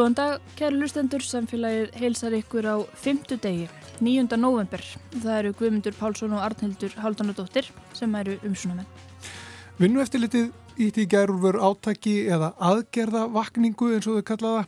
Góðan 0.00 0.14
dag, 0.16 0.44
kæru 0.56 0.78
lustendur, 0.80 1.20
samfélagið 1.20 1.90
heilsar 2.00 2.32
ykkur 2.32 2.64
á 2.72 2.76
fymtu 2.96 3.36
degi, 3.36 3.66
9. 4.00 4.38
november. 4.40 4.80
Það 5.12 5.34
eru 5.34 5.50
Guðmundur 5.58 5.98
Pálsson 5.98 6.32
og 6.32 6.40
Arnhildur 6.40 6.94
Haldanadóttir 7.02 7.68
sem 7.92 8.16
eru 8.16 8.38
umsunamenn. 8.48 8.88
Vinnu 9.76 10.00
eftir 10.00 10.24
litið 10.24 10.48
íti 10.80 11.04
í 11.04 11.10
gerur 11.12 11.60
átaki 11.60 12.16
eða 12.32 12.54
aðgerða 12.70 13.26
vakningu 13.36 13.90
eins 13.92 14.08
og 14.08 14.22
þau 14.22 14.28
kallaða 14.32 14.64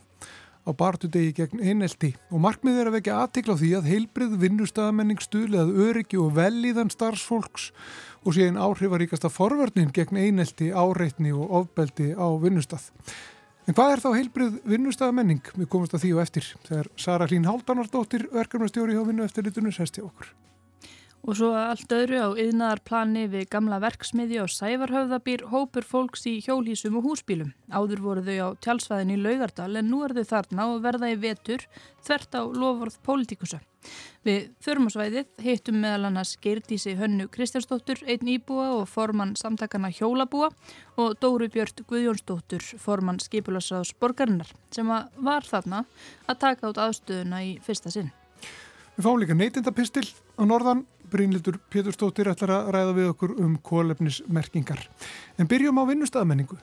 á 0.69 0.71
bartudegi 0.77 1.33
gegn 1.41 1.65
einelti 1.65 2.13
og 2.29 2.45
markmið 2.45 2.79
er 2.83 2.93
að 2.93 2.99
vekja 2.99 3.19
aðtikla 3.25 3.57
á 3.57 3.61
því 3.65 3.73
að 3.79 3.89
heilbrið 3.89 4.39
vinnustæðamenning 4.45 5.25
stuðli 5.25 5.63
að 5.65 5.77
öryggi 5.89 6.21
og 6.21 6.33
velíðan 6.37 6.93
starfsfólks 6.93 7.71
og 8.21 8.37
sé 8.37 8.45
einn 8.45 8.61
áhrifaríkasta 8.61 9.33
forverðnin 9.33 9.89
gegn 9.97 10.27
einelti, 10.27 10.69
áreitni 10.69 11.33
og 11.33 11.49
ofbeldi 11.63 12.13
á 12.13 12.29
vinnustæð. 12.37 12.91
En 13.63 13.75
hvað 13.77 13.93
er 13.93 14.01
þá 14.03 14.09
heilbrið 14.17 14.55
vinnustæðamenning? 14.67 15.51
Við 15.55 15.67
komumst 15.71 15.93
að 15.95 16.01
því 16.03 16.09
og 16.17 16.21
eftir 16.25 16.47
þegar 16.65 16.89
Sara 16.99 17.27
Hlín 17.29 17.45
Haldanardóttir, 17.47 18.25
verkefnastjóri 18.33 18.97
hjá 18.97 19.05
vinnu 19.07 19.23
eftir 19.23 19.47
litunum, 19.47 19.71
sesti 19.71 20.03
okkur. 20.03 20.33
Og 21.23 21.37
svo 21.39 21.53
allt 21.55 21.91
öðru 21.95 22.17
á 22.19 22.29
yðnaðarplani 22.35 23.29
við 23.31 23.45
gamla 23.53 23.77
verksmiði 23.79 24.41
og 24.43 24.49
sævarhöfðabýr 24.51 25.45
hópur 25.53 25.85
fólks 25.87 26.25
í 26.27 26.33
hjólísum 26.43 26.97
og 26.99 27.05
húsbílum. 27.07 27.53
Áður 27.71 28.01
voru 28.03 28.23
þau 28.25 28.51
á 28.51 28.59
tjálsvæðin 28.59 29.13
í 29.15 29.21
Laugardal 29.21 29.69
en 29.79 29.87
nú 29.87 30.01
er 30.03 30.11
þau 30.17 30.25
þarna 30.33 30.65
og 30.73 30.81
verða 30.83 31.13
í 31.13 31.15
vetur 31.21 31.63
þvert 32.03 32.35
á 32.35 32.41
lofvörð 32.43 32.97
pólitikusa. 33.07 33.61
Við 34.27 34.49
förmasvæðið 34.63 35.45
hittum 35.45 35.79
meðal 35.83 36.09
annars 36.09 36.33
Geirdísi 36.43 36.97
Hönnu 36.99 37.29
Kristjánsdóttur, 37.31 38.03
einn 38.03 38.27
íbúa 38.35 38.69
og 38.81 38.91
formann 38.91 39.37
samtakana 39.39 39.91
hjólabúa 39.95 40.49
og 40.99 41.15
Dóru 41.23 41.47
Björn 41.51 41.87
Guðjónsdóttur, 41.87 42.67
formann 42.83 43.23
skipularsraðs 43.23 43.95
borgarinnar 43.99 44.51
sem 44.75 44.91
var 44.91 45.47
þarna 45.47 45.85
að 46.27 46.43
taka 46.43 46.71
út 46.71 46.83
aðstöðuna 46.83 47.43
í 47.47 47.55
fyrsta 47.63 47.91
sinn. 47.95 48.11
Við 48.95 49.07
fáum 49.07 49.23
líka 49.23 49.35
neytindapistil 49.39 50.05
á 50.37 50.43
norðan 50.45 50.85
Brynlítur 51.13 51.59
Péturstóttir 51.69 52.29
ætlar 52.31 52.55
að 52.55 52.69
ræða 52.73 52.93
við 52.97 53.09
okkur 53.11 53.33
um 53.43 53.57
kólefnismerkingar. 53.61 54.81
En 55.37 55.49
byrjum 55.49 55.77
á 55.77 55.83
vinnustafmenningu. 55.85 56.57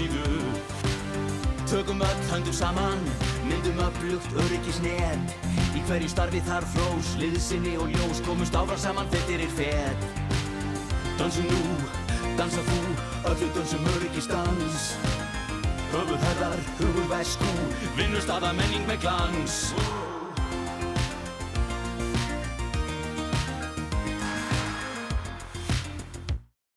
Blaðsíðu 0.00 0.48
Tökum 1.70 2.00
öll 2.02 2.22
höndum 2.32 2.52
saman, 2.52 2.98
myndum 3.46 3.78
öflugt 3.78 4.32
öryggisnet. 4.42 5.34
Í 5.76 5.82
hverju 5.86 6.08
starfi 6.10 6.40
þar 6.42 6.64
frós, 6.66 7.12
liðsinni 7.20 7.76
og 7.78 7.92
ljós 7.92 8.22
komust 8.26 8.56
áfram 8.58 8.80
saman 8.80 9.10
fettir 9.12 9.40
er 9.44 9.52
fett 9.54 10.02
Dansum 11.20 11.46
nú, 11.46 11.60
dansa 12.38 12.64
þú, 12.66 12.80
öllu 13.30 13.52
dansum 13.54 13.86
öryggistans 13.94 14.90
Höfuð 15.92 16.20
herðar, 16.22 16.58
hugur 16.78 17.08
vesku, 17.10 17.54
vinnustada 17.96 18.52
menning 18.54 18.84
með 18.86 19.00
glans. 19.02 19.56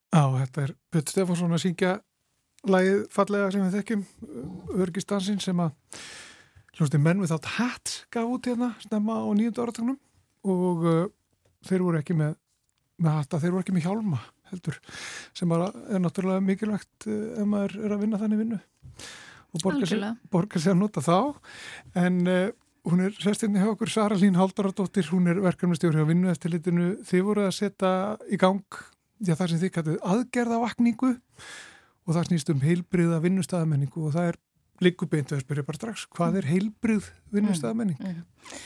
Á, 0.10 0.24
þetta 0.34 0.66
er 0.66 0.74
Björn 0.90 1.14
Stefánsson 1.14 1.54
að 1.54 1.64
syngja 1.68 1.94
lægið 2.70 3.02
fallega 3.12 3.50
sem 3.52 3.66
við 3.66 3.80
þekkjum 3.80 4.04
örgistansin 4.84 5.42
sem 5.44 5.60
að 5.60 5.74
hljómsið 6.78 7.04
menn 7.04 7.22
við 7.22 7.34
þátt 7.34 7.50
hatt 7.58 7.96
gaf 8.14 8.30
út 8.30 8.48
hérna 8.50 8.72
snemma 8.82 9.20
á 9.20 9.28
nýjöndu 9.36 9.66
áratögnum 9.66 10.00
og 10.50 10.88
uh, 10.88 11.04
þeir 11.68 11.84
voru 11.86 12.00
ekki 12.00 12.16
með, 12.18 12.38
með 13.04 13.20
hatta, 13.20 13.42
þeir 13.42 13.54
voru 13.54 13.66
ekki 13.66 13.76
með 13.76 13.88
hjálma 13.88 14.22
heldur, 14.54 14.80
sem 15.36 15.50
bara 15.50 15.70
er 15.90 16.02
náttúrulega 16.02 16.44
mikilvægt 16.46 17.08
uh, 17.10 17.42
ef 17.44 17.50
maður 17.50 17.78
er 17.84 17.96
að 17.96 18.04
vinna 18.06 18.22
þannig 18.22 18.44
vinnu 18.44 18.60
og 19.54 19.62
borgar 19.64 20.58
sér, 20.58 20.74
að 20.74 20.80
nota 20.80 21.04
þá. 21.06 21.18
En 22.02 22.16
uh, 22.26 22.48
hún 22.90 23.04
er 23.06 23.14
sestinni 23.22 23.62
hjá 23.62 23.70
okkur 23.70 23.92
Sara 23.92 24.18
Lín 24.18 24.40
Haldaradóttir, 24.40 25.06
hún 25.14 25.30
er 25.30 25.42
verkefnastjóri 25.44 26.02
á 26.02 26.10
vinnu 26.10 26.32
eftir 26.32 26.56
litinu, 26.56 26.96
þið 27.06 27.28
voru 27.28 27.46
að 27.46 27.54
setja 27.60 27.92
í 28.34 28.40
gang 28.42 28.80
já, 29.22 29.36
það 29.36 29.46
sem 29.52 29.62
þið 29.62 29.74
kallið 29.78 30.02
aðgerðavakningu 30.16 31.12
og 32.04 32.16
það 32.16 32.30
snýst 32.30 32.54
um 32.54 32.64
heilbriða 32.64 33.22
vinnustæðamenningu 33.24 34.08
og 34.08 34.16
það 34.16 34.32
er 34.34 34.40
líkubeint 34.84 35.34
að 35.34 35.44
spyrja 35.44 35.66
bara 35.68 35.80
strax, 35.80 36.06
hvað 36.12 36.40
er 36.42 36.50
heilbrið 36.50 37.10
vinnustæðamenning? 37.34 38.00
Mm, 38.02 38.24
mm. 38.24 38.64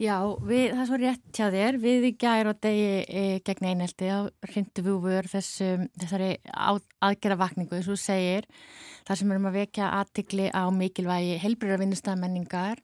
Já, 0.00 0.16
við, 0.42 0.72
það 0.72 0.80
er 0.82 0.88
svo 0.88 0.98
rétt 0.98 1.36
hjá 1.36 1.44
þér, 1.52 1.76
við 1.82 2.06
í 2.08 2.12
gæri 2.18 2.50
og 2.50 2.60
degi 2.64 2.86
e, 3.06 3.24
gegn 3.46 3.68
einhelti 3.68 4.08
á 4.08 4.20
hrinduvúfur 4.48 5.28
þessari 5.30 6.30
aðgerðavakningu, 6.50 7.76
þess 7.76 7.86
að 7.86 7.92
þú 7.92 7.98
segir, 8.00 8.48
þar 9.06 9.20
sem 9.20 9.34
erum 9.34 9.50
að 9.50 9.58
vekja 9.60 9.90
aðtikli 10.00 10.48
á 10.50 10.64
mikilvægi 10.74 11.36
heilbriða 11.44 11.78
vinnustæðamenningar, 11.84 12.82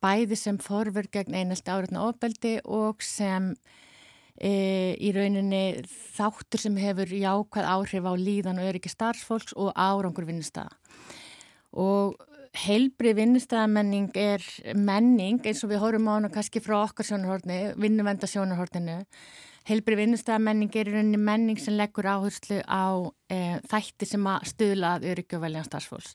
bæði 0.00 0.38
sem 0.38 0.60
forver 0.62 1.10
gegn 1.12 1.36
einhelti 1.36 1.74
áriðna 1.74 2.06
ofbeldi 2.06 2.54
og 2.64 3.04
sem 3.04 3.52
E, 4.36 4.96
í 5.00 5.12
rauninni 5.16 5.80
þáttur 6.16 6.60
sem 6.60 6.76
hefur 6.76 7.08
jákvæð 7.08 7.68
áhrif 7.72 8.04
á 8.04 8.12
líðan 8.20 8.60
og 8.60 8.70
öryggi 8.70 8.92
starfsfólks 8.92 9.56
og 9.56 9.72
árangur 9.72 10.28
vinnustæða 10.28 10.76
og 11.76 12.18
heilbri 12.56 13.14
vinnustæðamenning 13.16 14.12
er 14.16 14.44
menning 14.76 15.40
eins 15.44 15.64
og 15.64 15.72
við 15.72 15.80
horfum 15.80 16.08
á 16.08 16.16
hana 16.16 16.30
kannski 16.32 16.60
frá 16.64 16.78
okkar 16.82 17.08
sjónarhortni, 17.08 17.58
vinnuvenda 17.80 18.28
sjónarhortinu 18.28 19.02
heilbri 19.66 19.98
vinnustæðamenning 19.98 20.74
er 20.78 20.88
í 20.90 20.94
rauninni 20.94 21.20
menning 21.20 21.58
sem 21.58 21.74
leggur 21.74 22.06
áherslu 22.06 22.60
á 22.70 22.86
e, 23.32 23.58
þætti 23.66 24.06
sem 24.06 24.28
að 24.30 24.50
stuðla 24.52 24.92
að 24.96 25.08
öryggi 25.12 25.38
og 25.38 25.42
veljan 25.42 25.66
starfsfólks. 25.66 26.14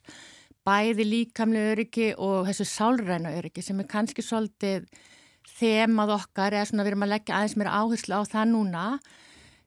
Bæði 0.64 1.06
líkamlega 1.08 1.74
öryggi 1.74 2.06
og 2.16 2.46
þessu 2.48 2.66
sálræna 2.70 3.34
öryggi 3.36 3.64
sem 3.66 3.82
er 3.82 3.90
kannski 3.90 4.24
svolítið 4.24 4.86
þemað 5.48 6.14
okkar 6.18 6.56
eða 6.56 6.68
svona 6.70 6.86
við 6.86 6.92
erum 6.92 7.04
að 7.06 7.12
leggja 7.14 7.38
aðeins 7.38 7.58
mér 7.58 7.70
áherslu 7.72 8.18
á 8.18 8.22
það 8.28 8.50
núna 8.52 8.84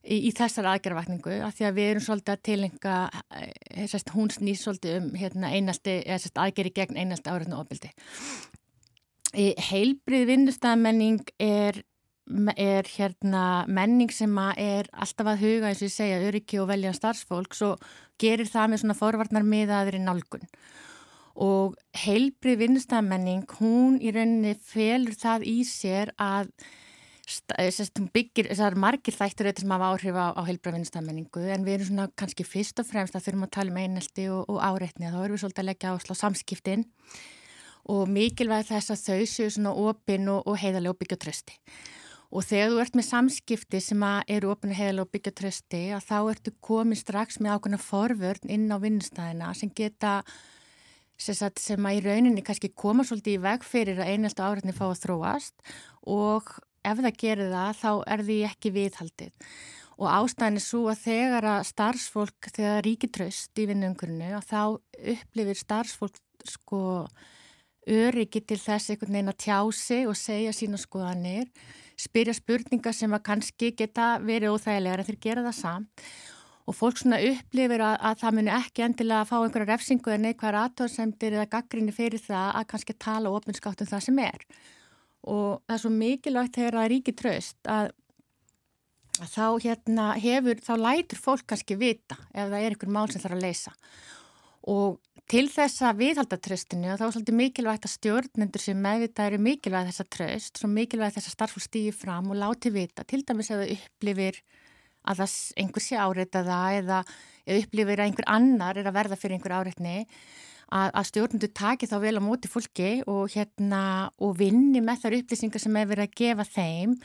í, 0.06 0.18
í 0.30 0.31
þessar 0.36 0.69
aðgerðavakningu 0.74 1.39
að 1.45 1.57
því 1.57 1.68
að 1.68 1.80
við 1.80 1.89
erum 1.92 2.06
svolítið 2.06 2.36
að 2.36 2.44
tilenga 2.50 2.98
eh, 3.39 3.98
hún 4.16 4.31
snýst 4.33 4.68
svolítið 4.68 5.00
um 5.00 5.10
hérna, 5.19 5.51
einaldi, 5.56 5.98
eða 6.06 6.45
aðgerði 6.45 6.75
gegn 6.80 7.01
einaldi 7.01 7.33
áriðnu 7.33 7.60
ofbildi. 7.60 7.92
Heilbrið 9.36 10.30
vinnustæðamenning 10.30 11.33
er, 11.44 11.81
er 12.56 12.88
hérna, 12.88 13.44
menning 13.68 14.13
sem 14.16 14.31
er 14.56 14.88
alltaf 14.95 15.33
að 15.33 15.44
huga 15.44 15.69
eins 15.69 15.81
og 15.81 15.89
ég 15.89 15.95
segja 15.98 16.24
öryggi 16.24 16.62
og 16.62 16.69
velja 16.72 16.95
starfsfólks 16.95 17.66
og 17.68 17.83
gerir 18.22 18.48
það 18.48 18.72
með 18.72 18.83
svona 18.83 19.00
forvarnar 19.01 19.48
miðaður 19.48 20.00
í 20.00 20.06
nálgun 20.06 20.48
og 21.36 21.76
heilbrið 22.06 22.62
vinnustæðamenning, 22.64 23.46
hún 23.60 24.00
í 24.00 24.14
rauninni 24.16 24.56
felur 24.64 25.18
það 25.20 25.48
í 25.52 25.58
sér 25.68 26.14
að 26.22 26.52
hún 27.26 28.10
byggir, 28.14 28.52
þessar 28.52 28.78
margir 28.78 29.16
þættur 29.16 29.50
eitthvað 29.50 29.66
sem 29.66 29.74
hafa 29.74 29.90
áhrif 29.92 30.20
á, 30.20 30.28
á 30.38 30.42
heilbrið 30.48 30.78
vinnustæðamenningu 30.78 31.48
en 31.56 31.66
við 31.66 31.78
erum 31.80 31.90
svona 31.90 32.08
kannski 32.16 32.46
fyrst 32.46 32.80
og 32.80 32.88
fremst 32.88 33.18
að 33.18 33.26
þurfum 33.26 33.48
að 33.48 33.54
tala 33.58 33.74
um 33.74 33.82
einelti 33.82 34.30
og, 34.30 34.46
og 34.48 34.62
áreitni. 34.62 35.10
Þá 35.10 35.20
erum 35.24 35.36
við 35.36 35.44
svolítið 35.44 35.64
að 35.64 35.70
leggja 35.72 35.96
áslá 35.96 36.18
samskiptin. 36.22 36.88
Og 37.92 38.08
mikilvæg 38.10 38.70
þess 38.70 38.94
að 38.94 39.04
þau 39.04 39.30
séu 39.30 39.52
svona 39.54 39.76
opinn 39.78 40.30
og, 40.30 40.46
og 40.50 40.58
heiðarlega 40.62 40.96
og 40.96 41.02
byggja 41.02 41.22
trösti 41.22 41.60
og 42.36 42.44
þegar 42.44 42.72
þú 42.72 42.80
ert 42.84 42.98
með 42.98 43.08
samskipti 43.08 43.82
sem 43.84 44.04
eru 44.34 44.52
opinn 44.52 44.74
og 44.74 44.80
heiðarlega 44.80 45.06
og 45.06 45.14
byggja 45.14 45.34
trösti 45.40 45.82
að 45.96 46.08
þá 46.10 46.18
ertu 46.34 46.54
komið 46.68 47.02
strax 47.02 47.40
með 47.40 47.56
ákveðna 47.56 47.80
forvörn 47.82 48.52
inn 48.52 48.66
á 48.74 48.78
vinnustæðina 48.82 49.52
sem 49.56 49.72
geta 49.76 50.18
sem 51.17 51.88
að 51.88 51.97
í 51.97 52.03
rauninni 52.06 52.44
kannski 52.45 52.71
koma 52.75 53.06
svolítið 53.07 53.38
í 53.38 53.44
veg 53.45 53.63
fyrir 53.65 54.01
að 54.01 54.12
einheltu 54.13 54.44
áreitni 54.44 54.75
fá 54.75 54.85
að 54.89 55.01
þróast 55.06 55.75
og 56.12 56.51
ef 56.85 57.01
það 57.01 57.17
gerir 57.21 57.53
það 57.53 57.79
þá 57.79 57.91
er 58.13 58.23
því 58.27 58.38
ekki 58.50 58.73
viðhaldið. 58.75 59.50
Og 59.95 60.09
ástæðin 60.12 60.59
er 60.59 60.65
svo 60.65 60.81
að 60.91 61.03
þegar 61.06 61.47
að 61.53 61.62
starfsfólk, 61.69 62.50
þegar 62.51 62.83
ríkitraust 62.83 63.62
í 63.62 63.67
vinnungurinu 63.69 64.33
að 64.35 64.50
þá 64.50 64.62
upplifir 65.15 65.59
starfsfólk 65.62 66.19
sko 66.45 66.81
öryggi 67.85 68.41
til 68.44 68.59
þess 68.59 68.91
einhvern 68.91 69.15
veginn 69.15 69.31
að 69.31 69.41
tjási 69.45 70.00
og 70.09 70.17
segja 70.19 70.53
sína 70.57 70.77
skoðanir, 70.81 71.47
spyrja 71.95 72.35
spurningar 72.35 72.95
sem 72.97 73.13
að 73.13 73.25
kannski 73.29 73.71
geta 73.77 74.15
verið 74.19 74.57
óþægilegar 74.57 75.03
en 75.03 75.09
þeir 75.09 75.21
gera 75.23 75.45
það 75.45 75.57
samt 75.62 76.07
og 76.65 76.73
fólk 76.73 76.97
svona 76.97 77.19
upplifir 77.21 77.83
að, 77.85 77.97
að 78.09 78.21
það 78.23 78.38
muni 78.38 78.53
ekki 78.56 78.85
endilega 78.85 79.21
að 79.21 79.29
fá 79.29 79.35
einhverja 79.38 79.69
refsingu 79.69 80.12
eða 80.12 80.23
neikvæðar 80.23 80.57
aðtóðsendir 80.63 81.38
eða 81.38 81.51
gaggrinni 81.51 81.94
fyrir 81.94 82.23
það 82.23 82.47
að 82.62 82.67
kannski 82.71 82.97
tala 83.06 83.33
ofinskátt 83.38 83.83
um 83.85 83.91
það 83.91 84.06
sem 84.07 84.21
er. 84.25 84.47
Og 85.29 85.62
það 85.65 85.75
er 85.75 85.83
svo 85.83 85.94
mikilvægt 85.94 86.57
þegar 86.57 86.79
það 86.79 86.88
er 86.88 86.94
ríki 86.95 87.15
tröst 87.21 87.69
að, 87.69 87.91
að 89.19 89.31
þá 89.35 89.45
hérna 89.67 90.09
hefur, 90.25 90.62
þá 90.65 90.73
lætur 90.81 91.21
fólk 91.21 91.47
kannski 91.53 91.77
vita 91.81 92.17
ef 92.33 92.50
það 92.50 92.59
er 92.59 92.69
einhver 92.73 92.94
mál 92.97 93.07
sem 93.13 93.21
þarf 93.21 93.38
að 93.38 93.45
leysa. 93.45 93.75
Og 94.65 94.97
til 95.29 95.45
þessa 95.53 95.94
viðhaldatröstinu 95.97 96.97
þá 96.97 97.06
er 97.06 97.13
svolítið 97.13 97.39
mikilvægt 97.44 97.85
að 97.85 97.94
stjórnendur 97.94 98.62
sem 98.62 98.81
meðvitað 98.81 99.29
eru 99.29 99.41
mikilvægt 99.45 99.91
þessa 99.91 100.09
tröst, 100.17 100.57
svo 100.57 100.69
mikilvægt 100.69 101.19
þessa 101.19 101.33
starfsfólk 101.33 101.65
stýði 101.65 101.94
fram 101.94 102.33
og 102.33 102.41
láti 102.41 102.73
vita, 102.73 103.06
til 103.06 103.21
dæmis 103.25 103.50
ef 103.53 103.62
það 103.62 103.73
upplifir 103.77 104.41
að 105.06 105.22
það 105.22 105.36
einhver 105.62 105.86
sé 105.86 106.00
áreita 106.00 106.44
það 106.46 106.80
eða, 106.80 107.04
eða 107.46 107.62
upplifir 107.63 108.02
að 108.02 108.10
einhver 108.10 108.28
annar 108.36 108.81
er 108.81 108.90
að 108.90 108.98
verða 109.00 109.19
fyrir 109.22 109.38
einhver 109.38 109.56
áreitni 109.60 109.96
að, 110.02 110.90
að 110.90 111.07
stjórnundu 111.12 111.52
taki 111.56 111.90
þá 111.90 111.96
vel 112.04 112.18
á 112.18 112.28
móti 112.28 112.52
fólki 112.52 112.92
og, 113.06 113.30
hérna, 113.36 114.12
og 114.18 114.36
vinni 114.40 114.81
með 114.84 115.06
þar 115.06 115.18
upplýsingar 115.19 115.63
sem 115.63 115.80
hefur 115.80 115.94
verið 115.94 116.10
að 116.10 116.18
gefa 116.22 116.48
þeim 116.56 116.98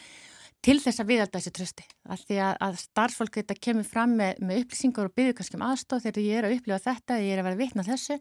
til 0.60 0.76
þess 0.80 1.00
að 1.00 1.08
viðalda 1.08 1.40
þessi 1.40 1.52
trösti. 1.56 1.84
Af 2.12 2.24
því 2.28 2.40
að, 2.44 2.56
að 2.66 2.80
starfsfólk 2.82 3.36
geta 3.38 3.56
kemur 3.56 3.86
fram 3.88 4.16
með, 4.18 4.40
með 4.44 4.64
upplýsingar 4.64 5.08
og 5.08 5.14
byggja 5.16 5.36
kannski 5.38 5.56
um 5.56 5.68
aðstóð 5.68 6.02
þegar 6.06 6.26
ég 6.26 6.40
er 6.40 6.48
að 6.48 6.56
upplifa 6.58 6.82
þetta, 6.88 7.20
ég 7.24 7.32
er 7.32 7.40
að 7.40 7.48
vera 7.48 7.60
vitna 7.60 7.86
þessu 7.86 8.18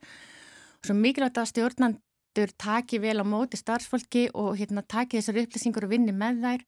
svo 0.86 0.96
mikilvægt 0.96 1.40
að 1.42 1.50
stjórnandur 1.52 2.54
taki 2.64 3.02
vel 3.04 3.18
á 3.20 3.26
móti 3.28 3.60
starfsfólki 3.60 4.30
og 4.38 4.54
hérna, 4.60 4.86
taki 4.88 5.20
þessar 5.20 5.42
upplýsingar 5.44 5.88
og 5.88 5.92
vinni 5.92 6.16
með 6.16 6.40
þær 6.46 6.64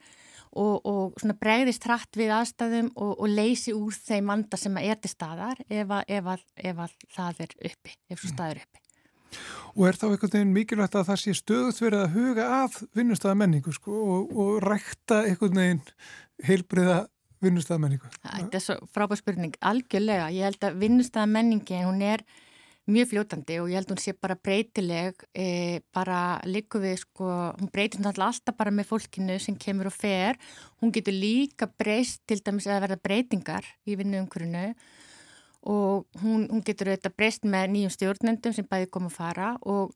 og, 0.59 0.85
og 0.87 1.35
bregðist 1.39 1.85
hratt 1.87 2.17
við 2.19 2.33
aðstæðum 2.35 2.91
og, 2.95 3.13
og 3.17 3.31
leysi 3.31 3.73
úr 3.75 3.95
þeim 3.95 4.29
manda 4.31 4.59
sem 4.59 4.77
er 4.81 4.99
til 4.99 5.11
staðar 5.11 5.61
ef 5.67 5.87
að, 5.87 6.03
ef 6.07 6.31
að, 6.35 6.45
ef 6.57 6.81
að 6.85 6.95
það 7.15 7.43
er 7.45 7.55
uppi, 7.71 7.95
ef 8.11 8.21
svo 8.21 8.31
staður 8.33 8.63
uppi. 8.63 8.81
Og 9.79 9.87
er 9.87 9.95
þá 9.95 10.05
einhvern 10.09 10.33
veginn 10.33 10.53
mikilvægt 10.55 10.97
að 10.99 11.07
það 11.07 11.21
sé 11.21 11.33
stöðut 11.39 11.79
verið 11.79 12.01
að 12.03 12.15
huga 12.17 12.47
að 12.57 12.77
vinnustæða 12.97 13.37
menningu 13.39 13.73
sko, 13.75 13.95
og, 14.15 14.33
og 14.35 14.51
rækta 14.65 15.21
einhvern 15.29 15.61
veginn 15.61 15.83
heilbriða 16.43 16.97
vinnustæða 17.41 17.83
menningu? 17.85 18.11
Þetta 18.19 18.59
er 18.59 18.65
svo 18.65 18.77
frábær 18.91 19.21
spurning, 19.21 19.55
algjörlega. 19.63 20.27
Ég 20.35 20.49
held 20.49 20.67
að 20.67 20.81
vinnustæða 20.83 21.29
menningi, 21.31 21.79
hún 21.87 22.03
er 22.03 22.25
mjög 22.93 23.11
fljótandi 23.11 23.59
og 23.61 23.69
ég 23.71 23.79
held 23.79 23.91
hún 23.93 24.01
sé 24.01 24.13
bara 24.17 24.35
breytileg 24.35 25.23
e, 25.33 25.79
bara 25.95 26.39
líku 26.47 26.81
við 26.83 26.97
sko, 27.03 27.29
hún 27.59 27.71
breytir 27.73 28.03
alltaf 28.07 28.57
bara 28.57 28.73
með 28.73 28.89
fólkinu 28.91 29.37
sem 29.39 29.55
kemur 29.55 29.89
og 29.91 29.95
fer. 29.95 30.39
Hún 30.81 30.93
getur 30.95 31.15
líka 31.15 31.69
breyst 31.69 32.21
til 32.27 32.41
dæmis 32.43 32.67
að 32.67 32.83
verða 32.87 32.99
breytingar 33.01 33.67
í 33.85 33.95
vinnu 33.99 34.21
umhverfinu 34.23 34.73
og 35.61 36.07
hún, 36.23 36.47
hún 36.49 36.63
getur 36.65 36.89
auðvitað 36.89 37.17
breyst 37.17 37.45
með 37.45 37.73
nýjum 37.75 37.93
stjórnendum 37.93 38.55
sem 38.55 38.67
bæði 38.67 38.89
koma 38.89 39.11
að 39.11 39.17
fara 39.17 39.49
og, 39.61 39.93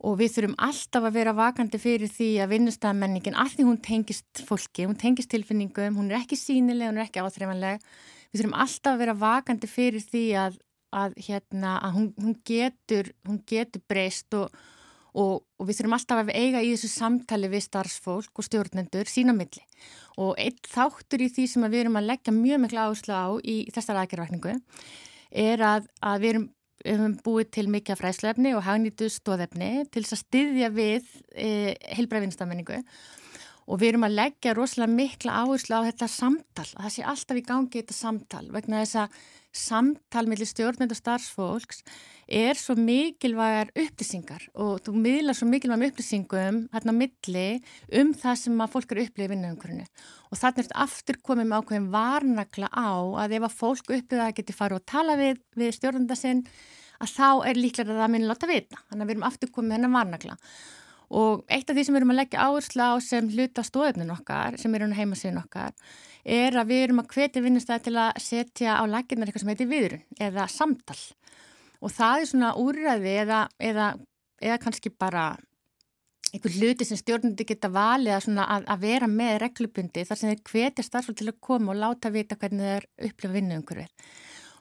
og 0.00 0.16
við 0.20 0.32
þurfum 0.36 0.56
alltaf 0.68 1.08
að 1.08 1.16
vera 1.18 1.36
vakandi 1.36 1.80
fyrir 1.82 2.10
því 2.10 2.30
að 2.40 2.54
vinnustafmenningin, 2.56 3.36
allir 3.36 3.68
hún 3.68 3.80
tengist 3.84 4.44
fólki, 4.48 4.88
hún 4.88 4.98
tengist 4.98 5.30
tilfinningum, 5.32 6.00
hún 6.00 6.10
er 6.10 6.22
ekki 6.22 6.40
sínileg, 6.40 6.88
hún 6.88 7.02
er 7.02 7.06
ekki 7.06 7.20
áþreifanleg. 7.20 7.84
Við 8.32 8.40
þurfum 8.40 8.60
alltaf 8.64 8.94
að 8.94 9.02
vera 9.04 9.18
vakandi 9.20 9.68
fyrir 9.68 10.04
því 10.08 10.24
að 10.40 10.60
að, 10.92 11.16
hérna, 11.26 11.78
að 11.80 11.96
hún, 11.96 12.06
hún 12.20 12.38
getur, 12.48 13.10
getur 13.48 13.82
breyst 13.90 14.34
og, 14.38 14.54
og, 15.12 15.42
og 15.58 15.68
við 15.68 15.80
þurfum 15.80 15.96
alltaf 15.98 16.22
að 16.22 16.32
eiga 16.36 16.62
í 16.62 16.72
þessu 16.74 16.92
samtali 16.92 17.50
við 17.52 17.66
starfsfólk 17.66 18.40
og 18.40 18.48
stjórnendur 18.48 19.10
sína 19.10 19.34
milli. 19.36 19.64
Og 20.20 20.34
einn 20.40 20.58
þáttur 20.68 21.24
í 21.24 21.30
því 21.32 21.46
sem 21.50 21.68
við 21.68 21.84
erum 21.84 22.00
að 22.00 22.10
leggja 22.12 22.36
mjög 22.36 22.64
miklu 22.64 22.84
áherslu 22.84 23.16
á 23.16 23.28
í 23.40 23.56
þessar 23.72 24.02
aðgerðvækningu 24.02 24.58
er 25.42 25.64
að, 25.64 25.88
að 26.04 26.24
við 26.24 26.34
erum 26.34 26.50
höfum 26.82 27.16
búið 27.22 27.50
til 27.54 27.66
mikið 27.70 27.98
fræslefni 28.00 28.52
og 28.56 28.64
hagnýtu 28.66 29.08
stóðefni 29.12 29.84
til 29.92 30.02
þess 30.02 30.16
að 30.16 30.22
styðja 30.24 30.70
við 30.74 31.10
e, 31.30 31.50
heilbræðvinstamenningu 31.94 32.80
og 32.80 33.21
við 33.66 33.92
erum 33.92 34.06
að 34.08 34.16
leggja 34.18 34.56
rosalega 34.56 34.96
mikla 34.96 35.36
áherslu 35.42 35.78
á 35.78 35.86
þetta 35.88 36.08
samtal, 36.10 36.66
að 36.74 36.82
það 36.82 36.94
sé 36.96 37.04
alltaf 37.12 37.38
í 37.38 37.44
gangi 37.46 37.78
þetta 37.78 37.96
samtal 37.96 38.44
vegna 38.54 38.82
þess 38.82 38.98
að 39.04 39.20
samtal 39.52 40.24
millir 40.30 40.48
stjórnmynd 40.48 40.94
og 40.94 40.98
starfsfólks 40.98 41.82
er 42.32 42.56
svo 42.56 42.72
mikilvægar 42.78 43.72
upplýsingar 43.76 44.46
og 44.56 44.80
þú 44.86 44.94
miðlar 44.96 45.36
svo 45.36 45.48
mikilvægum 45.50 45.90
upplýsingum 45.90 46.60
hérna 46.72 46.94
á 46.96 47.00
milli 47.02 47.46
um 48.00 48.14
það 48.16 48.38
sem 48.40 48.62
að 48.64 48.72
fólk 48.72 48.94
eru 48.94 49.04
upplýðið 49.06 49.34
vinnaumkvörinu 49.34 49.84
og 49.84 50.40
þannig 50.40 50.62
er 50.62 50.68
þetta 50.68 50.84
aftur 50.86 51.20
komið 51.28 51.50
með 51.50 51.60
ákveðin 51.60 51.90
varnakla 51.92 52.70
á 52.72 52.92
að 53.24 53.36
ef 53.36 53.48
að 53.48 53.58
fólk 53.60 53.90
upplýðið 53.90 54.24
að 54.24 54.36
geti 54.40 54.56
fara 54.56 54.78
og 54.80 54.86
tala 54.88 55.18
við, 55.20 55.42
við 55.52 55.76
stjórnmynda 55.76 56.16
sinn 56.16 56.46
að 57.02 57.12
þá 57.12 57.28
er 57.50 57.60
líklega 57.60 57.92
að 57.92 58.00
það 58.00 58.12
minna 58.14 58.30
láta 58.30 58.48
vita. 58.48 58.78
Þannig 58.88 59.02
að 59.02 59.08
við 59.08 59.16
erum 59.16 59.28
aftur 59.28 59.52
komið 59.52 59.76
hennar 59.76 59.92
varnakla 59.96 60.36
og 61.12 61.44
eitt 61.52 61.68
af 61.68 61.76
því 61.76 61.84
sem 61.84 61.94
við 61.94 62.00
erum 62.00 62.14
að 62.14 62.20
leggja 62.22 62.46
áherslu 62.46 62.88
á 62.88 62.92
sem 63.04 63.28
hluta 63.34 63.64
stóðefnin 63.66 64.14
okkar 64.14 64.56
sem 64.60 64.74
eru 64.74 64.88
heimasíðin 64.96 65.42
okkar 65.42 65.74
er 66.24 66.56
að 66.56 66.70
við 66.70 66.84
erum 66.86 67.02
að 67.02 67.14
hvetja 67.16 67.42
vinnustæði 67.44 67.84
til 67.88 67.96
að 68.00 68.20
setja 68.22 68.78
á 68.78 68.82
laginnar 68.86 69.28
eitthvað 69.28 69.44
sem 69.44 69.52
heitir 69.52 69.70
viðrun 69.70 70.04
eða 70.22 70.48
samtal. 70.48 70.98
Og 71.82 71.90
það 71.90 72.20
er 72.20 72.28
svona 72.30 72.52
úrræði 72.62 73.14
eða, 73.24 73.40
eða, 73.58 73.88
eða 74.40 74.60
kannski 74.62 74.92
bara 74.94 75.32
einhver 76.32 76.54
hluti 76.56 76.86
sem 76.88 76.96
stjórnundi 76.96 77.44
geta 77.44 77.68
valið 77.72 78.14
að, 78.40 78.66
að 78.70 78.84
vera 78.86 79.08
með 79.10 79.34
reglubundi 79.42 80.04
þar 80.08 80.18
sem 80.20 80.30
þeir 80.30 80.44
hvetja 80.48 80.86
starfsfólk 80.86 81.18
til 81.18 81.32
að 81.32 81.40
koma 81.44 81.74
og 81.74 81.80
láta 81.82 82.12
vita 82.14 82.38
hvernig 82.40 82.70
þeir 82.70 83.10
upplifa 83.10 83.34
vinnu 83.34 83.58
umhverfið 83.60 84.12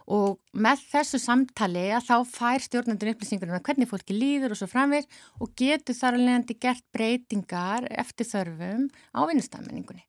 og 0.10 0.40
með 0.54 0.84
þessu 0.92 1.20
samtali 1.22 1.88
að 1.94 2.08
þá 2.10 2.16
fær 2.36 2.66
stjórnendur 2.66 3.12
upplýsingur 3.14 3.52
um 3.52 3.64
hvernig 3.64 3.90
fólki 3.90 4.16
líður 4.18 4.56
og 4.56 4.62
svo 4.62 4.70
framvegir 4.72 5.10
og 5.40 5.52
getur 5.60 5.98
þar 5.98 6.18
alveg 6.18 6.38
endi 6.40 6.58
gert 6.62 6.86
breytingar 6.96 7.90
eftir 7.92 8.30
þörfum 8.32 8.88
á 9.14 9.20
vinnustafmenningunni. 9.30 10.06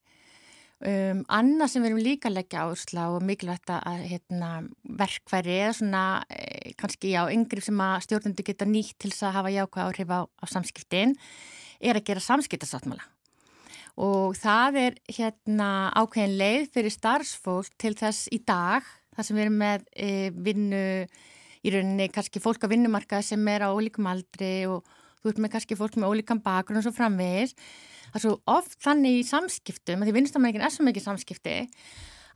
Um, 0.83 1.21
annað 1.31 1.69
sem 1.71 1.85
við 1.85 1.93
erum 1.93 2.03
líka 2.03 2.27
að 2.27 2.41
leggja 2.41 2.65
áherslu 2.67 3.03
og 3.15 3.23
mikilvægt 3.23 3.71
að 3.71 4.01
hérna, 4.11 4.49
verkværi 4.99 5.61
eða 5.61 5.77
svona 5.79 6.01
e, 6.27 6.73
kannski 6.75 7.13
já, 7.13 7.21
yngri 7.31 7.63
sem 7.63 7.79
að 7.85 8.01
stjórnundu 8.09 8.43
geta 8.49 8.67
nýtt 8.67 8.97
til 8.99 9.13
þess 9.13 9.29
að 9.29 9.37
hafa 9.37 9.53
jákvæð 9.55 9.85
áhrif 9.85 10.11
á, 10.11 10.21
á 10.27 10.45
samskiptin 10.51 11.15
er 11.79 12.01
að 12.01 12.09
gera 12.09 12.25
samskiptasáttmála 12.27 13.07
og 14.01 14.35
það 14.41 14.81
er 14.81 14.99
hérna 15.13 15.71
ákveðin 15.95 16.37
leið 16.41 16.67
fyrir 16.75 16.95
starfsfólk 16.97 17.79
til 17.79 17.95
þess 17.99 18.27
í 18.33 18.41
dag 18.43 18.87
þar 19.17 19.29
sem 19.29 19.39
við 19.39 19.45
erum 19.47 19.61
með 19.63 19.87
e, 19.93 20.11
vinnu 20.33 20.83
í 21.63 21.73
rauninni 21.73 22.09
kannski 22.13 22.43
fólk 22.43 22.65
á 22.67 22.73
vinnumarka 22.73 23.23
sem 23.23 23.43
er 23.53 23.67
á 23.67 23.71
ólíkum 23.71 24.09
aldri 24.11 24.55
og 24.71 24.87
þú 25.23 25.33
ert 25.33 25.43
með 25.43 25.53
kannski 25.57 25.79
fólk 25.79 25.99
með 25.99 26.15
ólíkan 26.15 26.43
bakgrunn 26.43 26.81
og 26.81 26.87
svo 26.87 26.95
framvegis. 26.97 27.55
Það 28.09 28.19
er 28.19 28.25
svo 28.25 28.33
oft 28.51 28.81
þannig 28.83 29.21
í 29.21 29.29
samskiptum, 29.29 30.03
því 30.03 30.17
vinstamækin 30.17 30.65
er 30.65 30.75
svo 30.75 30.87
mikið 30.87 31.07
samskipti 31.07 31.61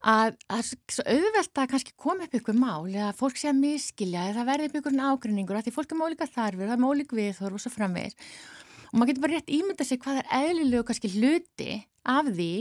að 0.06 0.37
það 0.47 0.59
er 0.61 0.68
svo 0.95 1.04
auðvelt 1.11 1.61
að 1.61 1.71
kannski 1.73 1.95
koma 1.99 2.26
upp 2.26 2.37
ykkur 2.38 2.59
mál 2.59 2.87
eða 2.87 3.14
fólk 3.16 3.38
sé 3.40 3.50
að 3.50 3.61
miskilja 3.62 4.28
eða 4.28 4.38
það 4.40 4.50
verði 4.50 4.68
upp 4.68 4.78
ykkur 4.80 4.99
ágrinningur 5.11 5.62
því 5.64 5.75
fólk 5.75 5.92
er 5.92 5.99
með 5.99 6.11
ólíka 6.11 6.28
þarfir, 6.30 6.66
það 6.66 6.75
er 6.76 6.83
með 6.83 6.92
ólík 6.92 7.14
viðþorf 7.16 7.59
og 7.59 7.64
svo 7.64 7.73
framvegis. 7.75 8.18
Og 8.92 8.99
maður 9.00 9.11
getur 9.11 9.25
bara 9.25 9.38
rétt 9.40 9.54
ímynda 9.56 9.87
sig 9.87 10.02
hvað 10.02 10.21
er 10.21 10.28
eðlilegu 10.38 10.87
kannski 10.87 11.12
hluti 11.16 11.73
af 12.06 12.28
því 12.30 12.52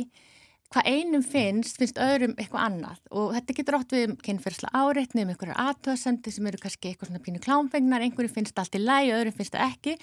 hvað 0.75 0.91
einum 0.91 1.24
finnst, 1.24 1.79
finnst 1.79 2.00
öðrum 2.01 2.36
eitthvað 2.36 2.65
annað. 2.67 3.01
Og 3.15 3.34
þetta 3.38 3.55
getur 3.58 3.77
ótt 3.79 3.96
við 3.96 4.15
kynferðsla 4.25 4.72
áreitni 4.75 5.24
um 5.24 5.32
einhverjar 5.32 5.62
aðtöðasendi 5.63 6.34
sem 6.36 6.48
eru 6.50 6.60
kannski 6.62 6.91
eitthvað 6.91 7.12
svona 7.12 7.24
pínu 7.24 7.41
klámfengnar, 7.44 8.03
einhverju 8.03 8.34
finnst 8.36 8.60
allt 8.60 8.75
í 8.75 8.82
læg, 8.84 9.12
öðrum 9.15 9.38
finnst 9.38 9.55
það 9.55 9.70
ekki. 9.70 9.98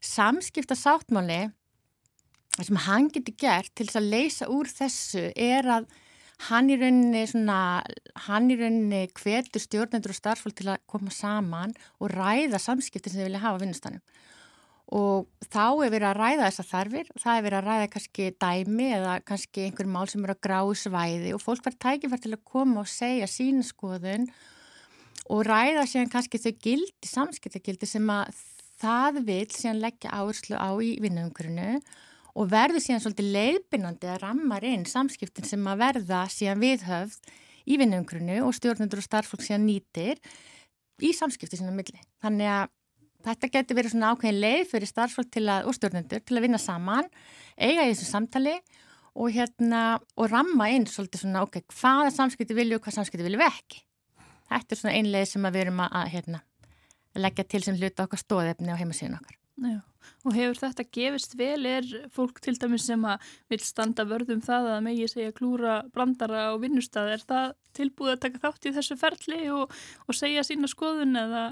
Samskipta 0.00 0.76
sáttmáli 0.78 1.40
sem 2.60 2.80
hann 2.86 3.10
getur 3.12 3.36
gert 3.40 3.72
til 3.76 3.86
þess 3.88 4.00
að 4.00 4.08
leysa 4.14 4.48
úr 4.52 4.70
þessu 4.72 5.26
er 5.36 5.68
að 5.76 5.90
hann 6.48 6.72
í 6.72 6.78
rauninni 6.80 7.26
svona, 7.28 7.58
hann 8.26 8.48
í 8.48 8.56
rauninni 8.56 9.04
hvetur 9.20 9.60
stjórnendur 9.60 10.14
og 10.14 10.16
starfsfólk 10.16 10.56
til 10.56 10.70
að 10.72 10.80
koma 10.88 11.12
saman 11.12 11.76
og 12.00 12.12
ræða 12.14 12.60
samskiptin 12.62 13.12
sem 13.12 13.20
þið 13.20 13.28
vilja 13.28 13.44
hafa 13.44 13.60
vinnustanum 13.60 14.00
og 14.90 15.28
þá 15.46 15.66
er 15.84 15.92
verið 15.92 16.06
að 16.08 16.18
ræða 16.18 16.46
þessa 16.48 16.66
þarfir, 16.66 17.10
það 17.22 17.36
er 17.36 17.44
verið 17.46 17.58
að 17.58 17.66
ræða 17.68 17.90
kannski 17.94 18.28
dæmi 18.42 18.86
eða 18.96 19.12
kannski 19.26 19.66
einhverjum 19.66 19.92
mál 19.94 20.08
sem 20.10 20.24
eru 20.24 20.34
að 20.34 20.40
grá 20.46 20.58
svæði 20.80 21.34
og 21.36 21.42
fólk 21.44 21.66
verður 21.66 21.82
tækifært 21.86 22.24
til 22.26 22.32
að 22.34 22.46
koma 22.50 22.82
og 22.82 22.90
segja 22.90 23.28
sína 23.30 23.62
skoðun 23.66 24.26
og 25.30 25.44
ræða 25.46 25.86
síðan 25.86 26.10
kannski 26.10 26.40
þau 26.42 26.52
gildi, 26.64 27.06
samskiptagildi 27.06 27.86
sem 27.86 28.10
að 28.10 28.32
það 28.80 29.20
vil 29.28 29.46
síðan 29.54 29.82
leggja 29.84 30.14
áherslu 30.16 30.58
á 30.58 30.70
í 30.82 30.96
vinnuumkörinu 31.04 31.78
og 32.34 32.50
verður 32.50 32.82
síðan 32.82 33.04
svolítið 33.04 33.30
leiðbynandi 33.36 34.10
að 34.10 34.20
rammar 34.24 34.66
inn 34.66 34.86
samskiptin 34.88 35.46
sem 35.46 35.70
að 35.70 35.84
verða 35.84 36.24
síðan 36.32 36.62
viðhöfð 36.64 37.32
í 37.70 37.78
vinnuumkörinu 37.78 38.40
og 38.46 38.54
stjórnendur 38.56 39.02
og 39.02 39.06
starffólk 39.06 39.44
síðan 39.44 39.66
nýtir 39.68 40.18
í 40.98 41.12
samskipti 41.16 41.58
síðan 41.58 41.74
á 41.74 41.78
milli. 41.78 42.02
Þannig 42.22 42.52
að 42.54 42.70
þetta 43.26 43.50
getur 43.54 43.78
verið 43.78 43.94
svona 43.94 44.12
ákveðin 44.14 44.40
leið 44.42 44.62
fyrir 44.70 44.90
starffólk 44.90 45.30
til 45.34 45.46
að, 45.48 45.68
og 45.68 45.76
stjórnendur 45.76 46.22
til 46.26 46.38
að 46.38 46.46
vinna 46.46 46.60
saman, 46.60 47.10
eiga 47.56 47.86
í 47.86 47.92
þessu 47.92 48.08
samtali 48.08 48.56
og 49.20 49.34
hérna, 49.34 49.98
og 50.16 50.30
ramma 50.30 50.70
inn 50.72 50.86
svolítið 50.88 51.24
svona, 51.24 51.44
ok, 51.46 51.62
hvaða 51.74 52.12
samskipti 52.14 52.56
vilju 52.56 52.78
og 52.78 52.84
hvað 52.84 53.00
samskipti 53.00 53.26
vilju 53.26 53.40
við 53.40 53.50
ekki. 53.50 53.82
Þetta 54.50 54.74
er 54.74 54.80
svona 54.80 54.96
einlega 54.98 55.28
sem 55.30 55.46
við 55.46 55.62
erum 55.64 55.84
að, 55.84 56.08
hérna, 56.14 56.42
leggja 57.18 57.46
til 57.50 57.62
sem 57.66 57.78
hluta 57.78 58.06
okkar 58.06 58.22
stóðefni 58.22 58.72
á 58.72 58.80
heimasíðun 58.80 59.18
okkar. 59.18 59.36
Já, 59.60 59.78
og 60.24 60.36
hefur 60.36 60.60
þetta 60.62 60.86
gefist 60.96 61.36
vel, 61.38 61.60
er 61.68 61.88
fólk 62.14 62.40
til 62.44 62.54
dæmis 62.58 62.86
sem 62.88 63.02
að 63.04 63.26
vil 63.52 63.60
standa 63.64 64.06
vörðum 64.08 64.40
það 64.44 64.70
að 64.76 64.84
megi 64.86 65.08
segja 65.10 65.34
klúra 65.36 65.80
brandara 65.92 66.48
á 66.50 66.54
vinnustad, 66.62 67.10
er 67.12 67.26
það 67.26 67.52
tilbúið 67.76 68.14
að 68.14 68.22
taka 68.26 68.42
þátt 68.44 68.68
í 68.70 68.74
þessu 68.76 68.96
ferli 69.00 69.40
og, 69.54 69.74
og 70.06 70.16
segja 70.16 70.46
sína 70.46 70.70
skoðun 70.70 71.18
eða? 71.20 71.44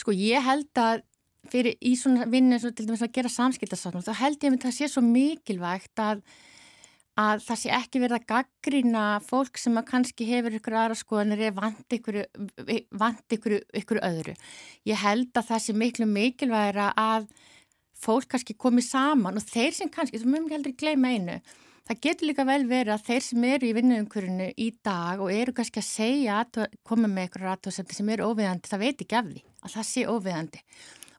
Sko 0.00 0.14
ég 0.16 0.44
held 0.46 0.82
að 0.82 1.06
fyrir 1.48 1.78
í 1.80 1.94
svona 1.96 2.26
vinnu 2.28 2.58
til 2.60 2.84
dæmis 2.84 3.04
að 3.04 3.14
gera 3.14 3.32
samskiptasáttmál, 3.32 4.04
þá 4.04 4.20
held 4.20 4.44
ég 4.44 4.54
að 4.56 4.62
það 4.66 4.78
sé 4.78 4.90
svo 4.92 5.04
mikilvægt 5.06 6.02
að 6.02 6.22
að 7.18 7.42
það 7.42 7.58
sé 7.58 7.70
ekki 7.74 8.00
verið 8.02 8.16
að 8.20 8.26
gaggrýna 8.30 9.04
fólk 9.26 9.58
sem 9.58 9.78
að 9.78 9.88
kannski 9.88 10.26
hefur 10.28 10.54
ykkur 10.54 10.76
aðra 10.78 10.96
skoðanir 10.98 11.40
eða 11.48 11.56
vant 11.64 11.96
ykkur, 11.96 12.18
vant 13.00 13.34
ykkur, 13.34 13.56
ykkur 13.80 14.00
öðru. 14.06 14.34
Ég 14.86 15.00
held 15.02 15.32
að 15.34 15.48
það 15.48 15.64
sé 15.64 15.74
miklu 15.74 16.06
mikilvægra 16.06 16.92
að 16.94 17.26
fólk 17.98 18.28
kannski 18.30 18.54
komi 18.54 18.84
saman 18.86 19.40
og 19.40 19.48
þeir 19.48 19.74
sem 19.74 19.90
kannski, 19.90 20.20
þú 20.22 20.30
mögum 20.30 20.46
ekki 20.46 20.58
heldur 20.58 20.76
gleyma 20.78 21.10
einu, 21.16 21.40
það 21.88 22.00
getur 22.04 22.28
líka 22.28 22.46
vel 22.48 22.62
verið 22.68 22.94
að 22.94 23.06
þeir 23.06 23.24
sem 23.24 23.46
eru 23.48 23.68
í 23.68 23.74
vinnuumkurinu 23.76 24.48
í 24.60 24.68
dag 24.84 25.22
og 25.24 25.32
eru 25.32 25.54
kannski 25.56 25.80
að 25.80 25.88
segja, 25.88 26.42
að 26.44 26.68
koma 26.86 27.08
með 27.08 27.30
ykkur 27.30 27.48
aðtóðsendir 27.54 27.98
sem 27.98 28.12
eru 28.14 28.28
óviðandi, 28.28 28.70
það 28.70 28.84
veit 28.84 29.04
ekki 29.04 29.18
af 29.18 29.30
því 29.30 29.42
að 29.58 29.74
það 29.74 29.88
sé 29.88 30.04
óviðandi 30.08 30.62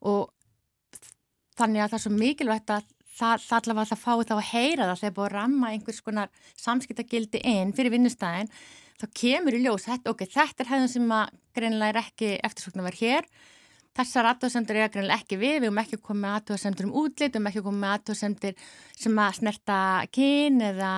og 0.10 0.30
þannig 1.60 1.84
að 1.84 1.92
það 1.92 2.00
er 2.00 2.06
svo 2.06 2.14
mikilvægt 2.16 2.74
að 2.76 2.88
það, 3.20 3.46
það 3.46 3.58
allavega 3.60 3.90
það 3.92 4.04
fái 4.04 4.28
þá 4.30 4.36
að 4.36 4.46
heyra 4.50 4.88
það. 4.90 5.00
Þegar 5.02 5.16
búið 5.18 5.28
að 5.28 5.36
ramma 5.36 5.72
einhvers 5.74 6.02
konar 6.06 6.34
samskiptagildi 6.60 7.44
inn 7.52 7.74
fyrir 7.76 7.96
vinnustæðin 7.96 8.52
þá 9.00 9.06
kemur 9.16 9.56
í 9.56 9.62
ljós, 9.64 9.88
þetta, 9.88 10.14
ok, 10.14 10.26
þetta 10.28 10.64
er 10.64 10.72
hefðan 10.74 10.92
sem 10.92 11.16
að 11.16 11.38
greinilega 11.56 11.94
er 11.94 12.02
ekki 12.04 12.32
eftirsvokna 12.48 12.86
verið 12.88 13.06
hér 13.08 13.30
þessar 13.98 14.30
aðtöðsendur 14.34 14.80
er 14.80 14.92
greinilega 14.94 15.20
ekki 15.20 15.40
við, 15.40 15.56
við 15.58 15.68
erum 15.70 15.82
ekki 15.82 16.00
komið 16.00 16.22
með 16.24 16.38
aðtöðsendur 16.38 16.88
um 16.88 16.96
útlit, 17.02 17.34
við 17.34 17.40
erum 17.40 17.50
ekki 17.52 17.66
komið 17.66 17.84
með 17.84 17.96
aðtöðsendur 17.98 18.64
sem 19.00 19.20
að 19.26 19.36
snerta 19.40 19.80
kyn 20.16 20.62
eða 20.70 20.94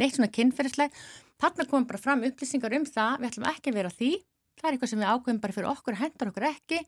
neitt 0.00 0.18
svona 0.18 0.30
kynferðisleg 0.34 1.02
þarna 1.42 1.68
komum 1.70 1.88
bara 1.90 2.04
fram 2.04 2.24
upplýsingar 2.28 2.78
um 2.78 2.86
það 2.88 3.18
við 3.20 3.30
ætlum 3.32 3.50
ekki 3.50 3.72
að 3.72 3.80
vera 3.80 3.92
því, 3.96 4.12
það 4.60 4.68
er 4.68 4.76
eitthvað 4.76 4.92
sem 4.92 5.02
við 5.02 5.12
ákveðum 5.12 5.42
bara 5.42 5.58
fyrir 5.58 5.72
okkur, 5.72 6.00
hendar 6.00 6.32
okkur 6.32 6.48
ekki 6.52 6.80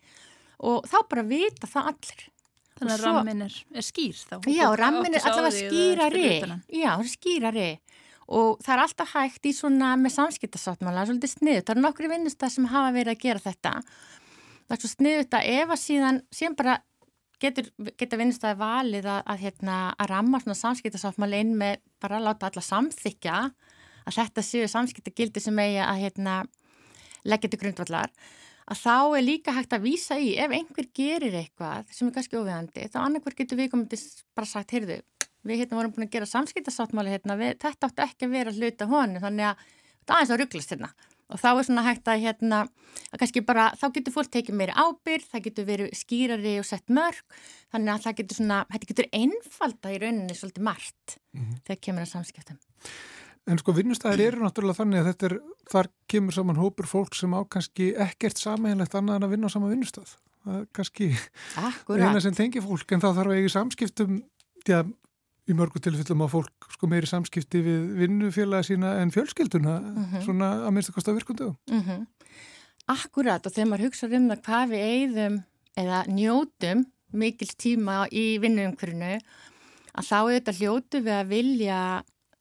og 0.70 0.88
þá 0.88 0.98
bara 1.10 1.28
vita 1.28 1.70
það 1.70 1.92
allir 1.92 2.26
Þannig 2.76 2.92
að 2.92 3.04
rammin 3.06 3.44
er, 3.46 3.54
er 3.72 3.84
skýr 3.84 4.18
þá? 4.20 4.34
Já, 4.52 4.66
rammin 4.76 5.14
er 5.16 5.24
allavega 5.24 5.52
skýrari. 5.56 6.24
Já, 6.76 6.90
skýrari. 7.08 7.70
Og 8.36 8.58
það 8.60 8.72
er 8.74 8.82
alltaf 8.82 9.14
hægt 9.14 9.48
í 9.48 9.52
svona 9.56 9.94
með 9.96 10.12
samskiptasáttmála, 10.18 11.06
svolítið 11.08 11.32
sniðut. 11.32 11.64
Það 11.64 11.72
eru 11.72 11.84
nokkru 11.86 12.10
vinnustar 12.10 12.52
sem 12.52 12.68
hafa 12.68 12.92
verið 12.92 13.14
að 13.14 13.22
gera 13.22 13.44
þetta. 13.46 13.72
Það 14.66 14.76
er 14.76 14.82
svo 14.82 14.90
sniðut 14.90 15.36
að 15.38 15.48
ef 15.54 15.72
að 15.72 15.80
síðan, 15.82 16.20
síðan 16.34 16.56
bara 16.58 16.76
getur, 17.42 17.68
geta 18.00 18.18
vinnustæði 18.18 18.58
valið 18.60 19.08
að, 19.10 19.20
að, 19.22 19.42
hérna, 19.44 19.76
að 19.94 20.10
ramma 20.10 20.40
svona 20.42 20.58
samskiptasáttmála 20.58 21.42
inn 21.44 21.52
með 21.60 21.78
bara 22.02 22.18
að 22.18 22.26
láta 22.26 22.50
alla 22.50 22.64
samþykja 22.64 23.36
að 24.06 24.18
þetta 24.18 24.44
séu 24.46 24.66
samskiptagildi 24.70 25.42
sem 25.42 25.62
eigi 25.62 25.80
að 25.84 26.02
hérna, 26.02 26.36
leggja 27.26 27.52
til 27.52 27.62
grundvallar. 27.62 28.12
Að 28.66 28.80
þá 28.82 28.94
er 29.18 29.22
líka 29.22 29.54
hægt 29.54 29.74
að 29.76 29.84
vísa 29.86 30.18
í 30.18 30.32
ef 30.42 30.50
einhver 30.50 30.88
gerir 30.94 31.34
eitthvað 31.38 31.92
sem 31.94 32.08
er 32.08 32.16
kannski 32.16 32.38
óviðandi 32.38 32.88
þá 32.90 32.98
annarkvar 33.04 33.36
getur 33.38 33.60
við 33.60 33.70
komið 33.74 34.06
bara 34.34 34.50
sagt, 34.50 34.74
heyrðu, 34.74 34.98
við 35.46 35.62
hérna 35.62 35.78
vorum 35.78 35.94
búin 35.94 36.08
að 36.08 36.16
gera 36.16 36.26
samskiptasáttmáli 36.32 37.12
hérna, 37.14 37.36
við, 37.38 37.54
þetta 37.62 37.90
átti 37.90 38.06
ekki 38.08 38.26
að 38.26 38.34
vera 38.34 38.54
hluta 38.56 38.88
honu, 38.90 39.22
þannig 39.22 39.52
að 39.52 39.68
það 40.02 40.16
er 40.16 40.24
eins 40.24 40.34
og 40.34 40.42
rugglast 40.42 40.74
hérna 40.74 40.90
og 41.32 41.40
þá 41.42 41.48
er 41.50 41.66
svona 41.66 41.84
hægt 41.86 42.08
að 42.10 42.22
hérna, 42.22 42.60
að 43.10 43.20
kannski 43.22 43.42
bara, 43.46 43.66
þá 43.78 43.86
getur 43.96 44.14
fólk 44.14 44.30
tekið 44.34 44.58
meiri 44.60 44.76
ábyrg, 44.76 45.26
það 45.32 45.44
getur 45.48 45.68
verið 45.68 45.92
skýrari 45.98 46.54
og 46.60 46.68
sett 46.68 46.92
mörg, 46.92 47.22
þannig 47.74 47.94
að 47.94 48.06
það 48.06 48.18
getur 48.20 48.40
svona, 48.40 48.62
þetta 48.72 48.90
getur 48.92 49.10
einfalda 49.20 49.92
í 49.94 50.00
rauninni 50.02 50.38
svolítið 50.38 50.66
margt 50.70 51.18
mm 51.32 51.42
-hmm. 51.42 51.60
þegar 51.66 51.82
kemur 51.88 52.06
að 52.06 52.12
samskiptum. 52.14 52.58
En 53.46 53.58
sko 53.58 53.72
vinnustæðir 53.72 54.32
eru 54.32 54.42
náttúrulega 54.42 54.80
þannig 54.80 55.00
að 55.00 55.08
þetta 55.12 55.26
er, 55.26 55.34
þar 55.70 55.88
kemur 56.10 56.34
saman 56.34 56.58
hópur 56.58 56.86
fólk 56.90 57.14
sem 57.14 57.34
á 57.34 57.40
kannski 57.46 57.92
ekkert 57.94 58.40
sameinlegt 58.42 58.94
annað 58.98 59.20
en 59.20 59.26
að 59.26 59.34
vinna 59.36 59.46
á 59.46 59.54
sama 59.54 59.70
vinnustæð. 59.70 60.16
Kannski 60.74 61.12
eina 61.90 62.20
sem 62.22 62.34
tengi 62.34 62.62
fólk 62.62 62.92
en 62.92 63.02
það 63.02 63.20
þarf 63.20 63.36
eiga 63.36 63.52
samskiptum, 63.54 64.18
já, 64.66 64.82
í 65.46 65.54
mörgu 65.54 65.80
tilfellum 65.82 66.24
á 66.26 66.28
fólk 66.30 66.68
sko 66.74 66.88
meiri 66.90 67.06
samskipti 67.06 67.62
við 67.62 67.82
vinnufélagi 68.00 68.72
sína 68.72 68.96
en 69.02 69.12
fjölskylduna, 69.14 69.78
mm 69.80 70.04
-hmm. 70.04 70.24
svona 70.24 70.48
að 70.66 70.70
minnst 70.74 70.90
að 70.90 70.94
kosta 70.94 71.12
virkundu. 71.12 71.54
Mm 71.70 71.82
-hmm. 71.82 72.06
Akkurat 72.86 73.46
og 73.46 73.52
þegar 73.52 73.68
maður 73.68 73.86
hugsa 73.86 74.06
um 74.06 74.28
það 74.30 74.42
hvað 74.46 74.68
við 74.70 74.82
eigðum 74.90 75.42
eða 75.76 75.98
njótum 76.06 76.86
mikil 77.12 77.48
tíma 77.48 78.06
í 78.12 78.38
vinnuumkvörinu 78.38 79.18
að 79.96 80.04
þá 80.10 80.18
er 80.18 80.34
þetta 80.40 80.58
hljótu 80.58 81.00
við 81.00 81.14
að 81.20 81.28
vilja 81.28 81.78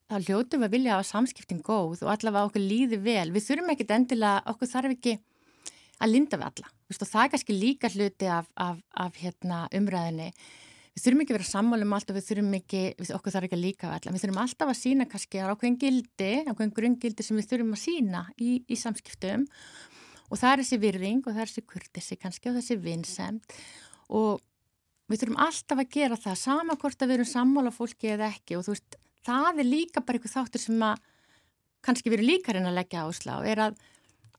það 0.09 0.27
hljótu 0.27 0.59
við 0.59 0.67
að 0.67 0.75
vilja 0.75 0.95
hafa 0.95 1.07
samskiptin 1.09 1.63
góð 1.65 2.03
og 2.03 2.11
allavega 2.13 2.49
okkur 2.49 2.61
líði 2.61 2.99
vel. 3.01 3.31
Við 3.31 3.47
þurfum 3.47 3.71
ekkit 3.73 3.95
endilega, 3.95 4.43
okkur 4.51 4.67
þarf 4.67 4.93
ekki 4.95 5.15
að 6.03 6.11
linda 6.11 6.37
við 6.37 6.47
alla. 6.49 6.71
Vistu, 6.91 7.07
það 7.09 7.23
er 7.23 7.31
kannski 7.33 7.57
líka 7.57 7.89
hluti 7.89 8.29
af, 8.29 8.49
af, 8.55 8.79
af 8.93 9.17
hérna, 9.21 9.65
umræðinni. 9.73 10.29
Við 10.95 11.03
þurfum 11.03 11.21
ekki 11.25 11.33
að 11.33 11.37
vera 11.37 11.49
sammálum 11.49 11.93
allt 11.97 12.11
og 12.11 12.15
við 12.15 12.27
þurfum 12.29 12.53
ekki, 12.55 12.81
við, 12.95 13.09
okkur 13.17 13.33
þarf 13.33 13.47
ekki 13.49 13.57
að 13.57 13.63
líka 13.65 13.87
við 13.89 13.95
alla. 13.97 14.13
Við 14.15 14.23
þurfum 14.23 14.41
alltaf 14.45 14.69
að 14.71 14.77
sína 14.79 15.07
kannski 15.11 15.41
ákveðin 15.43 15.79
gildi, 15.81 16.29
ákveðin 16.47 16.75
grungildi 16.77 17.25
sem 17.25 17.39
við 17.39 17.49
þurfum 17.49 17.73
að 17.75 17.81
sína 17.81 18.21
í, 18.39 18.51
í 18.63 18.77
samskiptum. 18.79 19.43
Og 20.29 20.39
það 20.39 20.53
er 20.53 20.63
þessi 20.63 20.79
virðing 20.85 21.19
og 21.25 21.33
það 21.33 21.41
er 21.43 21.51
þessi 21.51 21.65
kurtisi 21.73 22.17
kannski 22.21 22.49
og 22.49 22.55
þessi 22.61 22.77
vinsemt 22.79 23.57
og 24.15 24.39
við 25.11 25.21
þurfum 25.21 25.41
alltaf 25.45 25.81
að 25.83 25.91
gera 25.97 26.19
það 26.21 26.39
sama 26.41 26.77
hvort 26.79 27.03
að 27.03 27.11
við 27.11 27.19
erum 27.19 27.29
sammála 27.33 27.75
fólki 27.75 28.13
eða 28.15 28.31
ekki. 28.31 28.55
Og 28.55 28.65
þú 28.65 28.77
veist, 28.77 28.97
það 29.27 29.61
er 29.61 29.69
líka 29.69 30.01
bara 30.05 30.21
eitthvað 30.21 30.37
þáttur 30.39 30.63
sem 30.63 30.87
að 30.87 31.03
kannski 31.85 32.13
verið 32.13 32.31
líka 32.31 32.55
reyna 32.55 32.71
að 32.71 32.79
leggja 32.79 33.03
áslá 33.05 33.35
er 33.45 33.61
að, 33.67 33.83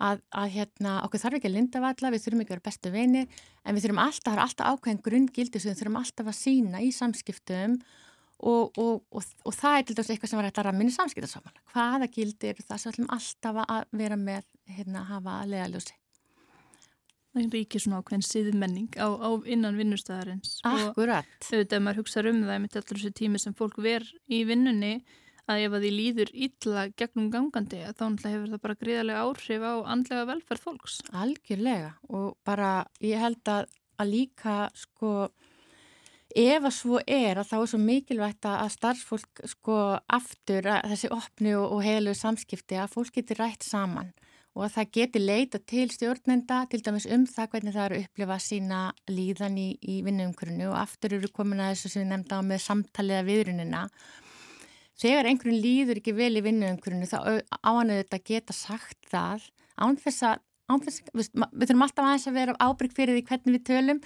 að, 0.03 0.23
að 0.31 0.49
hérna, 0.57 0.97
okkur 1.07 1.23
þarf 1.23 1.39
ekki 1.39 1.51
að 1.51 1.57
linda 1.57 1.83
valla, 1.85 2.13
við 2.13 2.25
þurfum 2.25 2.43
ekki 2.43 2.53
að 2.53 2.57
vera 2.57 2.67
bestu 2.69 2.93
vinir 2.95 3.29
en 3.65 3.77
við 3.77 3.87
þurfum 3.87 4.03
alltaf, 4.07 4.27
það 4.27 4.37
er 4.37 4.45
alltaf 4.47 4.73
ákveðin 4.73 5.05
grunngildi 5.07 5.63
sem 5.63 5.73
við 5.73 5.83
þurfum 5.83 6.01
alltaf 6.03 6.33
að 6.33 6.39
sína 6.41 6.83
í 6.85 6.91
samskiptum 6.95 7.77
og, 8.37 8.77
og, 8.77 9.05
og, 9.11 9.29
og 9.47 9.55
það 9.57 9.79
er 9.79 9.87
til 9.89 9.99
dæs 9.99 10.11
eitthvað 10.13 10.33
sem 10.33 10.41
var 10.41 10.51
hægt 10.51 10.61
að 10.61 10.69
ramminni 10.69 10.97
samskiptarsáman 10.97 11.63
hvaða 11.73 12.11
gildir 12.13 12.59
það 12.61 12.83
sem 12.83 12.91
við 12.91 12.97
ætlum 12.97 13.15
alltaf 13.17 13.63
að 13.65 13.87
vera 14.03 14.19
með 14.21 14.51
hérna, 14.77 15.07
hafa 15.09 15.39
að 15.43 15.55
lega 15.55 15.71
ljósi 15.75 15.97
Það 17.37 17.43
er 17.53 17.55
ekki 17.59 17.81
svona 17.85 17.99
ákveðin 18.01 18.23
síðmenning 18.25 18.95
á, 18.97 19.13
á 19.13 19.31
innan 19.45 19.77
vinnustæðarins. 19.77 20.55
Akkurat. 20.65 21.27
Auðvitað 21.51 21.83
maður 21.85 21.99
hugsa 22.01 22.23
um 22.31 22.39
það 22.47 22.63
með 22.63 22.79
allir 22.81 22.87
þessu 22.95 23.11
tími 23.19 23.41
sem 23.43 23.57
fólk 23.59 23.77
ver 23.85 24.07
í 24.33 24.39
vinnunni 24.49 24.95
að 25.47 25.63
ef 25.65 25.77
að 25.77 25.85
því 25.85 25.91
líður 25.95 26.31
illa 26.47 26.85
gegnum 26.99 27.31
gangandi 27.31 27.83
þá 27.95 28.05
hefur 28.27 28.53
það 28.53 28.63
bara 28.67 28.79
gríðarlega 28.83 29.25
áhrif 29.25 29.67
á 29.67 29.75
andlega 29.95 30.29
velferð 30.33 30.65
fólks. 30.67 31.01
Algjörlega 31.15 31.93
og 32.11 32.37
bara 32.47 32.71
ég 33.05 33.23
held 33.23 33.53
að, 33.53 33.69
að 34.01 34.13
líka 34.13 34.57
sko 34.75 35.13
ef 36.37 36.67
að 36.67 36.75
svo 36.75 37.01
er 37.07 37.41
að 37.41 37.51
þá 37.51 37.57
er 37.59 37.71
svo 37.73 37.81
mikilvægt 37.81 38.49
að 38.51 38.71
starfsfólk 38.75 39.45
sko 39.55 39.81
aftur 40.19 40.67
þessi 40.91 41.11
opni 41.15 41.55
og, 41.57 41.71
og 41.79 41.85
heilu 41.87 42.15
samskipti 42.17 42.81
að 42.81 42.93
fólk 42.97 43.15
getur 43.21 43.45
rætt 43.45 43.65
saman 43.65 44.13
og 44.57 44.65
að 44.65 44.75
það 44.75 44.93
geti 44.97 45.21
leita 45.21 45.59
til 45.69 45.87
stjórnenda 45.93 46.63
til 46.73 46.81
dæmis 46.85 47.07
um 47.13 47.27
það 47.29 47.51
hvernig 47.53 47.75
það 47.75 47.87
eru 47.87 47.97
að 47.99 48.07
upplifa 48.07 48.39
sína 48.41 48.79
líðan 49.13 49.59
í, 49.61 49.67
í 49.85 49.97
vinnuumkörunu 50.07 50.71
og 50.71 50.79
aftur 50.81 51.19
eru 51.19 51.29
komin 51.33 51.61
að 51.61 51.75
þessu 51.75 51.93
sem 51.93 52.05
við 52.05 52.13
nefnda 52.15 52.39
á 52.41 52.43
með 52.49 52.63
samtaliða 52.65 53.27
viðrunina. 53.27 53.83
Þegar 54.97 55.29
einhvern 55.29 55.61
líður 55.61 56.01
ekki 56.01 56.17
vel 56.17 56.33
í 56.39 56.45
vinnuumkörunu 56.45 57.09
þá 57.11 57.19
áhannuðu 57.61 58.03
þetta 58.05 58.23
geta 58.31 58.57
sagt 58.57 59.11
það 59.11 59.45
án 59.77 59.99
þess 60.01 60.25
að, 60.25 60.43
án 60.73 60.83
þess, 60.87 61.05
við, 61.13 61.31
við 61.53 61.69
þurfum 61.69 61.87
alltaf 61.87 62.07
aðeins 62.07 62.27
að 62.31 62.39
vera 62.41 62.59
ábyrg 62.65 62.97
fyrir 62.97 63.19
því 63.19 63.25
hvernig 63.29 63.59
við 63.59 63.67
tölum 63.69 64.03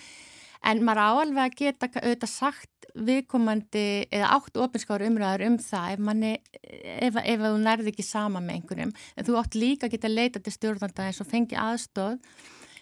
en 0.66 0.82
maður 0.84 1.02
áalveg 1.06 1.42
að 1.44 1.56
geta 1.60 1.88
auðvitað 1.94 2.32
sagt 2.32 2.88
viðkomandi 3.06 3.84
eða 4.10 4.32
átt 4.34 4.58
ofinskáru 4.60 5.08
umræður 5.08 5.46
um 5.46 5.58
það 5.62 5.94
ef, 5.94 6.02
manni, 6.08 6.32
ef, 6.60 7.16
ef 7.22 7.44
þú 7.46 7.52
nærði 7.62 7.92
ekki 7.94 8.04
sama 8.04 8.42
með 8.44 8.58
einhverjum 8.58 8.94
en 9.14 9.28
þú 9.28 9.38
átt 9.40 9.56
líka 9.56 9.86
að 9.86 9.94
geta 9.94 10.10
leita 10.10 10.42
til 10.42 10.54
stjórnanda 10.56 11.06
eins 11.06 11.22
og 11.22 11.30
fengi 11.30 11.58
aðstóð 11.60 12.18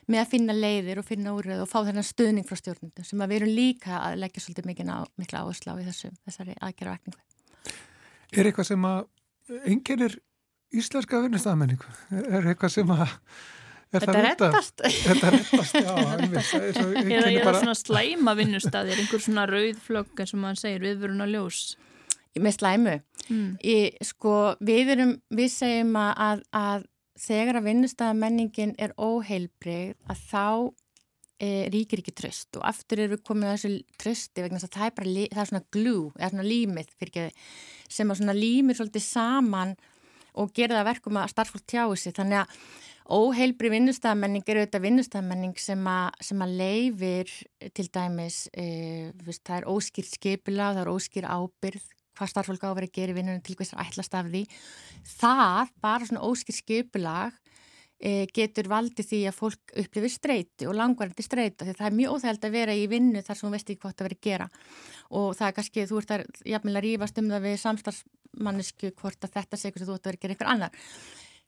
með 0.09 0.23
að 0.23 0.31
finna 0.33 0.57
leiðir 0.57 1.03
og 1.03 1.07
finna 1.07 1.37
úröð 1.37 1.67
og 1.67 1.71
fá 1.71 1.83
þennan 1.83 2.09
stuðning 2.09 2.49
frá 2.49 2.57
stjórnundum 2.57 3.07
sem 3.07 3.21
að 3.21 3.35
við 3.35 3.43
erum 3.43 3.57
líka 3.61 4.01
að 4.01 4.21
leggja 4.25 4.47
svolítið 4.47 4.71
mikla 4.73 5.43
áherslu 5.45 5.77
á 5.77 5.77
í 5.77 5.89
þessu, 5.91 6.15
þessari 6.25 6.57
aðgerðavækningu. 6.57 7.28
Er 8.37 8.49
eitthvað 8.49 8.69
sem 8.73 8.89
að 8.89 9.05
enginnir 9.69 10.19
íslenska 10.75 11.23
vinnustafmenningu? 11.25 11.95
Er 12.29 12.51
eitthvað 12.53 12.75
sem 12.75 12.93
að 12.93 13.07
Þetta 13.89 14.21
rettast. 14.21 14.83
Þetta 14.85 15.31
rettast, 15.33 15.77
já. 15.81 15.93
Eða 15.97 17.31
er 17.31 17.47
það 17.47 17.61
svona 17.63 17.77
slæma 17.79 18.35
vinnustadir, 18.37 18.99
einhver 19.01 19.23
svona 19.25 19.47
rauðflögg 19.49 20.21
eins 20.21 20.35
og 20.37 20.43
maður 20.43 20.61
segir, 20.61 20.83
viðvörun 20.85 21.25
og 21.25 21.31
ljós? 21.33 21.61
Með 22.39 22.59
slæmu. 22.59 22.97
Mm. 23.31 23.47
Í, 23.65 23.77
sko, 24.05 24.35
við, 24.61 24.93
erum, 24.93 25.15
við 25.33 25.49
segjum 25.55 25.97
að, 26.03 26.45
að 26.53 26.85
þegar 27.19 27.61
að 27.63 27.71
vinnustafmenningin 27.71 28.77
er 28.79 28.93
óheilbrið 29.01 29.97
að 30.13 30.21
þá 30.29 30.45
e, 31.41 31.69
ríkir 31.73 32.03
ekki 32.03 32.15
tröst 32.17 32.59
og 32.59 32.67
aftur 32.69 33.05
er 33.05 33.13
við 33.13 33.23
komið 33.27 33.51
að 33.51 33.55
þessu 33.57 34.01
trösti 34.03 34.45
vegna 34.45 34.61
þess 34.61 34.71
að 34.71 34.79
það 34.79 34.89
er 34.89 34.97
bara, 34.99 35.15
það 35.37 35.45
er 35.45 35.51
svona 35.53 35.69
glú, 35.77 35.99
eða 36.19 36.33
svona 36.35 36.49
límið 36.49 36.93
fyrir 36.99 37.39
sem 37.89 38.11
að 38.11 38.21
svona 38.21 38.37
límir 38.37 38.79
svolítið 38.79 39.07
saman 39.07 39.79
og 40.39 40.53
gera 40.55 40.79
það 40.79 40.91
verkum 40.93 41.19
að 41.19 41.33
starfsfólk 41.33 41.67
tjáu 41.67 41.97
sig, 41.99 42.15
þannig 42.15 42.45
að 42.45 42.61
Óheilbri 43.09 43.71
vinnustafmenning 43.73 44.45
er 44.45 44.59
auðvitað 44.61 44.83
vinnustafmenning 44.85 45.55
sem, 45.57 45.87
sem 46.21 46.43
að 46.45 46.51
leifir 46.59 47.31
til 47.73 47.87
dæmis, 47.89 48.43
e, 48.53 49.15
viðst, 49.25 49.47
það 49.49 49.63
er 49.63 49.69
óskýrt 49.73 50.11
skipila, 50.11 50.75
það 50.77 50.83
er 50.83 50.91
óskýr 50.93 51.29
ábyrð, 51.33 51.87
hvað 52.19 52.31
starffólk 52.35 52.67
á 52.67 52.69
að 52.69 52.77
vera 52.77 52.91
að 52.91 52.99
gera 52.99 53.15
í 53.15 53.17
vinnunum 53.17 53.45
til 53.47 53.57
hvers 53.57 53.73
að 53.73 53.87
ætlast 53.87 54.19
af 54.19 54.29
því. 54.29 54.43
Það, 55.15 55.73
bara 55.87 56.11
svona 56.11 56.29
óskýr 56.29 56.59
skipilag, 56.59 57.41
getur 57.99 58.69
valdið 58.71 59.09
því 59.11 59.21
að 59.27 59.35
fólk 59.35 59.73
upplifir 59.83 60.13
streyti 60.13 60.69
og 60.71 60.77
langvarandi 60.79 61.25
streyta 61.27 61.67
því 61.67 61.75
það 61.81 61.89
er 61.89 61.97
mjög 61.99 62.13
óþægild 62.15 62.45
að 62.47 62.55
vera 62.55 62.77
í 62.79 62.85
vinnu 62.91 63.23
þar 63.27 63.39
sem 63.39 63.49
þú 63.49 63.53
veist 63.57 63.73
ekki 63.73 63.83
hvort 63.83 63.99
að 63.99 64.09
vera 64.09 64.19
að 64.19 64.27
gera. 64.29 64.49
Og 65.19 65.29
það 65.35 65.49
er 65.49 65.57
kannski, 65.57 65.87
þú 65.91 66.03
ert 66.03 66.15
að 66.15 66.27
jafnvel 66.53 66.77
að 66.79 66.87
rýfast 66.87 67.19
um 67.19 67.33
það 67.33 67.47
við 67.49 67.57
samstarfsmannisku 67.65 68.93
hvort 69.01 69.27
að 69.27 69.35
þetta 69.35 69.61
segur 69.65 69.83
sem 69.83 69.91
þú 69.91 69.97
ert 69.99 70.07
að 70.07 70.13
vera 70.13 70.21
að 70.21 70.25
gera 70.27 70.39
ykkur 70.39 70.53
annar. 70.55 70.89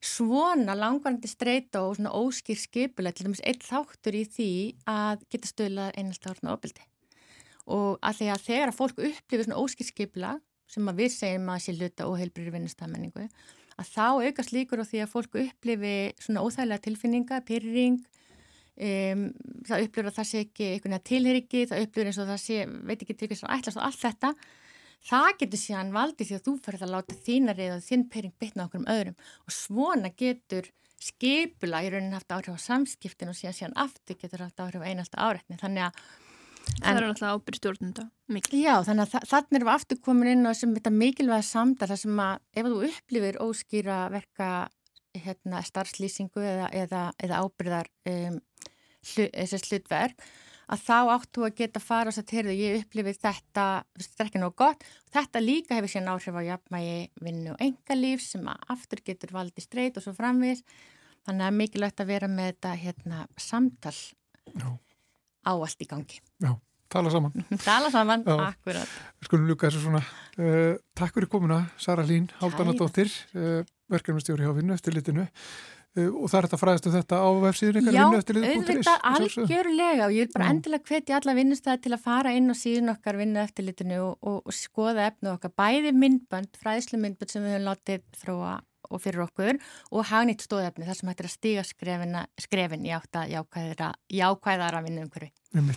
Svona 0.00 0.74
langvarandi 0.74 1.28
streyta 1.28 1.84
og 1.84 1.98
svona 1.98 2.14
óskýr 2.16 2.58
skipulega 2.58 3.18
til 3.18 3.28
dæmis 3.28 3.44
eitt 3.44 3.66
þáttur 3.68 4.16
í 4.16 4.24
því 4.26 4.52
að 4.90 5.26
geta 5.30 5.50
stöðlað 5.52 5.92
einhelta 6.00 6.32
orðna 6.32 6.54
ofbildi 6.56 6.86
og 7.70 7.98
að 8.02 8.20
því 8.20 8.30
að 8.32 8.44
þegar 8.46 8.72
að 8.72 8.78
fólk 8.78 9.02
upplifir 9.06 9.46
svona 9.46 9.60
óskýr 9.60 9.88
skipula 9.88 10.32
sem 10.70 10.90
að 10.90 11.02
við 11.02 11.12
segjum 11.14 11.50
að 11.52 11.62
sé 11.64 11.74
luta 11.76 12.08
óheilbrið 12.08 12.54
vinnustamenningu 12.56 13.26
að 13.80 13.90
þá 13.90 14.06
aukast 14.28 14.54
líkur 14.54 14.82
á 14.82 14.84
því 14.86 15.02
að 15.04 15.12
fólk 15.14 15.36
upplifi 15.40 15.94
svona 16.20 16.44
óþægilega 16.44 16.84
tilfinninga, 16.86 17.42
pyrring 17.48 18.00
um, 18.80 19.26
það 19.68 19.86
upplifir 19.86 20.10
að 20.10 20.16
það 20.18 20.28
sé 20.30 20.42
ekki 20.46 20.70
eitthvað 20.74 21.04
tilheriki, 21.10 21.66
það 21.70 21.84
upplifir 21.86 22.10
eins 22.10 22.20
og 22.20 22.30
það 22.30 22.42
sé, 22.44 22.58
veit 22.90 23.04
ekki 23.04 23.16
til 23.16 23.30
hvers 23.30 23.44
að 23.46 23.54
ætlast 23.58 23.80
og 23.80 23.86
allt 23.88 24.02
þetta. 24.04 24.32
Það 25.10 25.30
getur 25.40 25.62
síðan 25.62 25.94
valdið 25.96 26.28
því 26.28 26.36
að 26.36 26.46
þú 26.46 26.54
ferð 26.64 26.82
að 26.84 26.90
láta 26.92 27.18
þína 27.24 27.56
reyða 27.56 27.76
og 27.78 27.86
þinn 27.86 28.08
pering 28.12 28.34
bytna 28.42 28.66
okkur 28.66 28.82
um 28.82 28.90
öðrum. 28.92 29.20
Og 29.48 29.54
svona 29.56 30.10
getur 30.12 30.68
skipula 31.00 31.80
í 31.80 31.88
raunin 31.92 32.12
haft 32.12 32.34
áhrif 32.34 32.58
á 32.60 32.60
samskiptin 32.60 33.32
og 33.32 33.38
síðan 33.38 33.56
síðan 33.56 33.78
aftur 33.80 34.18
getur 34.20 34.44
haft 34.44 34.60
áhrif 34.60 34.84
á 34.84 34.88
einasta 34.90 35.22
áreitni. 35.24 35.56
Þannig 35.60 35.86
að 35.88 36.02
Það 36.80 36.96
er 36.96 37.06
alltaf 37.06 37.36
ábyrg 37.36 37.58
stjórnunda 37.58 38.04
mikil. 38.32 38.60
Já, 38.62 38.74
þannig 38.86 39.06
að 39.06 39.30
þannig 39.30 39.56
erum 39.58 39.68
við 39.68 39.74
aftur 39.74 40.00
komin 40.04 40.30
inn 40.32 40.48
á 40.48 40.52
sem 40.56 40.74
þetta 40.76 40.92
mikilvæga 40.94 41.46
samdar 41.46 41.90
þar 41.92 42.00
sem 42.02 42.20
að 42.24 42.60
ef 42.60 42.68
þú 42.68 42.82
upplifir 42.88 43.40
óskýra 43.44 43.98
verka 44.12 44.50
hérna, 45.16 45.64
starfslýsingu 45.66 46.44
eða, 46.46 46.68
eða, 46.76 47.02
eða 47.18 47.40
ábyrðar 47.42 47.90
um, 48.12 48.38
hlutverk 49.10 50.24
að 50.70 50.82
þá 50.86 50.98
áttu 51.16 51.44
að 51.46 51.56
geta 51.58 51.82
fara 51.82 52.12
og 52.12 52.14
sagt, 52.14 52.30
heyrðu, 52.34 52.54
ég 52.54 52.84
upplifið 52.84 53.18
þetta, 53.24 53.64
þetta 53.98 54.22
er 54.22 54.28
ekki 54.28 54.42
nóg 54.42 54.54
gott. 54.60 54.84
Þetta 55.10 55.42
líka 55.42 55.78
hefur 55.78 55.90
síðan 55.90 56.12
áhrif 56.12 56.38
á 56.38 56.42
jafnmægi 56.46 57.00
vinnu 57.26 57.54
og 57.56 57.64
engalíf 57.66 58.22
sem 58.22 58.46
að 58.46 58.68
aftur 58.76 59.02
getur 59.06 59.34
valdið 59.34 59.66
streyt 59.66 59.98
og 59.98 60.06
svo 60.06 60.14
framvís. 60.14 60.62
Þannig 61.26 61.48
að 61.48 61.58
mikilvægt 61.58 62.04
að 62.04 62.12
vera 62.14 62.30
með 62.30 62.52
þetta 62.52 62.76
hérna, 62.84 63.24
samtal 63.34 63.96
Já. 64.54 64.70
Á 65.46 65.52
allt 65.52 65.82
í 65.82 65.88
gangi. 65.88 66.20
Já, 66.42 66.54
tala 66.92 67.12
saman. 67.12 67.34
tala 67.68 67.90
saman, 67.92 68.24
Já. 68.26 68.36
akkurat. 68.50 68.94
Skulum 69.26 69.50
ljúka 69.50 69.68
þessu 69.68 69.84
svona. 69.86 70.04
Uh, 70.36 70.78
takk 70.96 71.16
fyrir 71.16 71.30
komuna, 71.32 71.64
Sara 71.80 72.06
Lín, 72.06 72.30
Háldanadóttir, 72.40 73.12
uh, 73.34 73.60
eh, 73.60 73.68
verkefnumstjóri 73.90 74.48
á 74.48 74.52
vinnu 74.56 74.76
eftir 74.76 74.96
litinu. 74.96 75.26
Uh, 75.98 76.06
og 76.22 76.30
það 76.30 76.38
er 76.38 76.46
þetta 76.46 76.60
fræðast 76.60 76.86
um 76.86 76.92
þetta 76.94 77.18
á 77.18 77.28
vefsíðin 77.42 77.88
Já, 77.90 78.04
auðvitað 78.06 79.06
algjörlega 79.10 80.04
og 80.06 80.12
ég 80.14 80.28
vil 80.28 80.34
bara 80.36 80.46
Já. 80.46 80.50
endilega 80.54 80.86
hvetja 80.86 81.16
alla 81.18 81.34
vinnustæði 81.34 81.82
til 81.82 81.94
að 81.96 82.04
fara 82.04 82.34
inn 82.38 82.46
og 82.52 82.58
síðan 82.60 82.92
okkar 82.92 83.18
vinnu 83.18 83.42
eftirlitinu 83.42 83.98
og, 84.04 84.12
og, 84.22 84.36
og 84.46 84.54
skoða 84.54 85.08
efnu 85.10 85.32
okkar 85.32 85.50
bæði 85.58 85.90
myndbönd, 85.98 86.54
fræðislu 86.62 87.00
myndbönd 87.02 87.34
sem 87.34 87.42
við 87.42 87.56
höfum 87.56 87.66
látið 87.66 88.04
þróa 88.22 88.52
og 88.88 89.02
fyrir 89.02 89.24
okkur 89.26 89.58
og 89.90 90.06
hagnýtt 90.10 90.46
stóðefni 90.46 90.88
þar 90.88 90.98
sem 91.00 91.12
hættir 91.12 91.28
að 91.28 91.34
stiga 91.34 91.66
skrefina, 91.66 92.24
skrefin 92.40 92.86
í 92.86 92.94
átt 92.96 93.20
að 93.20 93.34
jákvæðara, 93.36 93.92
jákvæðara 94.20 94.84
vinnu 94.86 95.06
umhverfi 95.08 95.32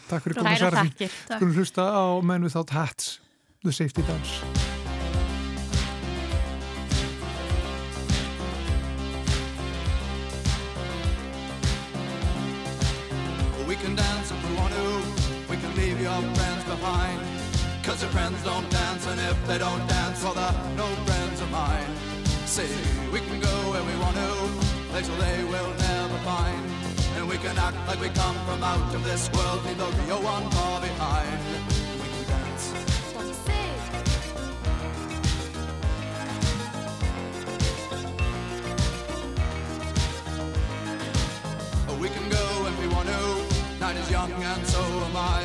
Takk 0.08 0.28
fyrir 0.28 0.40
komið 0.40 0.64
Sara 0.64 0.86
Skulum 0.94 1.58
hlusta 1.58 1.90
á 1.90 2.04
Men 2.22 2.46
Without 2.46 2.76
Hats 2.76 3.20
The 3.64 3.72
Safety 3.72 4.04
Dance. 4.04 4.72
Your 16.04 16.22
friends 16.36 16.64
behind. 16.66 17.22
Cause 17.82 18.02
your 18.02 18.12
friends 18.12 18.44
don't 18.44 18.70
dance, 18.70 19.08
and 19.08 19.20
if 19.22 19.48
they 19.48 19.58
don't 19.58 19.88
dance, 19.88 20.22
well, 20.22 20.34
they're 20.34 20.76
no 20.76 20.86
friends 21.06 21.40
of 21.40 21.50
mine. 21.50 22.13
See, 22.54 22.70
we 23.12 23.20
can 23.20 23.40
go 23.40 23.50
where 23.72 23.82
we 23.82 23.96
want 23.98 24.16
to, 24.16 24.30
places 24.92 25.18
they 25.18 25.44
will 25.44 25.74
never 25.74 26.18
find. 26.20 26.62
And 27.18 27.28
we 27.28 27.38
can 27.38 27.58
act 27.58 27.76
like 27.88 28.00
we 28.00 28.10
come 28.10 28.36
from 28.46 28.64
out 28.64 28.94
of 28.94 29.04
this 29.04 29.28
world, 29.34 29.66
leave 29.66 29.80
the 29.80 29.86
real 30.06 30.22
one 30.22 30.52
far 30.52 30.80
behind. 30.80 31.40
We 31.98 32.08
can 32.14 32.28
dance. 32.30 32.66
Say? 41.88 41.98
We 42.00 42.10
can 42.10 42.30
go 42.30 42.46
when 42.62 42.78
we 42.78 42.88
want 42.94 43.08
to. 43.10 43.80
Night 43.80 43.98
is 43.98 44.12
young 44.12 44.32
and 44.32 44.68
so 44.68 44.80
am 44.80 45.18
I. 45.18 45.42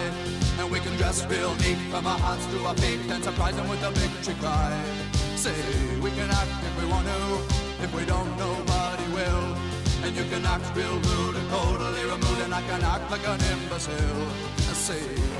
And 0.59 0.71
we 0.71 0.79
can 0.81 0.95
dress 0.99 1.25
real 1.25 1.55
neat 1.55 1.79
from 1.89 2.07
our 2.07 2.19
hearts 2.19 2.45
to 2.53 2.67
our 2.67 2.75
feet 2.75 3.01
and 3.11 3.25
surprise 3.25 3.57
them 3.57 3.67
with 3.71 3.83
a 3.83 3.93
victory 3.93 4.35
cry. 4.43 5.18
Say, 5.39 5.55
we 6.03 6.11
can 6.11 6.29
act 6.31 6.51
if 6.67 6.83
we 6.83 6.91
want 6.91 7.07
to, 7.07 7.85
if 7.85 7.95
we 7.95 8.05
don't, 8.05 8.29
nobody 8.37 9.07
will. 9.15 9.55
And 10.03 10.11
you 10.17 10.25
can 10.25 10.45
act 10.45 10.67
real 10.75 10.99
rude 10.99 11.37
and 11.37 11.49
totally 11.49 12.03
removed, 12.03 12.41
and 12.43 12.53
I 12.53 12.61
can 12.63 12.83
act 12.83 13.09
like 13.09 13.25
an 13.25 13.39
imbecile. 13.53 14.27
Say, 14.75 14.99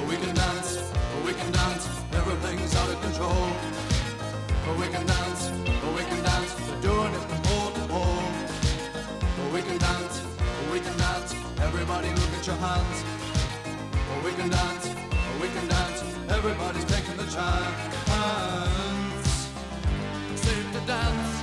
we 0.09 0.15
can 0.15 0.33
dance, 0.37 0.79
we 1.27 1.33
can 1.33 1.51
dance, 1.51 1.89
everything's 2.13 2.77
out 2.77 2.89
of 2.91 3.01
control. 3.03 3.51
We 4.79 4.87
can 4.87 5.05
dance, 5.05 5.51
we 5.97 6.03
can 6.07 6.23
dance, 6.23 6.55
we're 6.71 6.81
doing 6.81 7.13
it 7.19 7.25
from 7.29 7.43
pole 7.43 7.73
to 7.73 7.85
pole. 7.91 8.31
We 9.53 9.63
can 9.63 9.79
dance, 9.79 10.23
we 10.71 10.79
can 10.79 10.97
dance, 10.97 11.35
everybody 11.59 12.11
look 12.11 12.33
at 12.39 12.47
your 12.47 12.57
hands. 12.63 12.99
We 14.25 14.31
can 14.31 14.49
dance, 14.49 14.95
we 15.43 15.49
can 15.49 15.67
dance. 15.67 16.05
Everybody's 16.31 16.85
taking 16.85 17.17
the 17.17 17.27
chance. 17.27 18.78
Dance. 20.89 21.43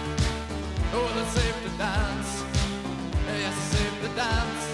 Oh, 0.91 1.21
it's 1.21 1.31
safe 1.37 1.57
to 1.61 1.69
dance. 1.77 2.43
Yes, 3.27 3.53
it's 3.53 3.77
safe 3.77 4.01
to 4.01 4.07
dance. 4.15 4.65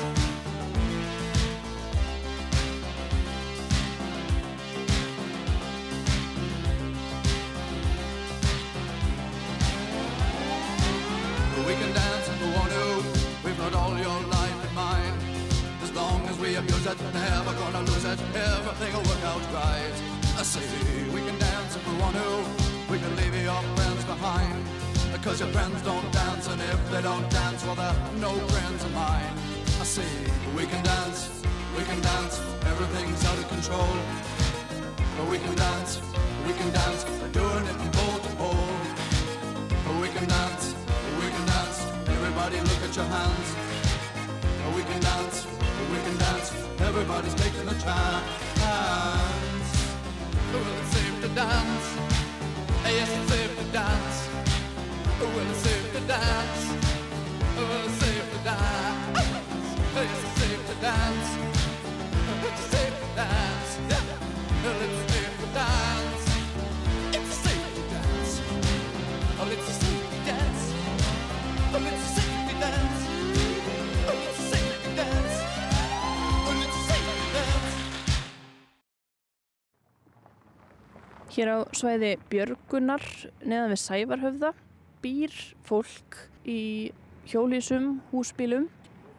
We 11.68 11.74
can 11.76 11.92
dance 11.94 12.30
if 12.30 12.42
we 12.42 12.48
want 12.56 12.72
to. 12.72 13.04
We've 13.44 13.58
got 13.58 13.76
all 13.76 13.98
your 13.98 14.22
life 14.38 14.70
in 14.70 14.74
mind. 14.74 15.22
As 15.84 15.92
long 15.92 16.26
as 16.30 16.40
we 16.40 16.56
abuse 16.56 16.86
it, 16.86 16.98
never 17.14 17.54
gonna 17.60 17.82
lose 17.82 18.06
it. 18.06 18.20
Everything 18.36 18.94
will 18.94 19.04
work 19.04 19.24
out 19.26 19.44
right. 19.54 19.96
I 20.40 20.44
say 20.44 20.64
we 21.14 21.20
can 21.20 21.38
dance 21.38 21.76
if 21.76 21.86
we 21.86 21.94
want 21.98 22.16
to. 22.16 22.61
Because 25.22 25.40
your 25.40 25.50
friends 25.50 25.80
don't 25.84 26.12
dance, 26.12 26.48
and 26.48 26.60
if 26.60 26.92
they 26.92 27.00
don't 27.00 27.30
dance, 27.30 27.64
well, 27.64 27.76
they're 27.76 27.96
no 28.18 28.34
friends 28.50 28.84
of 28.84 28.92
mine. 28.92 29.32
I 29.80 29.84
see, 29.84 30.02
we 30.58 30.66
can 30.66 30.84
dance, 30.84 31.44
we 31.78 31.84
can 31.84 32.02
dance. 32.02 32.42
Everything's 32.66 33.24
out 33.26 33.38
of 33.38 33.48
control. 33.48 33.94
But 35.16 35.30
we 35.30 35.38
can 35.38 35.54
dance, 35.54 36.02
we 36.48 36.54
can 36.54 36.72
dance. 36.74 37.06
We're 37.22 37.30
doing 37.38 37.66
it 37.70 37.78
from 37.78 37.92
pole 37.92 38.18
to 38.18 38.32
pole. 38.42 38.74
But 39.86 40.02
we 40.02 40.08
can 40.10 40.28
dance, 40.28 40.74
we 41.22 41.30
can 41.30 41.46
dance. 41.46 41.86
Everybody 42.10 42.58
look 42.58 42.82
at 42.82 42.96
your 42.96 43.06
hands. 43.06 43.48
But 44.42 44.76
we 44.76 44.82
can 44.90 45.00
dance, 45.02 45.46
we 45.94 45.98
can 46.02 46.18
dance 46.18 46.50
everybody's 46.82 47.36
taking 47.36 47.68
a 47.70 47.78
chance. 47.78 48.26
Well, 50.50 50.66
it's 50.82 50.90
safe 50.98 51.22
to 51.22 51.30
dance. 51.30 51.86
Yes, 52.90 53.10
it's 53.16 53.32
safe 53.32 53.54
to 53.60 53.66
dance. 53.72 54.41
Hér 81.32 81.48
á 81.48 81.58
svæði 81.72 82.10
Björgunar 82.28 83.04
neðan 83.48 83.72
við 83.72 83.80
Sævarhöfða 83.80 84.50
býr 85.02 85.34
fólk 85.68 86.18
í 86.48 86.92
hjólísum, 87.30 88.00
húsbílum 88.12 88.68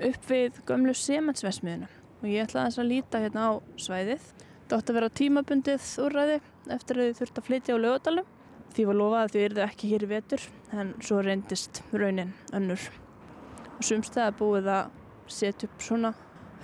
upp 0.03 0.31
við 0.31 0.63
gömlu 0.67 0.95
sementsvesmiðuna 0.97 1.91
og 2.23 2.29
ég 2.31 2.47
ætla 2.47 2.67
þess 2.69 2.81
að 2.83 2.91
líta 2.91 3.21
hérna 3.23 3.49
á 3.51 3.53
svæðið. 3.83 4.23
Það 4.69 4.77
átti 4.79 4.93
að 4.93 4.99
vera 4.99 5.15
tímabundið 5.21 5.89
úrræði 6.05 6.39
eftir 6.73 7.01
að 7.01 7.09
þau 7.11 7.19
þurft 7.21 7.41
að 7.41 7.49
flytja 7.49 7.77
á 7.77 7.83
lögadalum. 7.83 8.31
Því 8.73 8.87
var 8.89 8.99
lofað 8.99 9.23
að 9.23 9.33
þau 9.33 9.43
yrðu 9.43 9.65
ekki 9.67 9.91
hér 9.91 10.05
í 10.07 10.11
vetur 10.13 10.47
en 10.73 10.95
svo 11.05 11.19
reyndist 11.21 11.83
raunin 11.93 12.33
önnur. 12.57 12.87
Og 13.77 13.85
sumstæða 13.85 14.33
búið 14.39 14.71
að 14.73 14.95
setja 15.33 15.69
upp 15.69 15.85
svona 15.85 16.15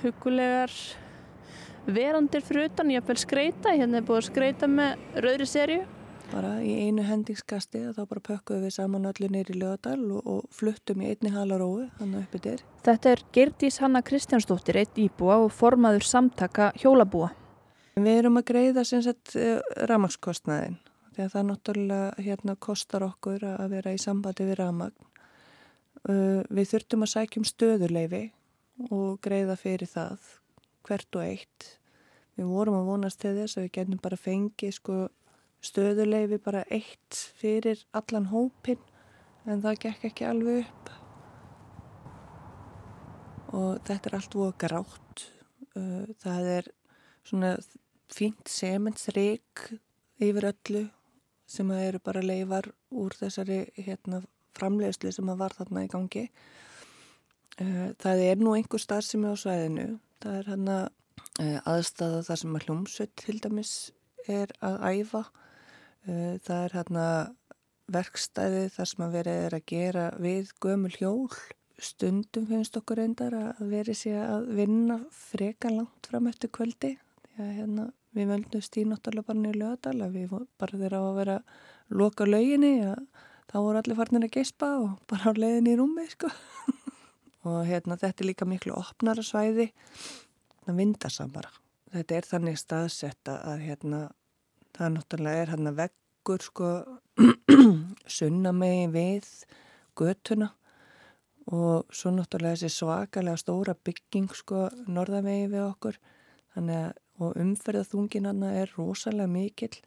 hugulegar 0.02 0.72
verandir 1.88 2.44
fyrir 2.44 2.68
utan, 2.68 2.90
ég 2.92 3.02
að 3.02 3.22
skreita, 3.22 3.74
hérna 3.74 4.00
er 4.00 4.08
búið 4.08 4.22
að 4.22 4.28
skreita 4.30 4.68
með 4.70 5.22
rauðri 5.24 5.48
serju. 5.48 5.84
Bara 6.32 6.58
í 6.64 6.72
einu 6.86 7.04
hendingskasti 7.06 7.84
þá 7.96 8.02
bara 8.08 8.24
pökkuðum 8.28 8.66
við 8.66 8.74
saman 8.76 9.08
öllu 9.10 9.30
nýri 9.32 9.56
lögadal 9.58 10.00
og, 10.18 10.26
og 10.26 10.42
fluttum 10.54 11.02
í 11.02 11.12
einni 11.12 11.32
halaróu 11.34 11.88
hann 12.00 12.18
uppi 12.20 12.42
dyr. 12.44 12.64
Þetta 12.86 13.14
er 13.14 13.24
Gerdís 13.34 13.80
Hanna 13.82 14.02
Kristjánsdóttir, 14.04 14.80
eitt 14.80 14.98
íbúa 15.00 15.40
og 15.44 15.54
formaður 15.54 16.06
samtaka 16.08 16.72
hjólabúa. 16.82 17.32
Við 17.98 18.20
erum 18.20 18.38
að 18.38 18.50
greiða 18.52 18.84
sem 18.86 19.02
sagt 19.02 19.34
ramagskostnaðin 19.90 20.78
að 21.18 21.32
það 21.34 21.46
náttúrulega 21.48 22.24
hérna 22.24 22.54
kostar 22.62 23.04
okkur 23.06 23.44
að 23.48 23.72
vera 23.72 23.94
í 23.94 24.00
sambandi 24.00 24.46
við 24.46 24.60
ramagn. 24.60 25.06
Uh, 26.06 26.44
Við 26.46 26.70
þurftum 26.72 27.04
að 27.04 27.12
sækjum 27.14 27.46
stöðuleifi 27.48 28.22
og 28.94 29.18
greiða 29.24 29.56
fyrir 29.58 29.90
það 29.90 30.28
hvert 30.86 31.18
og 31.18 31.24
eitt. 31.24 31.68
Við 32.38 32.50
vorum 32.52 32.78
að 32.78 32.90
vonast 32.92 33.20
til 33.22 33.34
þess 33.34 33.58
að 33.58 33.66
við 33.66 33.72
getum 33.80 34.02
bara 34.02 34.20
fengið 34.20 34.76
sko 34.76 34.98
stöðuleifi 35.64 36.38
bara 36.42 36.64
eitt 36.70 37.18
fyrir 37.38 37.80
allan 37.96 38.28
hópin 38.32 38.80
en 39.48 39.62
það 39.64 39.80
gekk 39.84 40.06
ekki 40.10 40.28
alveg 40.28 40.64
upp. 40.66 40.92
Og 43.58 43.80
þetta 43.88 44.10
er 44.10 44.18
allt 44.18 44.36
voða 44.36 44.56
grátt. 44.60 45.24
Það 46.22 46.50
er 46.58 46.70
svona 47.26 47.54
fínt 48.12 48.50
sementsreik 48.50 49.68
yfir 50.20 50.50
öllu 50.50 50.84
sem 51.48 51.70
að 51.72 51.84
eru 51.86 52.00
bara 52.04 52.24
leifar 52.24 52.68
úr 52.92 53.14
þessari 53.16 53.62
hérna, 53.78 54.20
framleiðslu 54.58 55.12
sem 55.14 55.30
að 55.32 55.40
var 55.40 55.56
þarna 55.56 55.84
í 55.86 55.90
gangi. 55.92 56.26
Það 57.58 58.24
er 58.26 58.40
nú 58.42 58.52
einhver 58.54 58.82
starf 58.82 59.08
sem 59.08 59.24
er 59.24 59.34
á 59.34 59.36
svæðinu. 59.40 59.88
Það 60.22 60.40
er 60.42 60.50
hann 60.52 60.70
að 60.72 60.84
uh, 61.40 61.58
aðstæða 61.72 62.22
þar 62.28 62.40
sem 62.42 62.56
að 62.56 62.66
hljómsveit 62.66 63.14
til 63.22 63.36
dæmis 63.42 63.74
er 64.28 64.52
að 64.64 64.76
æfa 64.92 65.24
það 66.08 66.64
er 66.64 66.74
hérna 66.76 67.04
verkstæði 67.92 68.64
þar 68.74 68.90
sem 68.90 69.04
að 69.04 69.14
verið 69.16 69.44
er 69.46 69.56
að 69.56 69.68
gera 69.72 70.08
við 70.20 70.52
gömul 70.64 70.92
hjól. 70.96 71.28
Stundum 71.78 72.48
finnst 72.48 72.76
okkur 72.78 72.98
reyndar 72.98 73.36
að 73.38 73.62
verið 73.70 74.00
sé 74.00 74.14
að 74.18 74.48
vinna 74.58 74.98
freka 75.14 75.70
langt 75.72 76.10
fram 76.10 76.28
eftir 76.30 76.50
kvöldi. 76.54 76.96
Að 77.38 77.52
hérna, 77.54 77.86
við 78.16 78.32
völdum 78.32 78.64
stýnáttalega 78.64 79.28
bara 79.28 79.40
niður 79.40 79.60
lögadal 79.62 79.96
að 80.04 80.16
við 80.18 80.34
bara 80.58 80.80
þeirra 80.80 81.00
á 81.00 81.04
að 81.06 81.18
vera 81.20 81.36
loka 81.94 82.26
lauginni 82.26 82.72
að 82.88 83.04
þá 83.48 83.56
voru 83.62 83.80
allir 83.80 83.98
farnir 84.00 84.26
að 84.26 84.34
geispa 84.36 84.72
og 84.82 84.98
bara 85.08 85.32
á 85.32 85.38
leiðinni 85.38 85.76
í 85.76 85.78
rúmi 85.78 86.08
sko. 86.10 86.32
og 87.48 87.62
hérna 87.68 87.96
þetta 88.00 88.24
er 88.24 88.30
líka 88.32 88.48
miklu 88.48 88.74
opnara 88.76 89.24
svæði 89.24 89.70
að 90.66 90.82
vinda 90.82 91.12
samara. 91.12 91.52
Þetta 91.94 92.18
er 92.18 92.28
þannig 92.28 92.58
staðsett 92.60 93.30
að 93.32 93.62
hérna 93.64 94.02
það 94.78 94.94
náttúrulega 94.94 95.42
er 95.42 95.52
hérna 95.54 95.74
veggur 95.78 96.44
sko 96.44 96.70
sunnamegi 98.18 98.86
við 98.94 99.28
götuna 99.98 100.52
og 101.48 101.88
svo 101.94 102.12
náttúrulega 102.14 102.60
þessi 102.60 102.78
svakalega 102.78 103.40
stóra 103.40 103.74
bygging 103.74 104.30
sko 104.36 104.68
norðamegi 104.86 105.50
við 105.54 105.64
okkur. 105.64 106.00
Að 106.58 106.72
og 107.18 107.38
umferðaþungin 107.42 108.28
hann 108.28 108.44
er 108.46 108.70
rosalega 108.76 109.30
mikill 109.30 109.80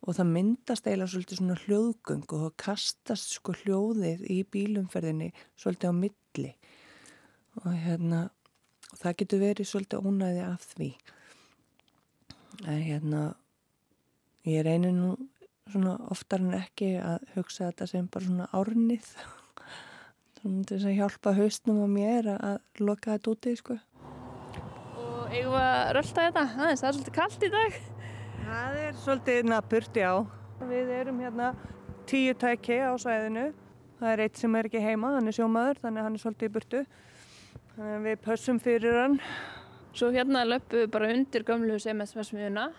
og 0.00 0.14
það 0.16 0.30
myndast 0.32 0.86
eiginlega 0.86 1.12
svolítið 1.12 1.40
svona 1.40 1.56
hljóðgöng 1.64 2.24
og 2.32 2.44
það 2.44 2.54
kastast 2.62 3.34
sko 3.34 3.54
hljóðið 3.62 4.24
í 4.32 4.38
bílumferðinni 4.52 5.32
svolítið 5.58 5.92
á 5.92 5.94
milli. 5.98 6.52
Og 7.64 7.74
hérna 7.74 8.22
og 8.88 9.00
það 9.02 9.18
getur 9.20 9.42
verið 9.42 9.68
svolítið 9.68 10.08
ónæði 10.08 10.44
af 10.46 10.64
því. 10.72 10.90
En 12.64 12.80
hérna 12.86 13.22
Ég 14.48 14.64
reynir 14.64 14.94
nú 14.96 15.10
svona 15.68 15.98
oftar 16.08 16.40
en 16.40 16.54
ekki 16.56 16.94
að 17.04 17.26
hugsa 17.34 17.66
þetta 17.66 17.88
sem 17.90 18.06
bara 18.08 18.24
svona 18.24 18.46
árnið 18.56 19.10
svona 20.38 20.62
til 20.64 20.78
þess 20.78 20.88
að 20.88 20.96
hjálpa 20.96 21.34
haustnum 21.36 21.82
á 21.84 21.88
mér 21.92 22.30
að 22.32 22.80
loka 22.80 23.16
þetta 23.16 23.34
úti 23.34 23.52
sko. 23.58 23.76
Og 25.02 25.34
eigum 25.34 25.52
við 25.52 25.66
að 25.66 25.92
rölda 25.98 26.24
þetta? 26.28 26.46
Aðeins, 26.62 26.80
það 26.80 26.88
er 26.88 26.96
svolítið 26.96 27.16
kallt 27.18 27.44
í 27.44 27.52
dag. 27.56 27.78
Það 28.46 28.80
er 28.86 28.98
svolítið 29.04 29.52
napurt, 29.52 30.00
já. 30.00 30.12
Við 30.72 30.94
erum 30.96 31.22
hérna 31.26 31.52
tíu 32.08 32.32
tæki 32.40 32.80
á 32.80 32.92
svæðinu. 32.96 33.46
Það 33.98 34.14
er 34.14 34.24
eitt 34.24 34.40
sem 34.40 34.56
er 34.56 34.70
ekki 34.70 34.80
heima, 34.80 35.14
hann 35.18 35.28
er 35.28 35.36
sjómaður, 35.36 35.82
þannig 35.82 36.00
að 36.00 36.08
hann 36.08 36.16
er 36.16 36.24
svolítið 36.24 36.48
í 36.48 36.56
burtu. 36.56 36.84
Þannig 37.76 38.04
við 38.06 38.20
pössum 38.24 38.60
fyrir 38.62 39.00
hann. 39.02 39.20
Svo 39.92 40.08
hérna 40.14 40.48
löpum 40.48 40.86
við 40.86 40.92
bara 40.94 41.12
undir 41.12 41.44
gömlu 41.44 41.76
semensversmiðuna. 41.82 42.70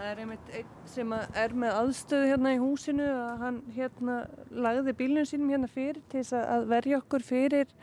Það 0.00 0.08
er 0.08 0.20
einmitt 0.22 0.46
einn 0.56 0.68
sem 0.88 1.10
er 1.12 1.52
með 1.60 1.74
aðstöðu 1.76 2.28
hérna 2.30 2.50
í 2.54 2.60
húsinu 2.62 3.04
að 3.04 3.42
hann 3.42 3.56
hérna 3.74 4.14
lagði 4.48 4.94
bílunum 4.96 5.26
sínum 5.28 5.50
hérna 5.52 5.68
fyrir 5.68 5.98
til 6.08 6.22
þess 6.22 6.38
að 6.38 6.64
verja 6.70 7.00
okkur 7.02 7.26
fyrir 7.26 7.74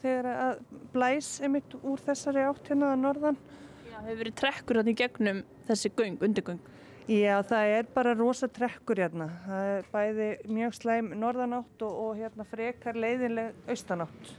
þegar 0.00 0.28
að 0.32 0.64
blæs 0.96 1.28
einmitt 1.46 1.76
úr 1.78 2.02
þessari 2.08 2.42
átt 2.48 2.72
hérna 2.72 2.88
að 2.90 3.04
norðan. 3.04 3.38
Já, 3.84 3.94
það 3.94 4.08
hefur 4.08 4.20
verið 4.24 4.36
trekkur 4.42 4.80
hérna 4.80 4.90
í 4.96 4.98
gegnum 5.04 5.44
þessi 5.70 5.92
göng, 6.02 6.18
undirgöng. 6.26 6.60
Já, 7.06 7.36
það 7.52 7.76
er 7.76 7.94
bara 8.00 8.18
rosa 8.18 8.50
trekkur 8.58 9.04
hérna. 9.04 9.30
Það 9.46 9.72
er 9.76 9.88
bæði 9.94 10.28
mjög 10.50 10.76
slæm 10.80 11.14
norðanátt 11.22 11.86
og, 11.86 12.04
og 12.08 12.12
hérna 12.18 12.50
frekar 12.50 12.98
leiðinleg 12.98 13.64
austanátt. 13.70 14.36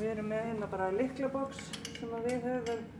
Við 0.00 0.10
erum 0.16 0.32
með 0.32 0.44
hérna 0.48 0.74
bara 0.78 0.92
liklaboks 0.96 1.66
sem 1.92 2.20
við 2.24 2.40
höfum 2.48 2.92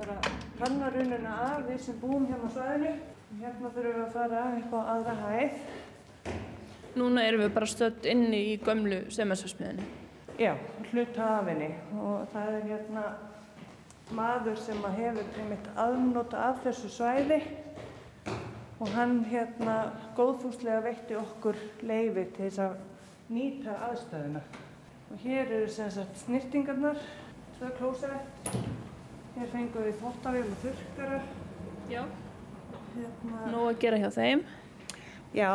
bara 0.00 0.16
kannarununa 0.58 1.32
af 1.46 1.64
við 1.68 1.80
sem 1.84 1.96
búum 2.00 2.26
hérna 2.30 2.48
á 2.48 2.54
svæðinu. 2.56 2.92
Hérna 3.40 3.70
þurfum 3.74 3.96
við 3.96 4.04
að 4.04 4.12
fara 4.14 4.44
á 4.56 4.80
aðra 4.94 5.14
hæð. 5.20 5.58
Núna 6.98 7.24
erum 7.28 7.44
við 7.44 7.52
bara 7.54 7.68
stödd 7.70 8.06
inni 8.10 8.40
í 8.50 8.54
gömlu 8.64 9.02
semensversmiðinu. 9.14 9.84
Já, 10.40 10.54
hluta 10.90 11.26
af 11.36 11.50
henni 11.50 11.68
og 12.00 12.30
það 12.32 12.54
er 12.56 12.68
hérna 12.70 13.04
maður 14.16 14.56
sem 14.58 14.80
að 14.88 14.96
hefur 15.02 15.38
einmitt 15.42 15.68
aðnóta 15.78 16.46
af 16.48 16.62
þessu 16.64 16.90
svæði 16.90 17.40
og 18.80 18.88
hann 18.96 19.20
hérna 19.28 19.76
góðfúslega 20.16 20.80
veitti 20.88 21.18
okkur 21.20 21.60
leifi 21.84 22.24
til 22.34 22.48
þess 22.48 22.62
að 22.64 22.78
nýta 23.30 23.76
aðstæðuna. 23.90 24.42
Og 25.10 25.24
hér 25.26 25.52
eru 25.58 25.68
sem 25.70 25.90
sagt 25.92 26.22
snirtingarnar, 26.24 26.98
tvö 27.58 27.70
klósett, 27.78 28.50
hér 29.36 29.48
fengum 29.52 29.84
við 29.86 29.96
þvottavél 30.00 30.44
og 30.50 30.58
þurrkarar. 30.64 31.24
Já. 31.90 32.02
Hérna, 32.94 33.40
Nú 33.52 33.64
að 33.68 33.78
gera 33.84 33.98
hjá 34.02 34.10
þeim. 34.16 34.40
já, 35.34 35.50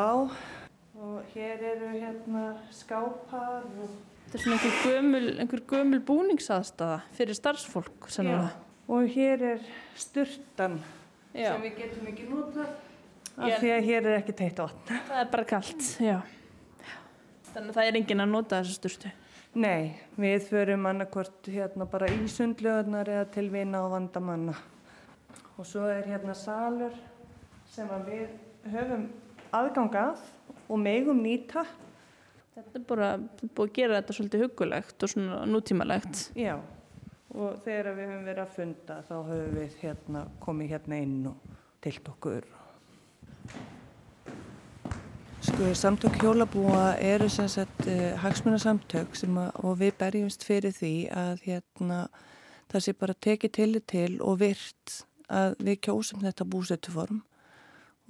og 0.96 1.24
hér 1.34 1.64
eru 1.74 1.90
hérna 2.00 2.44
skápar 2.72 3.66
og 3.66 3.90
Þetta 4.26 4.40
er 4.40 4.42
svona 4.42 4.56
einhver 4.58 4.78
gömul, 4.90 5.28
einhver 5.40 5.62
gömul 5.70 6.00
búningsaðstafa 6.08 7.02
fyrir 7.14 7.38
starfsfólk, 7.38 8.08
sennilega. 8.10 8.50
Og 8.90 9.06
hér 9.14 9.44
er 9.54 9.60
sturtan 9.96 10.80
Já. 11.36 11.52
sem 11.54 11.62
við 11.62 11.76
getum 11.78 12.08
ekki 12.10 12.26
notað 12.30 12.72
af 13.38 13.60
því 13.62 13.70
að 13.76 13.86
hér 13.90 14.08
er 14.10 14.18
ekki 14.22 14.34
teitt 14.40 14.58
vatn. 14.64 14.98
Það 15.08 15.20
er 15.22 15.30
bara 15.36 15.46
kallt, 15.52 15.86
já. 16.02 16.18
Þannig 17.54 17.70
að 17.70 17.78
það 17.78 17.88
er 17.92 18.00
enginn 18.02 18.24
að 18.26 18.32
nota 18.34 18.60
þessu 18.64 18.76
sturtu. 18.80 19.12
Nei, 19.56 19.94
við 20.20 20.50
förum 20.50 20.84
annarkvort 20.90 21.48
hérna 21.48 21.86
bara 21.88 22.10
í 22.12 22.26
sundlöðunar 22.28 23.08
eða 23.08 23.28
til 23.32 23.46
vina 23.54 23.86
og 23.86 23.94
vandamanna. 23.94 24.56
Og 25.56 25.64
svo 25.70 25.86
er 25.88 26.04
hérna 26.10 26.34
salur 26.36 26.92
sem 27.72 27.88
að 27.96 28.10
við 28.10 28.74
höfum 28.74 29.06
aðgangað 29.56 30.26
og 30.68 30.82
megum 30.82 31.24
nýta. 31.24 31.64
Þetta 32.58 32.82
er 32.82 32.86
bara 32.90 33.10
búið 33.46 33.64
að 33.64 33.74
gera 33.80 34.02
þetta 34.02 34.18
svolítið 34.18 34.44
hugulegt 34.44 35.08
og 35.08 35.14
svona 35.14 35.40
nútímalegt. 35.48 36.26
Já, 36.36 36.58
og 37.32 37.56
þegar 37.64 37.94
við 37.96 38.12
höfum 38.12 38.28
verið 38.28 38.44
að 38.44 38.54
funda 38.60 39.02
þá 39.08 39.16
höfum 39.32 39.58
við 39.62 39.82
hérna 39.86 40.28
komið 40.44 40.76
hérna 40.76 41.04
inn 41.08 41.18
og 41.32 41.58
tilt 41.88 42.12
okkur. 42.12 42.55
Sko, 45.56 45.74
samtök 45.74 46.16
hjólabúa 46.20 46.98
eru 47.00 47.30
sem 47.32 47.48
sagt 47.48 47.86
uh, 47.88 48.18
hagsmunasamtök 48.20 49.14
sem 49.16 49.38
að, 49.40 49.54
og 49.64 49.78
við 49.80 49.94
berjumst 50.02 50.44
fyrir 50.44 50.74
því 50.76 50.90
að 51.16 51.46
hérna 51.46 52.00
það 52.74 52.84
sé 52.84 52.94
bara 53.00 53.16
tekið 53.24 53.54
til 53.56 53.80
til 53.88 54.18
og 54.20 54.42
virt 54.42 54.98
að 55.32 55.56
við 55.64 55.80
kjósum 55.88 56.26
þetta 56.26 56.50
búsettuform 56.52 57.24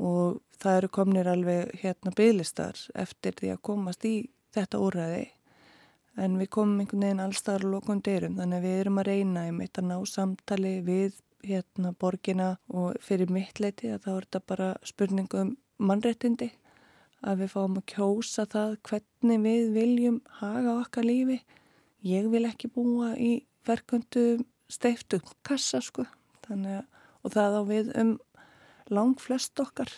og 0.01 0.41
það 0.58 0.79
eru 0.79 0.91
komnir 0.97 1.29
alveg 1.29 1.77
hérna 1.84 2.15
bygglistar 2.17 2.81
eftir 2.95 3.38
því 3.38 3.53
að 3.53 3.63
komast 3.69 4.10
í 4.10 4.15
þetta 4.58 4.81
úræði 4.81 5.23
en 6.17 6.41
við 6.41 6.49
komum 6.58 6.81
einhvern 6.81 7.08
veginn 7.12 7.25
allstaðar 7.29 7.69
og 7.69 7.77
lokum 7.77 8.01
dyrum. 8.01 8.41
Þannig 8.41 8.58
að 8.58 8.69
við 8.71 8.77
erum 8.81 9.01
að 9.03 9.10
reyna 9.13 9.47
um 9.53 9.62
eitt 9.62 9.77
að 9.77 9.91
ná 9.93 9.97
samtali 10.10 10.75
við 10.81 11.21
hérna 11.45 11.93
borgina 11.93 12.55
og 12.73 12.97
fyrir 13.05 13.29
mitt 13.29 13.62
leiti 13.62 13.93
að 13.93 14.08
þá 14.10 14.13
er 14.17 14.31
þetta 14.31 14.47
bara 14.49 14.75
spurningu 14.81 15.45
um 15.45 15.58
mannrettindi 15.77 16.55
að 17.25 17.43
við 17.43 17.53
fáum 17.55 17.77
að 17.79 17.88
kjósa 17.91 18.45
það 18.49 18.75
hvernig 18.89 19.43
við 19.45 19.69
viljum 19.75 20.17
haga 20.39 20.75
okkar 20.79 21.07
lífi. 21.07 21.39
Ég 22.05 22.29
vil 22.29 22.45
ekki 22.45 22.69
búa 22.73 23.13
í 23.17 23.31
verköndu 23.65 24.43
steiftu 24.69 25.19
kassa 25.45 25.81
sko 25.81 26.05
þannig 26.45 26.85
og 27.25 27.33
það 27.33 27.57
á 27.57 27.61
við 27.65 27.93
um 28.01 28.11
lang 28.93 29.17
flest 29.21 29.59
okkar. 29.61 29.89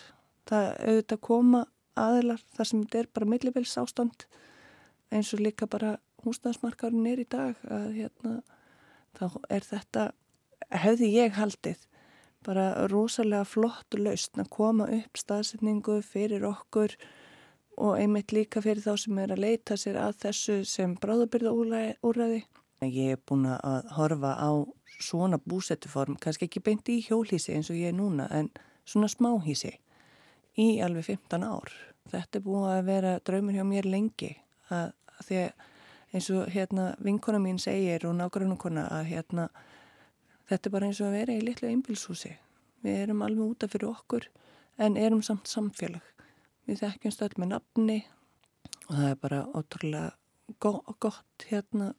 Það 0.48 0.70
auðvitað 0.88 1.24
koma 1.28 1.64
aðilar 1.98 2.44
þar 2.56 2.70
sem 2.70 2.84
þetta 2.84 3.02
er 3.02 3.10
bara 3.14 3.28
millibils 3.28 3.76
ástand 3.80 4.24
eins 5.12 5.32
og 5.34 5.42
líka 5.44 5.68
bara 5.70 5.96
húsnæðsmarkarinn 6.24 7.06
er 7.10 7.22
í 7.22 7.28
dag 7.28 7.60
að 7.68 7.90
hérna 7.96 8.34
þá 9.18 9.26
er 9.50 9.66
þetta 9.66 10.08
hefði 10.84 11.12
ég 11.14 11.36
haldið 11.38 11.84
bara 12.46 12.86
rosalega 12.90 13.44
flott 13.48 13.96
laust 13.98 14.38
að 14.38 14.50
koma 14.54 14.88
upp 14.94 15.18
staðsetningu 15.18 16.00
fyrir 16.06 16.46
okkur 16.48 16.94
og 17.78 17.98
einmitt 17.98 18.34
líka 18.34 18.62
fyrir 18.62 18.82
þá 18.82 18.94
sem 18.98 19.18
er 19.22 19.34
að 19.34 19.44
leita 19.44 19.76
sér 19.78 19.98
að 20.02 20.16
þessu 20.24 20.58
sem 20.66 20.96
bráðabyrða 20.98 21.52
úræði. 22.02 22.42
Ég 22.82 23.14
er 23.16 23.22
búin 23.26 23.46
að 23.50 23.90
horfa 23.96 24.34
á 24.38 24.50
svona 24.98 25.38
búsettuform, 25.38 26.16
kannski 26.18 26.48
ekki 26.48 26.62
beint 26.64 26.88
í 26.90 26.98
hjólhísi 27.06 27.54
eins 27.54 27.70
og 27.70 27.78
ég 27.78 27.92
er 27.92 27.98
núna, 27.98 28.26
en 28.34 28.50
svona 28.86 29.10
smáhísi 29.10 29.76
í 30.58 30.78
alveg 30.82 31.06
15 31.12 31.46
ár. 31.46 31.74
Þetta 32.10 32.38
er 32.38 32.44
búin 32.44 32.68
að 32.70 32.84
vera 32.88 33.18
draumur 33.22 33.54
hjá 33.54 33.66
mér 33.68 33.86
lengi 33.86 34.32
að, 34.74 34.94
að 35.18 35.26
því 35.28 35.40
að 35.44 35.66
eins 36.08 36.30
og 36.32 36.52
hérna 36.54 36.92
vinkona 37.04 37.40
mín 37.42 37.60
segir 37.60 38.06
og 38.08 38.16
nágrunukona 38.16 38.86
að 38.98 39.10
hérna 39.12 39.48
þetta 40.48 40.68
er 40.68 40.74
bara 40.74 40.88
eins 40.88 41.00
og 41.02 41.10
að 41.10 41.16
vera 41.18 41.36
í 41.36 41.44
litlu 41.44 41.68
einbilshúsi. 41.68 42.34
Við 42.84 43.02
erum 43.04 43.24
alveg 43.26 43.52
útaf 43.52 43.72
fyrir 43.74 43.90
okkur 43.90 44.28
en 44.78 44.96
erum 44.96 45.22
samt 45.26 45.50
samfélag. 45.50 46.04
Við 46.68 46.82
þekkjumst 46.84 47.24
öll 47.26 47.34
með 47.40 47.54
nafni 47.56 47.98
og 48.88 48.92
það 48.94 49.08
er 49.10 49.18
bara 49.22 49.40
ótrúlega 49.52 50.10
gott 50.58 51.48
hérna 51.50 51.92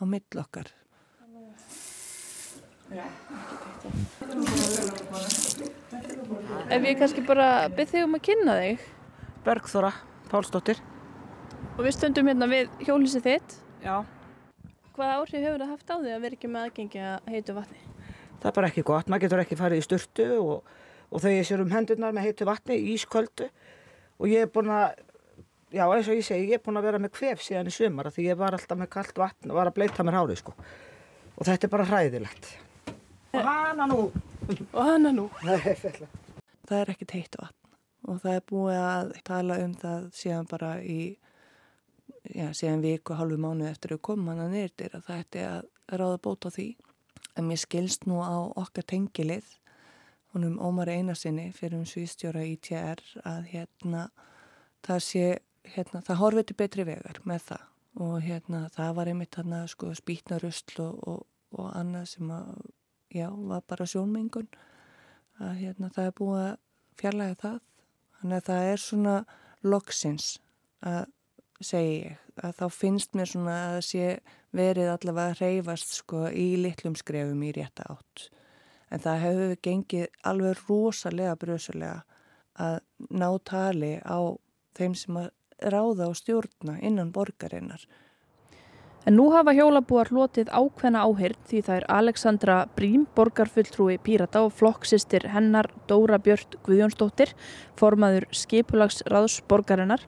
á 0.00 0.02
mill 0.08 0.40
okkar. 0.40 0.70
Ef 6.70 6.86
ég 6.86 6.98
kannski 6.98 7.22
bara 7.26 7.68
byrð 7.70 7.92
þig 7.92 8.06
um 8.06 8.16
að 8.16 8.24
kynna 8.26 8.56
þig 8.60 8.88
Bergþóra 9.44 9.92
Pálsdóttir. 10.30 10.80
og 11.76 11.84
við 11.84 11.94
stöndum 11.96 12.28
hérna 12.28 12.48
við 12.50 12.70
hjólísið 12.86 13.22
þitt. 13.26 13.54
Já. 13.84 14.04
Hvaða 15.00 15.16
áhrif 15.16 15.44
hefur 15.46 15.62
það 15.62 15.70
haft 15.72 15.90
á 15.90 15.96
því 15.96 16.10
að 16.12 16.24
vera 16.26 16.36
ekki 16.36 16.48
með 16.52 16.64
aðgengi 16.66 16.98
að 17.08 17.28
heitu 17.32 17.52
vatni? 17.56 17.78
Það 18.40 18.48
er 18.50 18.56
bara 18.58 18.68
ekki 18.68 18.82
gott. 18.84 19.06
Maður 19.08 19.22
getur 19.22 19.40
ekki 19.40 19.56
farið 19.56 19.80
í 19.80 19.84
sturtu 19.86 20.26
og, 20.36 20.74
og 21.08 21.22
þau 21.24 21.30
sér 21.48 21.62
um 21.64 21.70
hendurnar 21.72 22.16
með 22.16 22.26
heitu 22.28 22.48
vatni, 22.48 22.76
ísköldu 22.92 23.46
og 24.20 24.28
ég 24.28 24.44
er 24.44 24.50
búin 24.52 24.68
að, 24.76 24.98
já 25.72 25.84
eins 25.86 26.10
og 26.12 26.18
ég 26.20 26.26
segi, 26.26 26.50
ég 26.50 26.60
er 26.60 26.64
búin 26.66 26.76
að 26.76 26.88
vera 26.90 27.00
með 27.00 27.14
kvef 27.16 27.46
síðan 27.46 27.70
í 27.70 27.72
sumara 27.72 28.12
því 28.12 28.26
ég 28.26 28.40
var 28.42 28.58
alltaf 28.58 28.76
með 28.82 28.90
kallt 28.92 29.22
vatn 29.22 29.54
og 29.54 29.56
var 29.56 29.70
að 29.70 29.78
bleita 29.78 30.04
mér 30.04 30.18
hárið 30.20 30.42
sko. 30.42 30.54
Og 31.38 31.48
þetta 31.48 31.64
er 31.64 31.72
bara 31.72 31.88
hræðilegt. 31.88 32.50
Og 33.32 33.48
hana 33.48 33.88
nú. 33.88 34.02
Og 34.68 34.82
hana 34.84 35.14
nú. 35.16 35.30
Það 35.40 36.76
er 36.82 36.92
ekkit 36.92 37.16
heitt 37.16 37.40
vatn 37.40 37.56
og 38.08 38.20
það 38.22 38.36
er 38.36 38.46
búið 38.48 38.78
að 38.84 39.10
tala 39.24 39.56
um 39.64 39.72
það 39.80 40.04
síðan 40.16 40.46
bara 40.50 40.70
í, 40.84 41.00
já, 42.28 42.50
síðan 42.56 42.82
viku, 42.84 43.14
halvu 43.16 43.38
mánu 43.40 43.66
eftir 43.68 43.94
að 43.96 44.04
koma 44.10 44.34
hana 44.34 44.48
nýrtir 44.52 44.94
að 44.96 45.06
það 45.06 45.22
ætti 45.24 45.44
að 45.46 45.98
ráða 46.00 46.20
bóta 46.22 46.52
því. 46.54 46.68
En 47.38 47.46
mér 47.48 47.60
skilst 47.62 48.06
nú 48.10 48.20
á 48.20 48.36
okkar 48.58 48.86
tengilið, 48.90 49.46
honum 50.34 50.58
Ómar 50.62 50.90
Einarsinni 50.90 51.50
fyrir 51.54 51.80
um 51.80 51.86
svístjóra 51.88 52.42
í 52.46 52.56
TR 52.62 53.00
að 53.26 53.48
hérna 53.52 54.08
það 54.86 55.02
sé, 55.06 55.24
hérna 55.74 56.02
það 56.06 56.20
horfið 56.22 56.48
til 56.48 56.58
betri 56.62 56.86
vegar 56.88 57.20
með 57.24 57.46
það. 57.50 57.66
Og 58.00 58.16
hérna 58.22 58.64
það 58.74 58.92
var 58.98 59.10
einmitt 59.10 59.34
þarna 59.34 59.64
sko 59.70 59.94
spýtna 59.98 60.38
rusl 60.42 60.82
og, 60.84 61.00
og, 61.10 61.24
og 61.58 61.72
annað 61.74 62.12
sem 62.12 62.30
að, 62.34 62.52
já, 63.10 63.26
var 63.30 63.64
bara 63.66 63.88
sjónmengun. 63.90 64.46
Að 65.40 65.56
hérna 65.64 65.90
það 65.94 66.10
er 66.10 66.16
búið 66.20 66.44
að 66.44 66.52
fjarlæga 67.00 67.40
það. 67.40 67.58
Þannig 68.20 68.36
að 68.36 68.46
það 68.50 68.68
er 68.70 68.84
svona 68.84 69.16
loksins 69.64 70.28
að 70.86 71.02
segja 71.60 72.10
ég 72.10 72.44
að 72.44 72.54
þá 72.56 72.66
finnst 72.72 73.16
mér 73.16 73.28
svona 73.28 73.56
að 73.70 73.80
sé 73.88 74.04
verið 74.56 74.92
allavega 74.92 75.34
að 75.34 75.40
reyfast 75.44 75.96
sko 76.00 76.26
í 76.32 76.46
litlum 76.60 76.96
skrefum 76.98 77.42
í 77.46 77.52
rétta 77.56 77.86
átt. 77.92 78.28
En 78.90 79.02
það 79.02 79.24
hefur 79.24 79.58
gengið 79.66 80.06
alveg 80.26 80.62
rosalega 80.66 81.36
brösulega 81.38 81.98
að 82.60 82.80
ná 83.12 83.28
tali 83.46 83.92
á 84.02 84.18
þeim 84.76 84.96
sem 84.98 85.20
að 85.20 85.30
ráða 85.70 86.08
og 86.08 86.16
stjórna 86.18 86.78
innan 86.80 87.12
borgarinnar 87.12 87.84
En 89.08 89.16
nú 89.16 89.30
hafa 89.32 89.54
hjólabúar 89.56 90.10
hlotið 90.12 90.50
ákveðna 90.52 91.06
áhyrn 91.08 91.38
því 91.48 91.60
það 91.64 91.78
er 91.78 91.86
Alexandra 91.94 92.56
Brím, 92.76 93.06
borgarfulltrúi 93.16 93.96
Pírata 94.04 94.42
og 94.44 94.52
flokksistir 94.58 95.24
hennar 95.32 95.70
Dóra 95.88 96.18
Björn 96.20 96.58
Guðjónsdóttir, 96.66 97.32
formaður 97.80 98.28
skipulagsráðs 98.36 99.38
borgarinnar, 99.48 100.04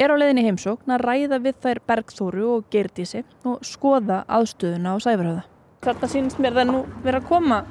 er 0.00 0.08
á 0.08 0.16
leiðinni 0.16 0.46
heimsókn 0.48 0.96
að 0.96 1.04
ræða 1.04 1.42
við 1.44 1.60
þær 1.66 1.82
Bergþóru 1.92 2.48
og 2.56 2.66
Gerdísi 2.72 3.26
og 3.44 3.60
skoða 3.60 4.22
aðstöðuna 4.24 4.96
á 4.96 5.04
Sæfarhauða. 5.04 5.46
Þarna 5.84 6.12
sínist 6.16 6.40
mér 6.40 6.56
það 6.56 6.70
nú 6.72 6.84
vera 7.04 7.20
að 7.20 7.28
koma 7.28 7.62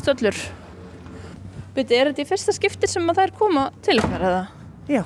stöllur. 0.00 0.44
Byrti, 1.74 1.98
er 1.98 2.14
þetta 2.14 2.24
í 2.24 2.30
fyrsta 2.32 2.54
skipti 2.56 2.88
sem 2.88 3.08
að 3.12 3.20
þær 3.20 3.36
koma 3.36 3.70
til 3.84 4.00
ykkar 4.00 4.30
eða? 4.30 4.44
Já. 4.88 5.02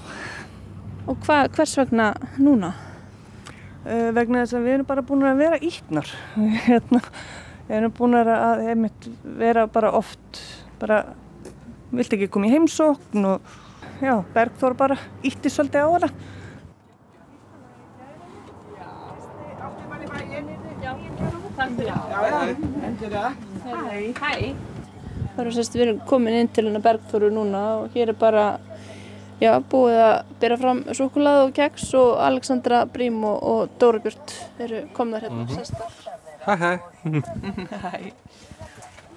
Og 1.09 1.19
hva, 1.25 1.49
hvers 1.51 1.75
vegna 1.81 2.13
núna? 2.39 2.77
Uh, 3.85 4.09
vegna 4.17 4.45
þess 4.45 4.59
að 4.59 4.67
við 4.67 4.77
erum 4.79 4.89
bara 4.89 5.07
búin 5.07 5.29
að 5.29 5.45
vera 5.45 5.61
íknar 5.69 6.11
hérna, 6.69 7.03
við 7.69 7.77
erum 7.81 7.97
búin 7.99 8.19
að 8.19 8.35
einmitt, 8.73 9.09
vera 9.39 9.67
bara 9.71 9.93
oft 9.99 10.43
bara, 10.81 11.03
vilt 11.91 12.15
ekki 12.15 12.31
koma 12.33 12.49
í 12.49 12.55
heimsókn 12.55 13.31
og 13.35 13.57
já, 14.01 14.15
Bergþór 14.35 14.77
bara 14.79 14.99
ítti 15.27 15.51
svolítið 15.51 15.87
á 15.87 15.89
hana. 15.95 16.11
Það 25.39 25.45
eru 25.45 25.55
sérst, 25.55 25.75
við 25.75 25.85
erum 25.85 25.99
komin 26.07 26.37
inn 26.39 26.51
til 26.51 26.67
hennar 26.67 26.83
Bergþóru 26.83 27.31
núna 27.35 27.63
og 27.83 27.95
hér 27.95 28.13
er 28.13 28.19
bara, 28.19 28.47
já, 29.41 29.53
búið 29.73 29.99
að 30.03 30.15
byrja 30.43 30.59
fram 30.63 30.85
súkulað 30.99 31.43
og 31.47 31.55
keks 31.57 31.89
og 31.99 32.11
Alexandra 32.27 32.85
Brím 32.87 33.23
og, 33.25 33.39
og 33.43 33.75
Dóra 33.81 34.03
Björn 34.05 34.37
eru 34.59 34.85
komnar 34.93 35.23
hérna 35.23 35.43
mm 35.43 35.47
-hmm. 35.47 35.57
sestar. 35.57 35.91
Hæ, 36.47 36.57
hæ. 36.57 36.79
Hæ. 37.85 38.13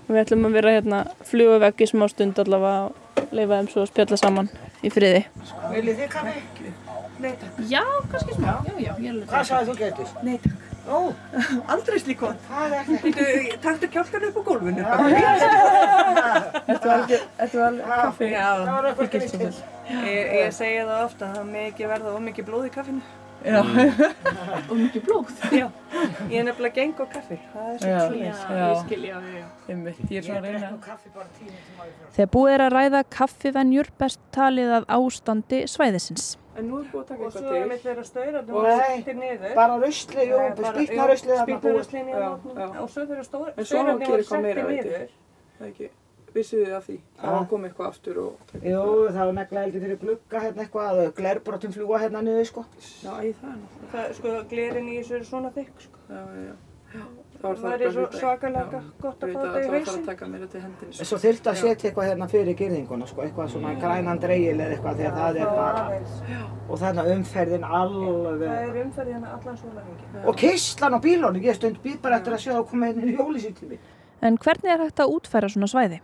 Við 0.08 0.20
ætlum 0.22 0.46
að 0.46 0.52
vera 0.52 0.72
hérna 0.76 1.06
fluga 1.24 1.60
vekk 1.60 1.82
í 1.82 1.88
smá 1.88 2.08
stund 2.10 2.40
allavega 2.40 2.86
og 2.86 3.32
leifa 3.32 3.60
þeim 3.60 3.70
svo 3.72 3.82
að 3.82 3.92
spjalla 3.92 4.18
saman 4.18 4.50
í 4.84 4.90
friði. 4.90 5.26
Viljið 5.72 5.98
þið 6.00 6.10
kaffi? 6.10 6.42
Nei 7.22 7.32
takk. 7.38 7.62
Já, 7.70 7.84
kannski 8.12 8.34
smá. 8.34 8.48
Já, 8.66 8.74
já, 8.78 8.94
ég 8.98 9.06
er 9.06 9.14
alveg. 9.14 9.28
Hvað 9.30 9.44
sagði 9.48 9.70
þú 9.70 9.78
getur? 9.78 10.08
Nei 10.24 10.38
takk, 10.38 10.71
Ó, 10.90 11.14
aldrei 11.70 12.00
slíkon 12.02 12.38
það 12.48 12.74
er 12.80 12.92
ekki. 12.96 13.58
Takktu 13.62 13.90
kjálkan 13.94 14.24
upp 14.32 14.38
á 14.38 14.44
gólfinu 14.48 14.82
Ertu 16.72 16.90
alveg, 16.96 17.26
ertu 17.46 17.64
alveg 17.68 17.86
kaffi? 17.92 18.26
Það 18.26 18.36
Já, 18.36 18.48
var 18.66 18.90
eitthvað 18.90 19.28
svo 19.30 19.42
vel. 19.44 19.54
ég, 20.10 20.32
ég 20.42 20.54
segi 20.58 20.80
það 20.88 21.04
ofta 21.06 21.34
það 21.36 21.50
með 21.52 21.68
ekki 21.70 21.90
verða 21.92 22.16
of 22.16 22.24
mikið 22.26 22.50
blóð 22.50 22.66
í 22.70 22.74
kaffinu 22.74 23.04
Já. 23.42 23.58
og 24.70 24.76
mikið 24.78 25.06
blóð. 25.08 25.32
Já, 25.50 25.68
ég 26.30 26.36
er 26.38 26.46
nefnilega 26.46 26.76
geng 26.76 27.00
á 27.02 27.06
kaffi. 27.10 27.38
Það 27.54 27.70
er 27.72 27.80
já, 27.90 28.02
svona. 28.06 28.60
ég 28.62 28.84
skil, 28.84 29.02
já, 29.10 29.16
já. 29.34 29.48
Einmitt, 29.68 30.04
ég 30.14 30.20
er 30.20 30.28
svona 30.28 30.42
að 30.42 30.46
reyna. 30.46 30.70
Þegar 32.14 32.30
búið 32.36 32.54
er 32.54 32.66
að 32.68 32.76
ræða 32.76 33.02
kaffivenjur 33.18 33.90
best 34.02 34.22
talið 34.36 34.76
að 34.78 34.86
ástandi 34.98 35.64
svæðisins. 35.74 36.28
En 36.62 36.68
nú 36.70 36.80
er 36.82 36.90
búið 36.92 37.02
að 37.02 37.08
taka 37.12 37.22
Og 37.22 37.28
eitthvað 37.28 37.42
svo 37.42 37.54
er 37.56 37.62
til. 37.62 37.70
mitt 37.72 37.84
þeirra 37.86 38.04
staurarnir 38.06 38.54
Og 38.54 38.66
og 38.66 38.82
sittir 38.92 39.16
niður. 39.18 39.56
Bara 39.58 39.78
rusli, 39.82 40.26
jú, 40.28 40.38
Nei, 40.38 40.50
bara- 40.62 40.74
spýtna 40.76 41.02
já, 41.02 41.08
rusli 41.12 41.32
þarna 41.32 41.46
spýtna 41.48 41.62
búið. 41.64 41.80
í 41.82 42.12
Já, 42.12 42.30
vatnum. 42.30 42.58
já. 42.62 42.68
Og 42.82 42.90
svo 42.90 43.06
þeirra 43.10 43.24
staurarnir 43.26 44.10
meira, 44.10 44.24
settir 44.32 44.66
veit 44.68 44.86
niður. 44.86 45.10
Það 45.58 45.66
er 45.66 45.72
ekki, 45.72 45.90
vissuð 46.36 46.62
þið 46.66 46.76
af 46.78 46.86
því? 46.88 46.98
Það 47.22 47.32
var 47.38 47.48
komið 47.52 47.66
eitthvað 47.72 47.88
aftur 47.92 48.18
og... 48.22 48.34
Jú, 48.64 48.84
það 49.12 49.26
var 49.26 49.34
negla 49.40 49.64
heldur 49.66 49.82
fyrir 49.86 50.00
glugga 50.04 50.40
hérna 50.46 50.62
eitthvað, 50.66 51.02
og 51.08 51.16
glerbrotum 51.16 51.72
fljúa 51.76 52.00
hérna 52.06 52.22
niður, 52.24 52.46
sko. 52.52 52.66
Já, 53.04 53.12
æ, 53.22 53.34
það 53.92 54.14
sko, 54.20 54.36
glerin 54.54 54.88
í 54.94 55.00
þessu 55.02 55.16
er 55.20 55.24
svona 55.28 55.52
þykk, 55.58 55.76
sko. 55.88 55.98
Já, 56.10 56.22
já, 56.46 56.54
já. 56.96 57.04
Það 57.42 57.50
var 57.50 57.58
Það 57.62 57.82
er 57.88 57.94
svo 57.96 58.04
svakalega 58.20 58.80
gott 59.02 59.24
að 59.26 59.32
fá 59.32 59.40
þetta 59.42 59.42
í 59.42 59.42
að 59.42 59.42
það 59.42 59.52
var 59.52 59.58
að 59.58 59.66
fara 59.66 59.80
hausinn. 59.80 60.02
að 60.02 60.10
taka 60.12 60.28
mér 60.32 60.42
þetta 60.46 60.58
í 60.58 60.62
hendinni. 60.66 61.08
Svo 61.10 61.18
þyrfti 61.24 61.50
að 61.52 61.58
setja 61.62 61.90
eitthvað 61.90 62.10
hérna 62.12 62.28
fyrir 62.32 62.58
girðinguna, 62.60 63.08
sko, 63.10 63.22
eitthvað 63.26 63.50
svona 63.56 63.72
grænan 63.82 64.22
dreigil 64.22 64.60
eða 64.60 64.76
eitthvað, 64.76 65.02
að 65.02 65.18
það 65.22 65.40
er 65.42 65.50
bara, 65.58 65.82
og 66.70 66.82
þarna 66.84 67.08
umferðin 67.16 67.66
alveg, 67.66 68.46
Það 68.46 68.62
er 68.68 68.80
umferð 68.86 69.12
hérna 69.16 69.34
allan 69.40 69.58
sólarhengi. 69.58 70.28
og 70.28 70.36
kistlan 70.44 70.94
á 70.94 71.00
bílónu, 71.02 71.42
ég 71.42 71.56
stund 71.58 71.82
býð 71.84 71.98
bara 72.02 72.22
eftir 72.22 72.34
að 72.38 72.44
sjá 72.46 72.54
að 72.60 72.70
koma 72.70 72.86
hérna 72.92 73.02
í 73.02 73.68
mig. 73.70 73.80
En 74.22 74.38
hvernig 74.38 74.70
er 74.72 74.84
hægt 74.86 75.00
að 75.02 75.14
útfæra 75.18 75.50
svona 75.50 75.68
svæði? 75.68 76.02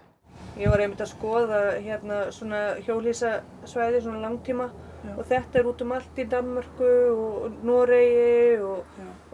Ég 0.57 0.71
var 0.73 0.81
einmitt 0.81 1.01
að 1.05 1.11
skoða 1.13 1.59
hérna 1.85 2.31
svona 2.33 2.61
hjólísasvæði, 2.81 4.01
svona 4.01 4.23
langtíma 4.25 4.71
og 5.13 5.23
þetta 5.29 5.59
er 5.59 5.67
út 5.69 5.81
um 5.85 5.91
allt 5.93 6.17
í 6.17 6.25
Danmörku 6.25 6.89
og 7.13 7.59
Noregi 7.63 8.57
og, 8.65 8.81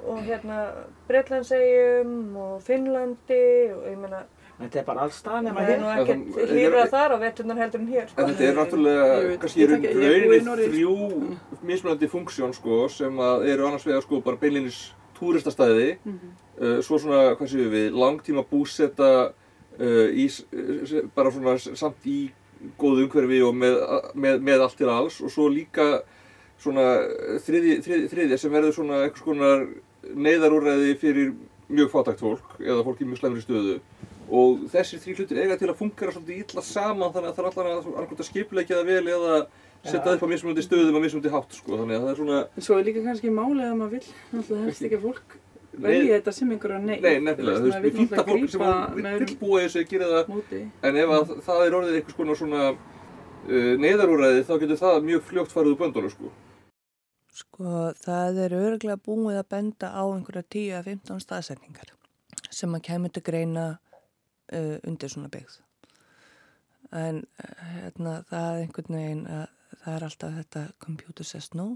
og 0.08 0.20
hérna 0.28 0.58
Bretlandsegjum 1.10 2.36
og 2.38 2.62
Finnlandi 2.66 3.44
og 3.74 3.84
ég 3.92 4.00
meina 4.00 4.24
Þetta 4.54 4.80
er 4.80 4.86
bara 4.86 5.02
alls 5.08 5.16
stað 5.18 5.40
nema 5.48 5.64
það 5.66 5.72
er 5.74 5.80
nú 5.82 5.88
ekkert 5.92 6.52
hlýra 6.54 6.84
þar 6.92 7.14
á 7.16 7.18
veturnar 7.24 7.58
heldur 7.58 7.82
en 7.82 7.88
hér 7.90 8.06
sko. 8.12 8.22
En 8.22 8.28
þetta 8.30 8.44
er 8.52 8.58
náttúrulega 8.60 9.38
kannski 9.42 9.60
í 9.60 9.64
er 9.66 9.72
í 9.74 10.20
rauninni 10.30 10.68
þrjú 10.70 10.94
mismunandi 11.68 12.10
funksjón 12.12 12.54
sko 12.54 12.78
sem 12.94 13.18
að 13.26 13.48
eru 13.50 13.66
annars 13.68 13.88
vegar 13.90 14.04
sko 14.06 14.20
bara 14.24 14.38
beinlinis 14.40 14.78
túristastæði. 15.18 15.88
Uh, 16.06 16.78
svo 16.86 17.00
svona, 17.02 17.24
hvað 17.40 17.50
séum 17.50 17.72
við, 17.74 17.88
langtíma 17.98 18.44
búsetta 18.46 19.10
uh, 19.34 20.08
í, 20.14 20.28
s- 20.30 20.46
s- 20.86 21.02
bara 21.18 21.32
svona 21.34 21.58
samt 21.58 22.06
í 22.06 22.20
góðu 22.80 23.08
umhverfi 23.08 23.42
og 23.48 23.58
með, 23.58 23.80
með, 24.14 24.38
með 24.52 24.68
allt 24.68 24.78
til 24.78 24.92
alls. 24.94 25.18
Og 25.26 25.34
svo 25.34 25.50
líka 25.50 26.04
svona 26.62 26.86
þriði, 27.42 27.80
þriði, 27.84 28.06
þriðja 28.14 28.38
sem 28.46 28.54
verður 28.54 28.78
svona 28.78 29.02
einhvers 29.08 29.26
konar 29.26 29.66
neyðarúræði 30.14 30.96
fyrir 31.02 31.34
mjög 31.74 31.92
fátækt 31.94 32.24
fólk 32.24 32.58
eða 32.62 32.86
fólk 32.86 33.02
í 33.02 33.10
mjög 33.10 33.22
slæmri 33.22 33.44
stöðu 33.44 33.78
og 34.34 34.66
þessir 34.72 35.02
þrý 35.04 35.16
hlutir 35.20 35.42
eiga 35.44 35.58
til 35.60 35.70
að 35.70 35.80
fungera 35.80 36.14
svolítið 36.16 36.42
illa 36.44 36.64
saman 36.66 37.14
þannig 37.14 37.30
að 37.30 37.38
það 37.38 37.44
er 37.44 37.50
allan 37.52 37.70
að 37.72 37.88
annarkvæmt 37.94 38.24
að 38.24 38.30
skipleggja 38.30 38.80
það 38.80 38.92
vel 38.92 39.14
eða 39.14 39.38
setja 39.84 40.04
það 40.06 40.18
upp 40.18 40.26
á 40.26 40.32
mismunandi 40.32 40.66
stöðum 40.66 41.00
á 41.00 41.02
mismunandi 41.04 41.34
hátt 41.34 41.58
sko 41.58 41.80
þannig 41.80 41.98
að 41.98 42.04
það 42.04 42.12
er 42.14 42.20
svona 42.22 42.42
En 42.44 42.68
svo 42.68 42.78
er 42.80 42.88
líka 42.88 43.04
kannski 43.08 43.34
málið 43.34 43.66
að 43.68 43.80
maður 43.82 43.98
vil, 43.98 44.14
náttúrulega 44.32 44.68
helst 44.70 44.88
ekki 44.88 45.00
að 45.00 45.08
fólk 45.08 45.36
Nei. 45.74 45.86
velji 45.90 46.10
þetta 46.14 46.32
sem 46.38 46.52
einhverja 46.54 46.80
nei. 46.84 46.98
Nei, 47.02 47.16
nefnilega, 47.26 47.60
þú 47.60 47.70
veist, 47.70 47.84
við 47.84 47.96
fínt 47.98 48.12
að 48.14 48.28
fólk 48.30 48.52
sem 48.54 48.64
vill 49.24 49.38
búa 49.40 49.62
þessu 49.64 49.86
gera 49.90 50.10
það 50.12 50.28
móti. 50.30 50.60
en 50.86 51.00
ef 51.02 51.14
að 51.18 51.32
það 51.48 51.64
er 51.66 51.78
orðið 51.80 51.98
einhvers 51.98 52.18
konar 52.20 52.38
svona 52.38 52.68
uh, 52.70 53.72
neyðarúræði 53.82 54.44
þá 54.46 54.54
getur 54.62 54.82
það 54.84 55.08
mjög 55.10 55.24
fljótt 55.32 55.56
farið 55.56 55.74
úr 55.74 55.80
böndunum 55.82 56.14
sko 56.14 56.30
Sko 57.34 57.92
það 57.98 58.40
er 58.46 58.56
örgulega 58.60 59.02
búið 59.02 59.40
að 59.42 59.50
benda 59.56 59.90
á 59.90 60.04
einhverja 60.06 60.46
10-15 60.54 61.24
staðsetningar 61.24 61.94
sem 62.54 62.74
að 62.78 62.84
kemur 62.86 63.14
til 63.14 63.24
greina 63.26 63.64
uh, 63.74 64.78
undir 64.86 65.10
svona 65.10 65.32
byggð. 65.34 65.56
En 66.94 67.24
uh, 67.24 67.64
hérna, 67.72 68.20
það 68.30 68.50
er 68.52 68.60
einhvern 68.62 69.00
veginn 69.00 69.26
að 69.26 69.48
það 69.84 69.96
er 69.96 70.06
alltaf 70.08 70.38
þetta 70.38 70.64
computer 70.84 71.28
says 71.28 71.50
no 71.58 71.72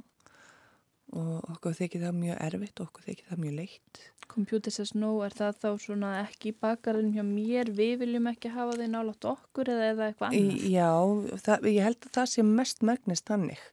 og 1.16 1.46
okkur 1.54 1.76
þykir 1.78 2.04
það 2.04 2.18
mjög 2.20 2.40
erfitt 2.44 2.82
og 2.82 2.90
okkur 2.90 3.06
þykir 3.08 3.30
það 3.30 3.42
mjög 3.44 3.54
leitt. 3.62 4.02
Computer 4.28 4.74
says 4.76 4.92
no, 4.94 5.14
er 5.24 5.34
það 5.36 5.62
þá 5.62 5.68
svona 5.80 6.10
ekki 6.20 6.52
bakarinn 6.60 7.14
hjá 7.16 7.24
mér, 7.24 7.72
við 7.72 8.02
viljum 8.04 8.28
ekki 8.34 8.52
hafa 8.52 8.76
þeir 8.76 8.92
nálátt 8.92 9.28
okkur 9.30 9.72
eða, 9.72 9.86
eða 9.94 10.10
eitthvað 10.12 10.36
annað? 10.36 10.66
Já, 10.74 10.90
það, 11.46 11.68
ég 11.72 11.88
held 11.88 12.10
að 12.10 12.18
það 12.20 12.30
sé 12.34 12.46
mest 12.50 12.84
merknist 12.92 13.32
þannig. 13.32 13.64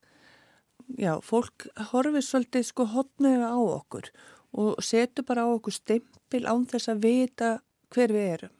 Já, 1.00 1.16
fólk 1.24 1.66
horfir 1.90 2.22
svolítið 2.22 2.66
sko 2.68 2.86
hotnuða 2.92 3.54
á 3.56 3.58
okkur 3.58 4.10
og 4.54 4.82
setur 4.84 5.26
bara 5.26 5.46
á 5.46 5.50
okkur 5.50 5.74
stimpil 5.74 6.44
án 6.46 6.66
þess 6.70 6.92
að 6.92 7.00
vita 7.06 7.48
hver 7.94 8.12
við 8.14 8.28
erum. 8.34 8.52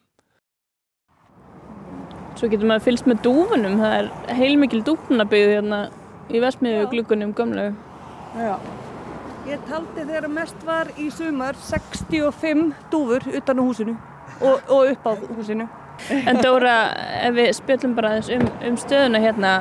Svo 2.35 2.49
getur 2.51 2.67
maður 2.67 2.87
fylgst 2.89 3.07
með 3.07 3.21
dúfunum, 3.23 3.77
það 3.79 3.93
er 3.99 4.39
heilmikil 4.41 4.81
dúfnabygð 4.87 5.53
hérna 5.53 5.79
í 6.33 6.41
vestmiðu 6.43 6.89
gluggunum 6.91 7.35
gömlu. 7.37 7.69
Já. 8.35 8.57
Ég 9.45 9.61
taldi 9.69 10.03
þegar 10.09 10.27
mest 10.33 10.67
var 10.67 10.89
í 10.99 11.11
sumar 11.13 11.59
65 11.61 12.73
dúfur 12.91 13.27
utan 13.29 13.61
á 13.61 13.63
húsinu 13.63 13.95
og, 14.41 14.65
og 14.73 14.91
upp 14.95 15.07
á 15.07 15.13
húsinu. 15.37 15.69
En 16.27 16.41
Dóra, 16.43 16.79
ef 17.23 17.37
við 17.37 17.53
spjöllum 17.61 17.95
bara 17.95 18.17
um, 18.19 18.49
um 18.67 18.79
stöðuna 18.81 19.21
hérna, 19.23 19.53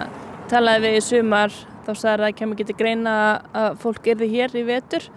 talaði 0.49 0.87
við 0.87 0.97
í 0.97 1.03
sumar, 1.05 1.53
þá 1.83 1.91
sagði 1.93 2.13
að 2.13 2.25
það 2.25 2.35
kemur 2.39 2.57
ekki 2.57 2.69
til 2.69 2.79
greina 2.79 3.13
að 3.53 3.77
fólk 3.83 4.09
erði 4.13 4.31
hér 4.33 4.57
í 4.57 4.65
vetur 4.67 5.07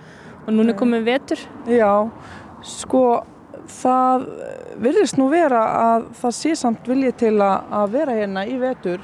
og 0.46 0.52
núna 0.54 0.74
er 0.74 0.78
komin 0.78 1.06
vetur. 1.06 1.42
Já, 1.70 1.90
sko 2.66 3.02
það 3.66 4.26
virðist 4.82 5.18
nú 5.18 5.28
vera 5.32 5.62
að 5.80 6.08
það 6.20 6.34
sé 6.38 6.54
samt 6.58 6.88
viljið 6.88 7.18
til 7.22 7.34
að, 7.40 7.56
að 7.80 7.94
vera 7.96 8.16
hérna 8.16 8.46
í 8.46 8.58
vetur 8.60 9.02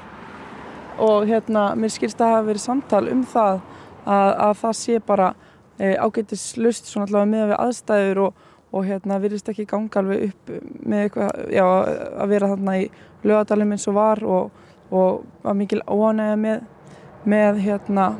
og 1.01 1.27
hérna 1.27 1.71
mér 1.79 1.91
skilst 1.91 2.21
að 2.21 2.35
hafa 2.35 2.47
verið 2.51 2.63
samtal 2.63 3.03
um 3.11 3.23
það 3.25 3.61
að, 4.05 4.29
að 4.45 4.55
það 4.61 4.75
sé 4.79 4.99
bara 5.07 5.29
e, 5.79 5.93
ágætis 5.97 6.45
lust 6.61 6.89
svona 6.89 7.07
allavega 7.07 7.31
með 7.31 7.47
við 7.49 7.59
aðstæður 7.59 8.21
og, 8.27 8.43
og 8.73 8.85
hérna 8.87 9.19
virðist 9.23 9.49
ekki 9.51 9.67
ganga 9.69 10.01
alveg 10.01 10.27
upp 10.29 10.53
með 10.83 11.07
eitthvað, 11.07 11.41
já, 11.53 11.65
að 12.23 12.35
vera 12.35 12.51
þarna 12.53 12.77
í 12.79 12.85
lögadalum 13.23 13.73
eins 13.75 13.87
og 13.89 13.97
var 13.97 14.23
og, 14.27 14.63
og 14.93 15.23
var 15.43 15.57
mikil 15.57 15.81
óanægja 15.87 16.39
með, 16.39 16.63
með 17.29 17.59
hérna 17.63 18.11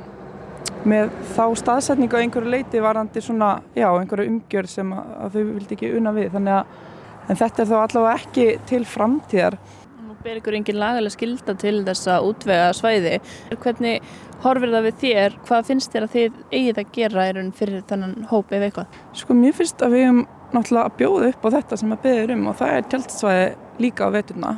með 0.87 1.13
þá 1.35 1.45
staðsetningu 1.61 2.19
á 2.19 2.21
einhverju 2.23 2.51
leiti 2.51 2.81
varandi 2.83 3.21
svona, 3.23 3.55
já, 3.75 3.87
einhverju 3.91 4.31
umgjörð 4.31 4.71
sem 4.71 4.91
að, 4.95 5.13
að 5.23 5.37
þau 5.37 5.45
vildi 5.53 5.77
ekki 5.77 5.93
unna 5.99 6.13
við 6.15 6.33
þannig 6.33 6.57
að, 6.57 6.75
en 7.23 7.39
þetta 7.39 7.63
er 7.63 7.69
þá 7.69 7.77
allavega 7.79 8.17
ekki 8.19 8.47
til 8.69 8.83
framtíðar 8.89 9.57
Nú 10.03 10.17
ber 10.25 10.39
ykkur 10.41 10.57
engin 10.59 10.79
lagalega 10.81 11.15
skilda 11.15 11.55
til 11.59 11.77
þessa 11.87 12.19
útvega 12.23 12.69
svæði. 12.75 13.17
Hvernig 13.63 14.13
horfir 14.43 14.71
það 14.71 14.87
við 14.87 15.01
þér? 15.01 15.35
Hvað 15.47 15.67
finnst 15.69 15.95
þér 15.95 16.07
að 16.07 16.13
þið 16.17 16.37
eigið 16.51 16.79
að 16.81 16.93
gera 16.97 17.25
er 17.29 17.39
fyrir 17.55 17.83
þennan 17.89 18.15
hóp 18.31 18.51
ef 18.51 18.67
eitthvað? 18.67 19.01
Sko, 19.19 19.37
mér 19.39 19.55
finnst 19.55 19.83
að 19.83 19.95
við 19.95 20.07
höfum 20.07 20.23
náttúrulega 20.53 20.89
að 20.89 20.97
bjóða 20.99 21.29
upp 21.31 21.47
á 21.47 21.49
þetta 21.57 21.79
sem 21.81 21.95
að 21.95 22.03
beður 22.03 22.33
um 22.35 22.47
og 22.51 22.57
það 22.59 22.73
er 22.77 22.87
tjaldsvæði 22.91 23.45
líka 23.83 24.07
á 24.07 24.09
veturna 24.13 24.51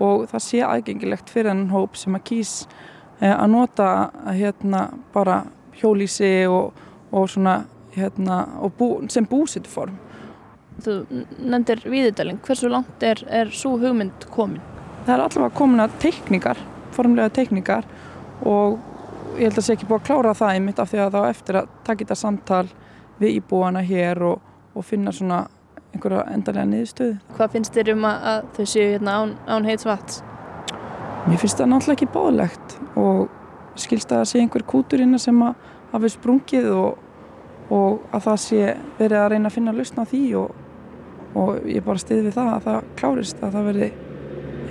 og 0.00 0.24
það 0.30 0.44
sé 0.46 0.62
aðgengilegt 0.64 1.32
fyrir 1.32 1.52
þennan 1.52 1.74
hóp 1.74 1.96
sem 2.00 2.16
að 2.16 2.26
kýs 2.30 2.54
að 3.20 3.50
nota 3.52 3.88
hérna 4.32 4.86
bara 5.12 5.42
hjólísi 5.80 6.48
og, 6.48 6.72
og 7.12 7.28
svona 7.28 7.64
hérna 7.94 8.42
og 8.62 8.72
bú, 8.78 8.90
sem 9.12 9.26
búsitform. 9.28 9.96
Þú 10.80 10.96
nefndir 11.38 11.82
viðudalinn. 11.84 12.40
Hversu 12.46 12.70
langt 12.72 13.02
er, 13.04 13.20
er 13.28 13.50
svo 13.52 13.74
hugmynd 13.80 14.28
komin? 14.32 14.62
Það 15.04 15.14
er 15.14 15.24
allavega 15.24 15.56
komin 15.56 15.84
að 15.84 15.96
teikningar, 16.00 16.60
formlega 16.96 17.32
teikningar 17.36 17.88
og 18.46 18.78
ég 19.36 19.48
held 19.48 19.60
að 19.60 19.66
sé 19.66 19.76
ekki 19.76 19.88
búið 19.88 20.00
að 20.00 20.06
klára 20.08 20.36
það 20.36 20.54
einmitt 20.54 20.80
af 20.80 20.90
því 20.90 21.02
að 21.04 21.16
þá 21.16 21.20
eftir 21.28 21.60
að 21.60 21.72
taka 21.84 22.04
þetta 22.04 22.18
samtal 22.18 22.66
við 23.20 23.40
íbúana 23.40 23.82
hér 23.84 24.22
og, 24.30 24.40
og 24.74 24.86
finna 24.86 25.12
svona 25.12 25.44
einhverja 25.90 26.24
endarlega 26.32 26.70
niðurstöðu. 26.70 27.20
Hvað 27.36 27.54
finnst 27.56 27.76
þér 27.76 27.94
um 27.96 28.08
að, 28.08 28.26
að 28.32 28.50
þau 28.56 28.66
séu 28.72 28.90
hérna 28.94 29.16
án, 29.20 29.38
án 29.50 29.68
heits 29.68 29.88
vats? 29.88 30.22
Mér 31.28 31.36
finnst 31.40 31.58
það 31.60 31.68
náttúrulega 31.68 31.96
ekki 31.98 32.06
bóðlegt 32.14 32.74
og 32.98 33.80
skilst 33.80 34.12
að 34.12 34.22
það 34.22 34.28
sé 34.30 34.40
einhver 34.40 34.64
kútur 34.72 35.02
innan 35.04 35.20
sem 35.20 35.42
að 35.44 35.66
hafi 35.92 36.10
sprungið 36.14 36.68
og, 36.72 37.02
og 37.76 38.06
að 38.14 38.24
það 38.26 38.38
sé 38.44 38.62
verið 38.98 39.18
að 39.20 39.28
reyna 39.34 39.50
að 39.50 39.56
finna 39.58 39.74
lausna 39.76 40.06
á 40.06 40.10
því 40.10 40.22
og, 40.40 40.54
og 41.42 41.68
ég 41.68 41.84
bara 41.86 42.02
stiði 42.02 42.24
við 42.28 42.38
það 42.38 42.52
að 42.54 42.66
það 42.68 42.88
klárist, 43.02 43.44
að 43.44 43.56
það 43.58 43.68
verði 43.70 43.90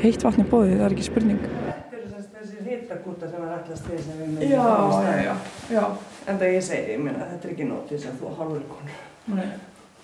heitt 0.02 0.26
vatni 0.26 0.48
bóðið, 0.50 0.76
það 0.80 0.86
er 0.88 0.98
ekki 0.98 1.08
spurning. 1.10 1.48
Þetta 1.70 2.02
eru 2.02 2.26
þessi 2.42 2.66
hitakúta 2.66 3.32
sem 3.32 3.46
er 3.46 3.56
allast 3.60 3.90
því 3.90 4.02
sem 4.08 4.22
við 4.26 4.46
Já, 4.50 4.68
já, 5.06 5.16
já, 5.30 5.34
já. 5.76 5.84
En 6.26 6.42
það 6.42 6.54
ég 6.56 6.70
segi, 6.72 6.94
ég 6.96 7.02
meina, 7.06 7.32
þetta 7.34 7.50
er 7.50 7.56
ekki 7.56 7.70
nót 7.70 7.94
þess 7.94 8.10
að 8.10 8.22
þú 8.24 8.36
hálfur 8.40 8.70
konur. 8.74 9.02
Nei. 9.38 9.50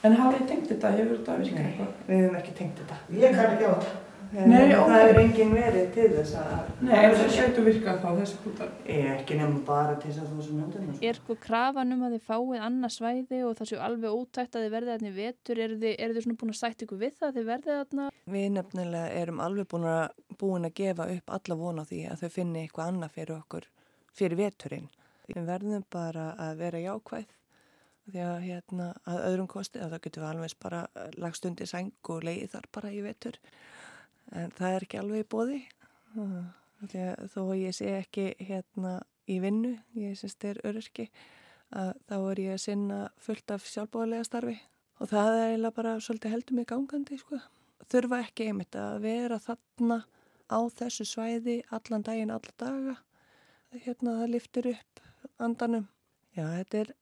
En 0.05 0.19
hafið 0.19 0.41
þið 0.41 0.49
tengt 0.51 0.67
þetta, 0.69 0.97
hefur 0.99 1.15
þetta 1.17 1.37
virkað 1.41 1.67
eitthvað? 1.67 1.93
Við 2.05 2.19
höfum 2.21 2.41
ekki 2.41 2.59
tengt 2.59 2.81
þetta. 2.83 2.97
Ég 3.17 3.39
kann 3.39 3.55
ekki 3.55 3.65
á 3.65 3.73
þetta. 3.73 4.01
Nei, 4.36 4.71
það 4.71 4.81
ok. 4.81 4.93
er 4.95 5.19
engin 5.21 5.53
verið 5.55 5.86
til 5.95 6.07
þess 6.11 6.33
að 6.39 6.71
Nei, 6.83 6.95
ef 6.99 7.13
það 7.19 7.36
gætu 7.36 7.63
virkað 7.65 8.01
þá 8.01 8.07
þessi 8.19 8.39
kútar. 8.43 8.73
Ég 8.89 9.07
ekki 9.13 9.38
nefnum 9.39 9.61
bara 9.67 9.93
til 10.01 10.09
þess 10.09 10.23
að 10.23 10.33
þú 10.33 10.47
sem 10.47 10.57
höndunum. 10.63 10.97
Er 11.09 11.19
sko 11.19 11.38
krafan 11.45 11.95
um 11.95 12.03
að 12.07 12.15
þið 12.15 12.25
fáið 12.27 12.65
annað 12.67 12.93
svæði 12.95 13.39
og 13.47 13.55
það 13.59 13.71
séu 13.71 13.79
alveg 13.86 14.17
ótækt 14.19 14.57
að 14.57 14.65
þið 14.65 14.75
verðið 14.75 14.93
þarna 14.95 15.11
í 15.11 15.15
vetur, 15.19 15.63
eru 15.67 15.79
þið, 15.83 15.95
eru 15.95 16.17
þið 16.17 16.27
svona 16.27 16.39
búin 16.41 16.53
að 16.55 16.59
sætt 16.59 16.86
ykkur 16.86 17.01
við 17.05 17.15
það 17.19 17.29
að 17.29 17.39
þið 17.39 17.47
verðið 17.51 17.79
þarna? 17.79 18.09
Við 18.36 18.45
nefnilega 18.57 19.15
erum 19.21 19.41
alveg 19.45 19.71
búin 19.71 19.88
að, 19.93 20.03
búin 20.41 20.67
að 20.67 20.75
gefa 20.81 21.09
upp 21.15 21.33
alla 21.39 21.59
vona 21.61 21.88
því 21.88 22.03
að 22.11 22.25
þau 22.25 22.36
finni 22.36 22.65
eitthvað 22.65 22.91
annað 22.91 23.15
fyrir 23.15 23.38
okkur, 23.39 23.69
fyrir 24.15 24.41
veturinn. 24.41 24.91
Við 25.31 25.47
verðum 25.47 25.88
bara 25.93 26.27
að 26.41 26.59
vera 26.59 26.83
jákvæð 26.83 27.31
því 28.05 28.21
að 28.21 28.43
hérna 28.45 28.89
að 29.09 29.23
öðrum 29.29 29.47
kosti 29.49 29.81
að 29.81 29.95
þá 29.95 30.01
getum 30.03 30.23
við 30.23 30.29
alveg 30.29 30.57
bara 30.61 30.81
lagst 31.17 31.47
undir 31.49 31.69
sæng 31.69 32.11
og 32.13 32.25
leiði 32.25 32.51
þar 32.51 32.67
bara 32.75 32.91
í 32.93 33.01
vetur. 33.05 33.39
En 34.32 34.53
það 34.55 34.76
er 34.76 34.86
ekki 34.88 35.01
alveg 35.01 35.26
í 35.26 35.30
bóði. 35.36 35.59
Þó 36.86 37.41
að 37.41 37.57
ég 37.61 37.76
sé 37.76 37.91
ekki 37.99 38.30
hérna 38.39 38.99
í 39.30 39.39
vinnu, 39.41 39.76
ég 39.97 40.15
syns 40.19 40.38
þeir 40.41 40.61
öryrki, 40.65 41.09
að 41.76 41.91
þá 42.09 42.15
er 42.19 42.41
ég 42.45 42.55
að 42.55 42.63
sinna 42.65 43.01
fullt 43.21 43.51
af 43.51 43.65
sjálfbóðlega 43.67 44.28
starfi 44.28 44.57
og 45.01 45.09
það 45.11 45.34
er 45.34 45.47
eiginlega 45.49 45.76
bara 45.76 45.95
svolítið 45.99 46.36
heldur 46.36 46.55
mig 46.55 46.67
gangandi, 46.69 47.17
sko 47.19 47.39
þurfa 47.91 48.21
ekki 48.26 48.49
einmitt 48.49 48.76
að 48.80 48.99
vera 49.05 49.39
þarna 49.41 49.99
á 50.49 50.59
þessu 50.78 51.05
svæði 51.09 51.57
allan 51.73 52.05
daginn, 52.05 52.34
alla 52.34 52.53
daga. 52.61 52.95
Hérna 53.86 54.19
það 54.21 54.32
liftir 54.36 54.69
upp 54.71 55.01
andanum. 55.41 55.88
Já, 56.36 56.45
þetta 56.45 56.82
er 56.84 56.93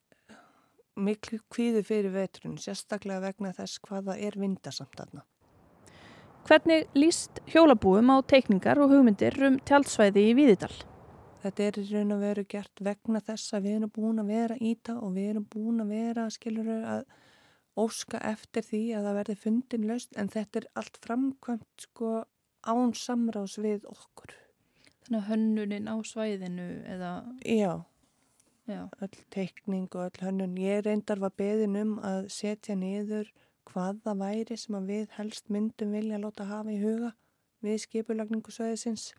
miklu 0.93 1.39
kvíði 1.53 1.84
fyrir 1.86 2.13
veturinn, 2.13 2.57
sérstaklega 2.61 3.24
vegna 3.28 3.53
þess 3.55 3.82
hvaða 3.86 4.17
er 4.17 4.38
vindasamt 4.39 4.97
þarna. 4.97 5.26
Hvernig 6.43 6.89
líst 6.91 7.39
hjólabúum 7.47 8.09
á 8.11 8.19
teikningar 8.27 8.75
og 8.83 8.91
hugmyndir 8.91 9.37
um 9.47 9.53
tjaldsvæði 9.63 10.25
í 10.27 10.33
Víðidal? 10.35 10.73
Þetta 11.39 11.63
er 11.63 11.77
í 11.79 11.83
raun 11.87 12.11
og 12.17 12.19
veru 12.19 12.43
gert 12.51 12.81
vegna 12.83 13.21
þess 13.23 13.55
að 13.55 13.69
við 13.69 13.77
erum 13.77 13.91
búin 13.95 14.19
að 14.19 14.31
vera 14.33 14.57
í 14.59 14.73
það 14.83 14.97
og 15.07 15.13
við 15.15 15.29
erum 15.31 15.45
búin 15.53 15.79
að 15.85 15.93
vera, 15.95 16.25
skilur 16.35 16.71
að 16.73 17.05
óska 17.79 18.19
eftir 18.27 18.67
því 18.67 18.81
að 18.97 19.07
það 19.07 19.17
verði 19.21 19.37
fundin 19.45 19.87
laust 19.87 20.19
en 20.19 20.31
þetta 20.35 20.59
er 20.59 20.67
allt 20.81 20.99
framkvæmt 21.05 21.85
sko 21.87 22.11
án 22.67 22.91
samráðs 22.91 23.55
við 23.63 23.87
okkur. 23.93 24.35
Þannig 25.07 25.21
að 25.21 25.29
hönnunin 25.31 25.87
á 25.87 25.95
svæðinu 26.11 26.67
eða... 26.91 27.13
Já, 27.47 27.73
Já. 28.67 28.81
öll 28.99 29.23
teikning 29.31 29.87
og 29.95 30.09
öll 30.09 30.27
hönnun. 30.27 30.59
Ég 30.59 30.83
reyndar 30.83 31.23
var 31.23 31.31
beðin 31.39 31.79
um 31.79 31.97
að 32.03 32.27
setja 32.35 32.75
niður 32.75 33.31
hvað 33.70 33.99
það 34.05 34.24
væri 34.24 34.57
sem 34.59 34.78
að 34.78 34.89
við 34.93 35.18
helst 35.18 35.51
myndum 35.53 35.93
vilja 35.95 36.22
láta 36.22 36.47
hafa 36.49 36.74
í 36.74 36.80
huga 36.82 37.14
við 37.64 37.84
skipulagningu 37.86 38.51
söðisins 38.51 39.11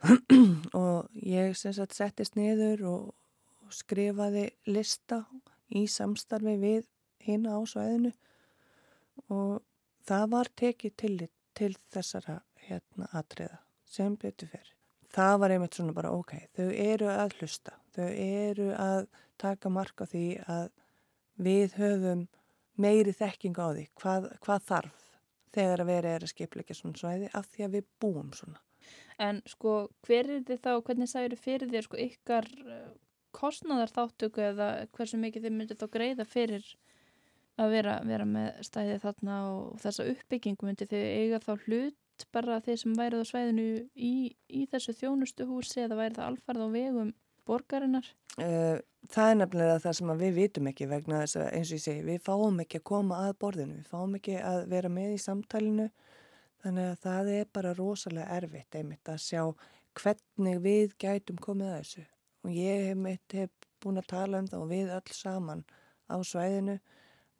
og 0.82 1.10
ég 1.12 1.56
sagt 1.58 1.96
settist 1.96 2.38
niður 2.38 2.86
og, 2.88 3.08
skrifaði 3.70 4.48
lista 4.66 5.20
í 5.70 5.84
samstarfi 5.86 6.56
við 6.58 6.88
hina 7.22 7.54
á 7.54 7.60
svæðinu. 7.68 8.10
Og 9.30 9.60
það 10.08 10.24
var 10.32 10.50
tekið 10.58 10.96
til, 10.98 11.12
til 11.54 11.70
þessara 11.92 12.40
hérna 12.66 13.06
atriða 13.14 13.60
sem 13.86 14.16
betur 14.18 14.50
fyrir. 14.50 14.72
Það 15.14 15.36
var 15.42 15.54
einmitt 15.54 15.78
svona 15.78 15.94
bara 15.94 16.10
ok, 16.14 16.34
þau 16.58 16.66
eru 16.70 17.10
að 17.10 17.36
hlusta, 17.38 17.76
þau 17.94 18.08
eru 18.10 18.68
að 18.74 19.06
taka 19.38 19.70
marka 19.70 20.06
því 20.10 20.26
að 20.50 20.68
við 21.38 21.78
höfum 21.78 22.26
meiri 22.80 23.14
þekking 23.16 23.60
á 23.60 23.66
því 23.70 23.86
hvað, 24.00 24.26
hvað 24.44 24.66
þarf 24.70 25.06
þegar 25.54 25.82
að 25.82 25.90
vera 25.90 26.16
er 26.16 26.26
að 26.26 26.32
skipleika 26.32 26.76
svona 26.76 27.00
svæði 27.00 27.30
af 27.34 27.48
því 27.50 27.66
að 27.66 27.76
við 27.76 27.88
búum 28.02 28.34
svona. 28.36 28.60
En 29.20 29.40
sko, 29.48 29.74
hver 30.06 30.30
er 30.30 30.44
þið 30.48 30.60
þá, 30.64 30.72
hvernig 30.86 31.10
særu 31.10 31.36
fyrir 31.36 31.72
þér 31.72 31.86
sko 31.86 31.98
ykkar 32.00 32.46
uh, 32.64 32.84
kostnaðar 33.36 33.92
þáttöku 33.92 34.44
eða 34.44 34.70
hversu 34.96 35.20
mikið 35.20 35.46
þið 35.46 35.56
myndir 35.56 35.80
þá 35.80 35.86
greiða 35.92 36.26
fyrir 36.28 36.64
að 37.60 37.74
vera, 37.74 37.96
vera 38.06 38.26
með 38.28 38.62
stæðið 38.66 39.02
þarna 39.04 39.40
og 39.50 39.80
þessa 39.82 40.06
uppbyggingu 40.14 40.68
myndir 40.68 40.88
þið 40.90 41.04
eiga 41.20 41.42
þá 41.44 41.52
hlut 41.66 42.26
bara 42.34 42.60
þeir 42.64 42.78
sem 42.82 42.96
værið 42.96 43.24
á 43.24 43.30
svæðinu 43.30 43.66
í, 43.96 44.14
í 44.48 44.62
þessu 44.70 44.94
þjónustuhúsi 44.98 45.84
eða 45.86 45.98
væri 46.00 46.16
það 46.18 46.30
alfarð 46.30 46.64
á 46.64 46.68
vegum 46.74 47.12
borgarinnar? 47.48 48.08
Uh, 48.36 48.80
það 49.08 49.30
er 49.30 49.38
nefnilega 49.40 49.80
það 49.84 49.96
sem 49.98 50.12
við 50.20 50.36
vitum 50.36 50.70
ekki 50.70 50.88
vegna 50.90 51.22
þess 51.22 51.40
að 51.40 51.50
eins 51.56 51.70
og 51.70 51.76
ég 51.78 51.84
segi, 51.84 52.06
við 52.06 52.22
fáum 52.26 52.62
ekki 52.64 52.80
að 52.80 52.86
koma 52.92 53.24
að 53.26 53.34
borðinu, 53.40 53.80
við 53.80 53.90
fáum 53.90 54.16
ekki 54.18 54.38
að 54.44 54.62
vera 54.70 54.92
með 54.92 55.16
í 55.16 55.20
samtalinu 55.24 55.90
þannig 56.60 56.90
að 56.90 57.02
það 57.06 57.34
er 57.34 57.52
bara 57.56 57.74
rosalega 57.78 58.38
erfitt 58.38 58.76
einmitt 58.76 59.08
að 59.08 59.22
sjá 59.24 59.42
hvernig 60.00 60.60
við 60.64 60.96
gætum 61.00 61.40
komið 61.40 61.70
að 61.72 61.78
þessu 61.80 62.06
og 62.44 62.56
ég 62.56 62.86
hef, 62.88 62.96
mitt, 63.00 63.36
hef 63.36 63.68
búin 63.80 64.00
að 64.00 64.10
tala 64.12 64.40
um 64.40 64.48
það 64.50 64.64
og 64.64 64.70
við 64.70 64.92
öll 64.96 65.14
saman 65.16 65.64
á 66.10 66.16
svæðinu 66.26 66.76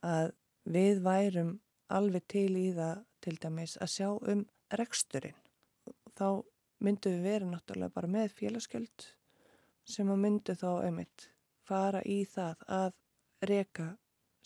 að 0.07 0.33
við 0.71 1.03
værum 1.05 1.53
alveg 1.91 2.27
til 2.31 2.51
í 2.57 2.69
það 2.77 3.05
til 3.25 3.37
dæmis 3.43 3.77
að 3.81 3.93
sjá 3.95 4.09
um 4.33 4.45
reksturinn. 4.79 5.37
Þá 6.17 6.45
myndum 6.81 7.17
við 7.17 7.27
vera 7.27 7.49
náttúrulega 7.49 7.97
bara 7.97 8.11
með 8.11 8.33
félagsgjöld 8.39 9.07
sem 9.91 10.11
að 10.13 10.23
myndu 10.25 10.57
þá 10.57 10.71
einmitt 10.87 11.27
fara 11.67 12.03
í 12.07 12.23
það 12.29 12.65
að 12.81 12.93
reka 13.51 13.89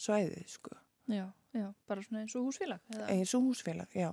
svæðið 0.00 0.46
sko. 0.50 0.76
Já, 1.10 1.26
já, 1.52 1.66
bara 1.88 2.02
svona 2.02 2.24
eins 2.24 2.36
og 2.38 2.48
húsfélag? 2.48 2.80
Eða? 2.94 3.08
Eins 3.12 3.34
og 3.36 3.48
húsfélag, 3.48 3.96
já. 3.96 4.10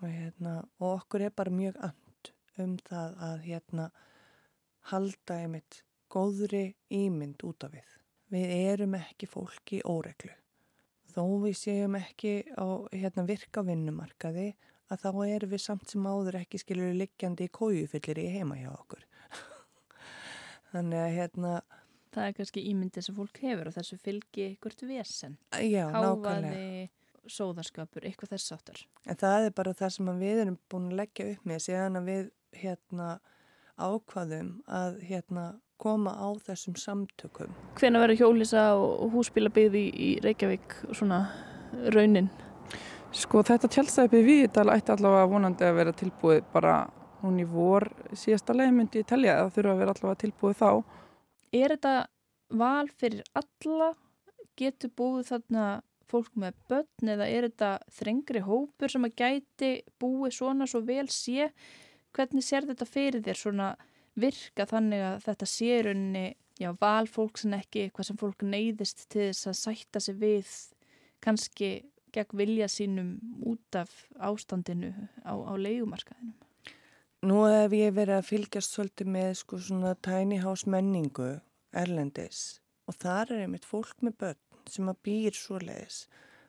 Og, 0.00 0.08
hérna, 0.08 0.58
og 0.80 0.88
okkur 0.98 1.26
er 1.28 1.34
bara 1.36 1.54
mjög 1.54 1.78
and 1.86 2.32
um 2.58 2.76
það 2.84 3.16
að 3.22 3.44
hérna 3.46 3.88
halda 4.90 5.38
einmitt 5.40 5.82
góðri 6.12 6.74
ímynd 6.92 7.42
út 7.46 7.64
af 7.64 7.72
við. 7.72 7.88
Við 8.32 8.52
erum 8.56 8.96
ekki 8.98 9.28
fólk 9.28 9.74
í 9.76 9.80
óreglu. 9.84 10.32
Þó 11.12 11.24
við 11.44 11.56
séum 11.60 11.96
ekki 11.98 12.34
á 12.56 12.66
hérna, 12.92 13.24
virka 13.28 13.64
vinnumarkaði 13.64 14.52
að 14.92 15.04
þá 15.04 15.10
erum 15.26 15.52
við 15.52 15.62
samt 15.64 15.92
sem 15.92 16.06
áður 16.08 16.40
ekki 16.40 16.60
skilur 16.60 16.94
liggjandi 16.96 17.48
í 17.48 17.52
kójufyllir 17.52 18.20
í 18.20 18.30
heima 18.32 18.58
hjá 18.60 18.70
okkur. 18.72 19.04
Þannig 20.72 21.04
að 21.04 21.14
hérna... 21.18 21.54
Það 22.12 22.28
er 22.28 22.34
kannski 22.36 22.64
ímyndið 22.68 23.06
sem 23.06 23.16
fólk 23.16 23.38
hefur 23.40 23.70
og 23.70 23.76
þessu 23.76 23.98
fylgi 24.02 24.46
eitthvað 24.50 24.84
vesen. 24.90 25.38
Já, 25.56 25.86
nákvæmlega. 25.88 26.52
Hávaði, 26.52 26.90
sóðaskapur, 27.32 28.04
eitthvað 28.04 28.34
þess 28.34 28.54
áttar. 28.56 28.80
En 29.06 29.18
það 29.20 29.48
er 29.48 29.54
bara 29.56 29.74
það 29.78 29.94
sem 29.96 30.14
við 30.20 30.42
erum 30.44 30.58
búin 30.72 30.90
að 30.90 30.98
leggja 31.00 31.28
upp 31.32 31.46
með 31.48 31.62
síðan 31.66 32.00
að 32.00 32.08
við 32.10 32.24
hérna 32.62 33.08
ákvaðum 33.80 34.50
að 34.68 34.98
hérna 35.08 35.46
koma 35.82 36.12
á 36.14 36.28
þessum 36.46 36.76
samtökum. 36.78 37.50
Hvena 37.78 38.02
verður 38.02 38.20
hjólísa 38.22 38.66
og 38.78 39.12
húsbílabíði 39.16 39.82
í 39.90 40.10
Reykjavík 40.22 40.76
svona 40.92 41.24
raunin? 41.94 42.30
Sko 43.12 43.42
þetta 43.44 43.70
tjálstæðið 43.72 44.26
við 44.28 44.42
þetta 44.46 44.66
ætti 44.76 44.94
allavega 44.94 45.30
vonandi 45.32 45.66
að 45.66 45.78
vera 45.80 45.94
tilbúið 45.96 46.44
bara 46.52 46.76
núni 47.22 47.44
í 47.44 47.48
vor 47.48 47.88
síðasta 48.16 48.54
leið 48.56 48.72
myndi 48.76 49.02
ég 49.02 49.08
telja 49.08 49.38
að 49.38 49.42
það 49.42 49.56
þurfa 49.56 49.72
að 49.72 49.82
vera 49.82 49.94
allavega 49.96 50.20
tilbúið 50.22 50.60
þá. 50.62 50.70
Er 51.52 51.74
þetta 51.74 51.94
val 52.56 52.88
fyrir 52.88 53.24
alla? 53.36 53.92
Getur 54.56 54.92
búið 54.96 55.30
þarna 55.30 55.66
fólk 56.08 56.34
með 56.36 56.58
börn 56.68 57.12
eða 57.14 57.28
er 57.28 57.46
þetta 57.48 57.70
þrengri 57.96 58.42
hópur 58.44 58.92
sem 58.92 59.06
að 59.08 59.16
gæti 59.22 59.70
búið 60.00 60.36
svona 60.36 60.68
svo 60.68 60.82
vel 60.84 61.06
sé? 61.12 61.50
Hvernig 62.12 62.44
sér 62.44 62.68
þetta 62.68 62.88
fyrir 62.88 63.24
þér 63.24 63.40
svona 63.40 63.70
virka 64.20 64.66
þannig 64.68 65.04
að 65.06 65.22
þetta 65.26 65.48
sé 65.48 65.78
rauninni 65.86 66.26
já, 66.60 66.70
val 66.80 67.08
fólk 67.08 67.40
sem 67.40 67.54
ekki 67.56 67.86
eitthvað 67.86 68.10
sem 68.10 68.20
fólk 68.20 68.44
neyðist 68.44 69.06
til 69.08 69.30
þess 69.30 69.48
að 69.48 69.58
sætta 69.62 70.02
sig 70.04 70.18
við 70.20 70.52
kannski 71.24 71.72
gegn 72.12 72.36
vilja 72.36 72.68
sínum 72.68 73.14
út 73.48 73.78
af 73.80 73.92
ástandinu 74.20 74.92
á, 75.24 75.32
á 75.32 75.52
leigumarkaðinu? 75.56 76.34
Nú 77.22 77.44
hef 77.46 77.70
ég 77.78 77.92
verið 77.94 78.16
að 78.18 78.24
fylgjast 78.26 78.72
svolítið 78.74 79.10
með 79.14 79.28
sko 79.38 79.58
svona 79.62 79.92
tiny 80.02 80.40
house 80.42 80.66
menningu 80.66 81.28
erlendis 81.70 82.40
og 82.90 82.96
þar 82.98 83.30
er 83.36 83.44
einmitt 83.44 83.68
fólk 83.68 84.00
með 84.02 84.16
börn 84.24 84.72
sem 84.72 84.90
að 84.90 84.98
býr 85.06 85.36
svo 85.38 85.60
leiðis 85.62 86.00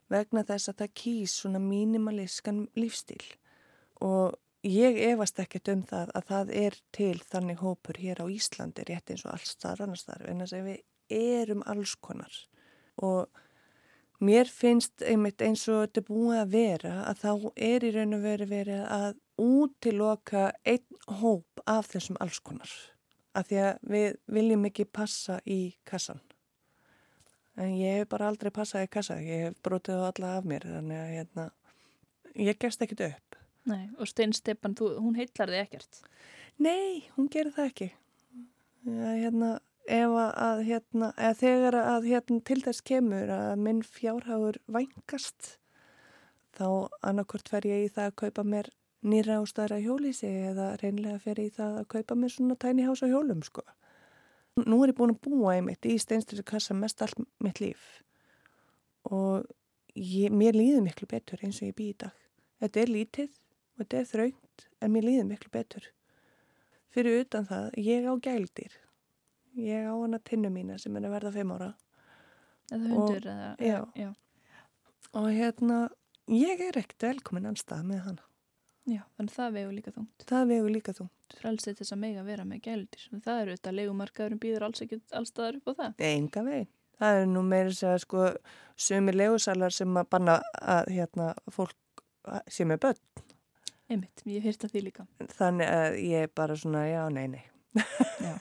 vegna 0.10 0.42
þess 0.48 0.72
að 0.72 0.80
það 0.82 0.96
kýs 1.04 1.36
svona 1.44 1.62
mínimalískan 1.62 2.64
lífstíl. 2.74 3.22
Og 4.02 4.34
ég 4.66 4.98
efast 5.12 5.38
ekkert 5.44 5.70
um 5.76 5.86
það 5.94 6.16
að 6.18 6.28
það 6.32 6.54
er 6.64 6.80
til 6.98 7.16
þannig 7.22 7.62
hópur 7.62 8.02
hér 8.02 8.24
á 8.24 8.34
Íslandi 8.34 8.90
rétt 8.90 9.14
eins 9.14 9.28
og 9.28 9.36
alls 9.36 9.54
þar 9.62 9.86
annars 9.86 10.08
þar 10.10 10.28
en 10.32 10.42
þess 10.42 10.58
að 10.58 10.72
við 10.72 11.20
erum 11.22 11.62
alls 11.70 11.94
konar. 12.02 12.34
Og 12.98 13.30
mér 14.26 14.50
finnst 14.50 15.06
einmitt 15.06 15.46
eins 15.46 15.68
og 15.70 15.84
þetta 15.86 16.08
búið 16.10 16.42
að 16.42 16.58
vera 16.58 16.96
að 17.12 17.22
þá 17.28 17.32
er 17.70 17.86
í 17.86 17.94
raun 17.94 18.18
og 18.18 18.26
veri 18.26 18.50
verið 18.58 18.88
að 18.88 19.22
útiloka 19.40 20.52
einn 20.66 21.18
hóp 21.22 21.64
af 21.66 21.90
þessum 21.94 22.20
alls 22.24 22.40
konar 22.40 22.70
af 23.34 23.50
því 23.50 23.62
að 23.66 23.90
við 23.96 24.20
viljum 24.38 24.70
ekki 24.70 24.86
passa 24.86 25.40
í 25.50 25.76
kassan 25.90 26.22
en 27.58 27.76
ég 27.78 28.02
hef 28.02 28.10
bara 28.14 28.30
aldrei 28.30 28.52
passað 28.54 28.88
í 28.88 28.94
kassa 28.94 29.20
ég 29.22 29.48
hef 29.48 29.62
brotið 29.66 30.06
á 30.06 30.10
alla 30.10 30.36
af 30.38 30.50
mér 30.50 30.68
þannig 30.70 31.02
að 31.02 31.14
hérna, 31.18 31.48
ég 32.36 32.60
gerst 32.62 32.86
ekkit 32.86 33.08
upp 33.10 33.34
Nei, 33.64 33.88
og 33.96 34.10
Steinn 34.12 34.34
Stepan, 34.36 34.76
þú, 34.76 34.90
hún 35.00 35.16
heitlar 35.16 35.52
þig 35.52 35.62
ekkert. 35.62 36.00
Nei, 36.60 37.06
hún 37.16 37.30
gerir 37.32 37.54
það 37.56 37.70
ekki. 37.70 37.90
Ja, 38.84 39.12
hérna, 39.22 39.52
ef 39.88 40.16
að, 40.20 40.64
hérna, 40.68 41.12
eða 41.16 41.38
þegar 41.40 41.78
að 41.80 42.08
hérna 42.12 42.40
til 42.50 42.60
þess 42.66 42.84
kemur 42.90 43.32
að 43.32 43.54
minn 43.64 43.80
fjárhagur 43.88 44.60
vængast, 44.68 45.54
þá 46.58 46.68
annarkort 47.00 47.48
fer 47.52 47.68
ég 47.70 47.86
í 47.86 47.94
það 47.94 48.10
að 48.10 48.18
kaupa 48.26 48.46
mér 48.48 48.70
nýra 49.04 49.40
á 49.40 49.44
staðra 49.48 49.80
hjólísi 49.84 50.30
eða 50.50 50.74
reynlega 50.82 51.20
fer 51.24 51.42
í 51.44 51.50
það 51.54 51.80
að 51.82 51.90
kaupa 51.96 52.18
mér 52.20 52.34
svona 52.34 52.58
tæni 52.60 52.86
hás 52.88 53.04
á 53.04 53.08
hjólum, 53.08 53.44
sko. 53.46 53.64
Nú 54.64 54.84
er 54.84 54.94
ég 54.94 54.98
búin 54.98 55.16
að 55.16 55.24
búa 55.26 55.56
einmitt 55.56 55.86
í 55.90 55.98
steinstyrju 55.98 56.46
kassa 56.46 56.76
mest 56.78 57.02
allt 57.02 57.18
mitt 57.42 57.60
líf 57.64 58.04
og 59.10 59.48
ég, 59.98 60.32
mér 60.32 60.56
líður 60.58 60.84
miklu 60.86 61.08
betur 61.10 61.42
eins 61.44 61.62
og 61.62 61.72
ég 61.72 61.78
bý 61.78 61.90
í 61.92 61.98
dag. 62.04 62.14
Þetta 62.62 62.82
er 62.84 62.92
lítið 62.94 63.30
og 63.34 63.84
þetta 63.84 64.00
er 64.00 64.10
þraugt 64.12 64.66
en 64.80 64.94
mér 64.94 65.08
líður 65.08 65.30
miklu 65.32 65.54
betur. 65.54 65.88
Fyrir 66.94 67.24
utan 67.24 67.48
það, 67.50 67.70
ég 67.82 68.06
á 68.06 68.14
gældir. 68.22 68.76
Ég 69.58 69.90
á 69.90 69.94
hana 69.94 70.20
tinnu 70.22 70.52
mína 70.54 70.78
sem 70.82 70.94
er 70.98 71.08
að 71.08 71.16
verða 71.18 71.34
fimm 71.34 71.56
ára. 71.56 71.72
Eða 72.72 72.92
hundur, 72.94 73.26
eða... 73.34 73.50
já. 73.60 73.80
já. 73.98 74.12
Og 75.14 75.28
hérna, 75.30 75.80
ég 76.30 76.62
er 76.62 76.78
ekkert 76.82 77.10
velkomin 77.10 77.50
anstað 77.50 77.84
með 77.90 78.06
hana. 78.08 78.30
Já, 78.84 79.00
þannig 79.16 79.32
það 79.32 79.54
vegur 79.56 79.76
líka 79.78 79.92
þungt. 79.96 80.24
Það 80.28 80.50
vegur 80.50 80.74
líka 80.74 80.94
þungt. 80.98 81.36
Frelsið 81.40 81.70
til 81.70 81.80
þess 81.80 81.96
að 81.96 82.02
mega 82.02 82.24
vera 82.28 82.46
með 82.48 82.64
gældir. 82.66 83.06
Það 83.24 83.42
eru 83.44 83.54
þetta 83.56 83.76
legumarkaðurum 83.78 84.42
býður 84.44 84.66
alls 84.68 84.84
ekki 84.84 85.00
allstaðar 85.16 85.60
upp 85.60 85.72
á 85.72 85.74
það. 85.78 86.04
Enga 86.10 86.44
veginn. 86.48 86.72
Það 87.00 87.20
er 87.20 87.30
nú 87.32 87.44
meira 87.48 87.72
þess 87.72 87.88
að 87.90 88.02
sko 88.04 88.26
sumi 88.88 89.16
legusalar 89.16 89.76
sem 89.76 90.02
að 90.02 90.10
banna 90.12 90.36
að 90.60 90.92
hérna 90.98 91.30
fólk 91.52 92.04
sé 92.52 92.68
með 92.68 92.84
börn. 92.88 93.24
Einmitt, 93.92 94.24
ég 94.28 94.44
hýrta 94.44 94.70
því 94.72 94.84
líka. 94.90 95.08
Þannig 95.38 95.72
að 95.72 95.98
ég 96.04 96.28
er 96.28 96.36
bara 96.36 96.56
svona, 96.60 96.84
já, 96.88 97.02
nei, 97.14 97.26
nei. 97.34 97.44
já. 98.24 98.36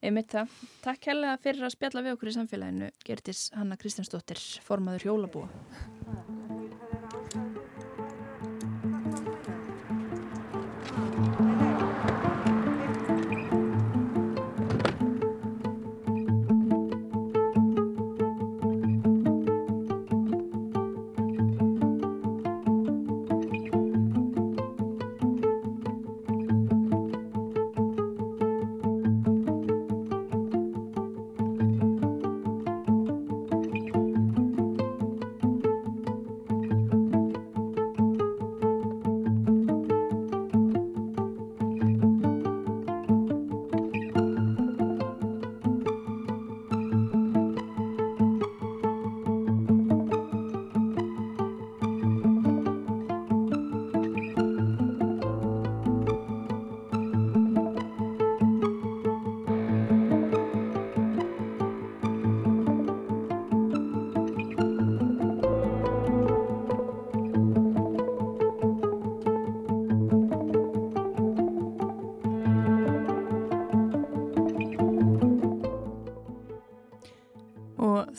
Einmitt 0.00 0.32
það. 0.32 0.52
Takk 0.84 1.10
helga 1.12 1.34
fyrir 1.44 1.66
að 1.68 1.74
spjalla 1.76 2.04
við 2.06 2.16
okkur 2.16 2.32
í 2.32 2.36
samfélaginu. 2.38 2.92
Gertis 3.04 3.48
Hanna 3.56 3.76
Kristjánsdóttir, 3.80 4.40
formaður 4.64 5.10
hjólabúa. 5.10 6.39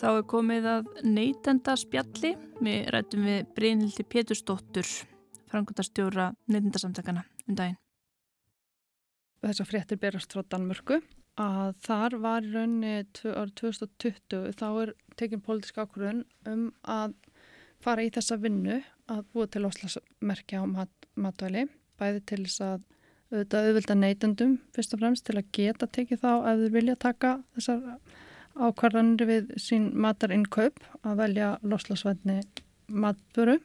Þá 0.01 0.07
er 0.09 0.23
komið 0.25 0.65
að 0.65 0.87
neytenda 1.05 1.75
spjalli. 1.77 2.31
Við 2.57 2.87
rættum 2.89 3.25
við 3.27 3.41
Brynhildi 3.53 4.05
Pétursdóttur, 4.09 4.87
frangundastjóra 5.51 6.31
neytendasamtakana 6.49 7.21
um 7.45 7.57
daginn. 7.59 7.77
Þessar 9.45 9.69
fréttir 9.69 9.99
berast 10.01 10.33
frá 10.33 10.41
Danmörku 10.49 10.97
að 11.41 11.75
þar 11.85 12.15
var 12.23 12.45
í 12.45 12.49
raunni 12.53 12.95
árið 12.97 13.53
2020 13.61 14.55
þá 14.57 14.65
er 14.69 14.93
tekinn 15.21 15.43
pólitísk 15.45 15.77
ákvörðun 15.83 16.23
um 16.49 16.65
að 16.81 17.13
fara 17.81 18.05
í 18.05 18.09
þessa 18.13 18.39
vinnu 18.41 18.79
að 19.09 19.21
búa 19.33 19.47
til 19.53 19.67
óslagsmerkja 19.69 20.61
á 20.61 20.65
mat, 20.69 20.91
matvæli, 21.13 21.67
bæði 22.01 22.25
til 22.25 22.41
þess 22.47 22.65
að 22.65 22.89
auðvitað 23.31 23.69
auðvilda 23.69 23.99
neytendum 24.01 24.57
fyrst 24.75 24.97
og 24.97 25.05
fremst 25.05 25.29
til 25.29 25.37
að 25.37 25.53
geta 25.55 25.87
tekið 25.87 26.25
þá 26.25 26.31
ef 26.51 26.65
þeir 26.65 26.75
vilja 26.79 26.99
taka 27.05 27.37
þessar 27.55 27.85
ákvarðanir 28.57 29.29
við 29.29 29.51
sín 29.61 29.91
matarinnköp 30.01 30.81
að 31.07 31.21
velja 31.23 31.51
loslasvætni 31.63 32.41
matböru 32.91 33.57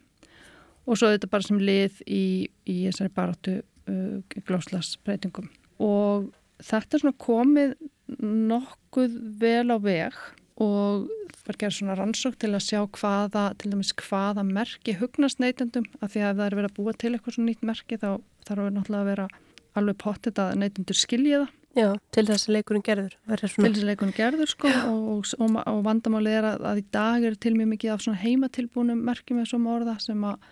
og 0.86 0.98
svo 0.98 1.10
þetta 1.10 1.30
bara 1.30 1.46
sem 1.46 1.60
lið 1.60 2.00
í, 2.06 2.24
í 2.68 2.76
þessari 2.86 3.12
baráttu 3.14 3.58
uh, 3.90 4.40
glóslasbreytingum. 4.46 5.48
Og 5.82 6.30
þetta 6.62 6.96
er 6.96 7.04
svona 7.04 7.20
komið 7.22 7.76
nokkuð 8.22 9.16
vel 9.40 9.74
á 9.74 9.78
veg 9.82 10.18
og 10.62 11.08
er 11.46 11.58
gerð 11.60 11.76
svona 11.78 11.96
rannsók 11.98 12.38
til 12.40 12.52
að 12.56 12.64
sjá 12.64 12.80
hvaða, 12.96 13.50
til 13.60 13.72
dæmis 13.72 13.92
hvaða 14.00 14.42
merki 14.46 14.96
hugnast 14.98 15.38
neytendum. 15.42 15.86
Af 16.00 16.14
því 16.14 16.22
að 16.24 16.30
ef 16.30 16.38
það 16.38 16.46
er 16.46 16.56
verið 16.58 16.70
að 16.70 16.78
búa 16.78 16.94
til 16.96 17.12
eitthvað 17.12 17.36
svona 17.36 17.50
nýtt 17.50 17.66
merki 17.66 17.98
þá 18.00 18.08
þarf 18.46 18.62
það 18.62 18.72
náttúrulega 18.76 19.02
að 19.02 19.10
vera 19.12 19.28
alveg 19.76 19.98
pottit 20.00 20.40
að 20.42 20.56
neytendur 20.62 20.98
skilja 20.98 21.42
það 21.44 21.55
Já, 21.76 21.90
til 22.14 22.24
þess 22.24 22.48
að 22.48 22.56
leikurinn 22.56 22.84
gerður. 22.86 23.16
Til 23.28 23.38
þess 23.42 23.58
að 23.60 23.88
leikurinn 23.90 24.16
gerður 24.16 24.52
sko 24.52 24.70
og, 24.72 25.32
og, 25.36 25.58
og 25.60 25.80
vandamálið 25.84 26.38
er 26.38 26.48
að, 26.50 26.68
að 26.70 26.80
í 26.80 26.84
dag 26.96 27.26
er 27.28 27.36
til 27.40 27.52
mjög 27.56 27.72
mikið 27.74 27.92
af 27.92 28.04
svona 28.04 28.22
heimatilbúnum 28.22 29.02
merkjum 29.04 29.42
eins 29.42 29.52
og 29.56 29.62
morða 29.64 29.98
sem 30.02 30.24
að 30.24 30.46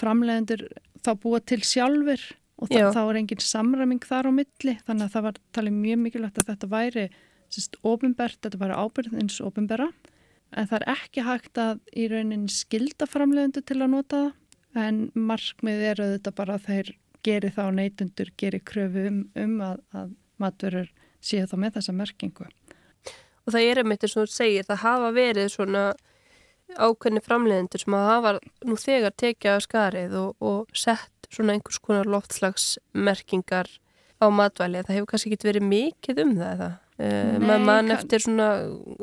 framlegendur 0.00 0.68
þá 1.02 1.10
búa 1.18 1.40
til 1.42 1.58
sjálfur 1.66 2.22
og 2.60 2.70
það, 2.70 2.92
þá 2.94 3.00
er 3.02 3.18
engin 3.22 3.42
samræming 3.42 4.06
þar 4.06 4.30
á 4.30 4.32
milli. 4.36 4.76
Þannig 4.86 5.08
að 5.08 5.16
það 5.16 5.26
var 5.26 5.42
talið 5.56 5.76
mjög 5.80 6.00
mikilvægt 6.04 6.40
að 6.40 6.52
þetta 6.52 6.70
væri 6.70 7.06
sérst 7.50 7.76
ofinbært, 7.82 8.38
þetta 8.44 8.60
væri 8.60 8.78
ábyrð 8.78 9.18
eins 9.18 9.40
ofinbæra 9.42 9.90
en 10.50 10.70
það 10.70 10.76
er 10.80 10.86
ekki 10.94 11.24
hægt 11.26 11.60
að 11.62 11.80
í 11.94 12.06
raunin 12.10 12.46
skilda 12.50 13.06
framlegendur 13.10 13.64
til 13.66 13.78
að 13.80 13.92
nota 13.94 14.22
það 14.74 14.88
en 14.90 15.00
markmið 15.14 15.84
er 15.90 16.02
auðvitað 16.04 16.36
bara 16.38 16.56
að 16.56 16.66
þeir 16.68 16.92
geri 17.26 17.50
þá 17.52 17.62
neytundur, 17.76 18.32
geri 18.40 18.60
kröfu 18.64 19.06
um, 19.10 19.20
um 19.38 19.56
að, 19.64 19.82
að 19.92 20.12
maturur 20.42 20.90
séu 21.20 21.46
þá 21.48 21.56
með 21.60 21.78
þessa 21.78 21.96
merkingu. 21.96 22.46
Og 23.46 23.54
það 23.54 23.66
er 23.66 23.82
einmitt 23.82 24.04
eins 24.04 24.16
og 24.16 24.26
þú 24.26 24.34
segir, 24.34 24.66
það 24.68 24.82
hafa 24.84 25.12
verið 25.16 25.52
svona 25.54 25.84
ákveðni 26.78 27.22
framleiðendur 27.24 27.82
sem 27.82 27.96
að 27.98 28.08
hafa 28.10 28.32
nú 28.68 28.76
þegar 28.78 29.14
tekið 29.18 29.52
að 29.54 29.64
skarið 29.66 30.18
og, 30.20 30.44
og 30.44 30.76
sett 30.76 31.30
svona 31.30 31.56
einhvers 31.56 31.80
konar 31.82 32.10
loftslagsmerkingar 32.10 33.72
á 34.20 34.26
matvæli. 34.30 34.84
Það 34.86 34.96
hefur 34.98 35.10
kannski 35.10 35.32
ekki 35.32 35.50
verið 35.50 35.66
mikið 35.66 36.22
um 36.24 36.36
það 36.38 36.54
eða? 36.54 36.70
Nei, 37.00 37.40
maður 37.40 37.62
mann 37.64 37.94
eftir 37.94 38.22
svona 38.22 38.48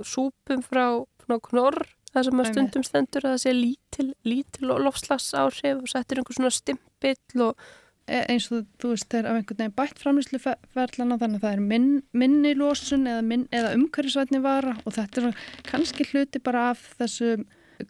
súpum 0.05 0.61
frá 0.61 0.85
knorr 1.25 1.81
það 2.13 2.27
sem 2.27 2.41
að 2.41 2.49
stundum 2.51 2.85
stendur 2.85 3.25
að 3.25 3.33
það 3.33 3.41
sé 3.43 3.53
lítil, 3.55 4.07
lítil 4.27 4.69
loftslags 4.85 5.31
áhrif 5.37 5.81
og 5.81 5.91
settir 5.91 6.21
einhvers 6.21 6.39
svona 6.39 6.53
stimpill 6.53 7.45
og 7.47 7.67
eins 8.07 8.47
og 8.55 8.65
þú 8.79 8.93
veist 8.93 9.09
þeir 9.11 9.27
af 9.27 9.37
einhvern 9.37 9.59
veginn 9.59 9.75
bætt 9.75 10.01
framlýsluferðlana 10.03 11.19
þannig 11.19 11.41
að 11.41 11.45
það 11.45 11.53
er 11.53 11.63
minn, 11.73 11.89
minni 12.15 12.53
lósun 12.55 13.07
eða, 13.09 13.23
eða 13.51 13.73
umhverfisvætni 13.75 14.41
vara 14.43 14.77
og 14.85 14.95
þetta 14.95 15.23
er 15.23 15.45
kannski 15.67 16.07
hluti 16.11 16.41
bara 16.43 16.69
af 16.71 16.83
þessu 17.01 17.35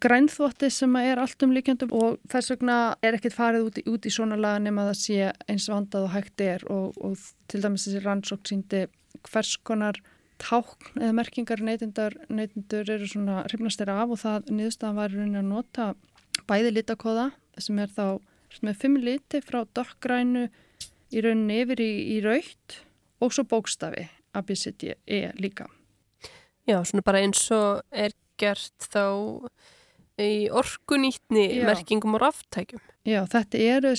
grænþvoti 0.03 0.70
sem 0.74 0.95
er 0.99 1.22
allt 1.22 1.43
um 1.45 1.53
líkjandum 1.55 1.93
og 1.95 2.18
þess 2.32 2.51
vegna 2.51 2.78
er 3.05 3.15
ekkert 3.15 3.38
farið 3.38 3.68
út 3.70 3.80
í, 3.80 3.86
út 3.88 4.07
í 4.07 4.11
svona 4.11 4.39
laga 4.39 4.59
nema 4.65 4.88
það 4.89 4.99
sé 4.99 5.30
eins 5.47 5.70
vandað 5.72 6.09
og 6.09 6.13
hægt 6.15 6.43
er 6.43 6.65
og, 6.74 6.97
og 6.97 7.15
til 7.47 7.63
dæmis 7.63 7.88
þessi 7.88 8.03
rannsók 8.03 8.43
síndi 8.49 8.84
hvers 9.30 9.53
konar 9.68 10.01
tákn 10.41 10.99
eða 10.99 11.15
merkingar 11.18 11.63
neytindur 11.63 12.91
eru 12.93 13.07
svona 13.09 13.43
hrifnastir 13.47 13.89
af 13.93 14.11
og 14.11 14.22
það 14.22 14.51
niðurstaðan 14.51 14.99
var 14.99 15.15
að 15.15 15.47
nota 15.47 15.88
bæði 16.49 16.76
litakóða 16.76 17.30
sem 17.57 17.80
er 17.80 17.93
þá 17.93 18.20
með 18.63 18.81
fimm 18.81 18.99
liti 19.03 19.41
frá 19.43 19.63
dokkgrænu 19.77 20.47
í 20.47 21.23
rauninni 21.23 21.61
yfir 21.63 21.81
í, 21.83 21.91
í 22.15 22.19
raut 22.25 22.77
og 23.23 23.33
svo 23.33 23.45
bókstafi 23.49 24.07
ABCD 24.37 24.93
E 25.05 25.21
líka. 25.39 25.67
Já, 26.67 26.81
svona 26.83 27.05
bara 27.05 27.23
eins 27.23 27.45
og 27.55 27.81
er 27.91 28.13
gert 28.37 28.89
þá 28.91 29.05
í 30.17 30.49
orkunýtni 30.49 31.45
Já. 31.59 31.65
merkingum 31.69 32.17
og 32.17 32.23
ráftækjum. 32.25 32.81
Já, 33.07 33.21
þetta 33.29 33.59
eru 33.61 33.93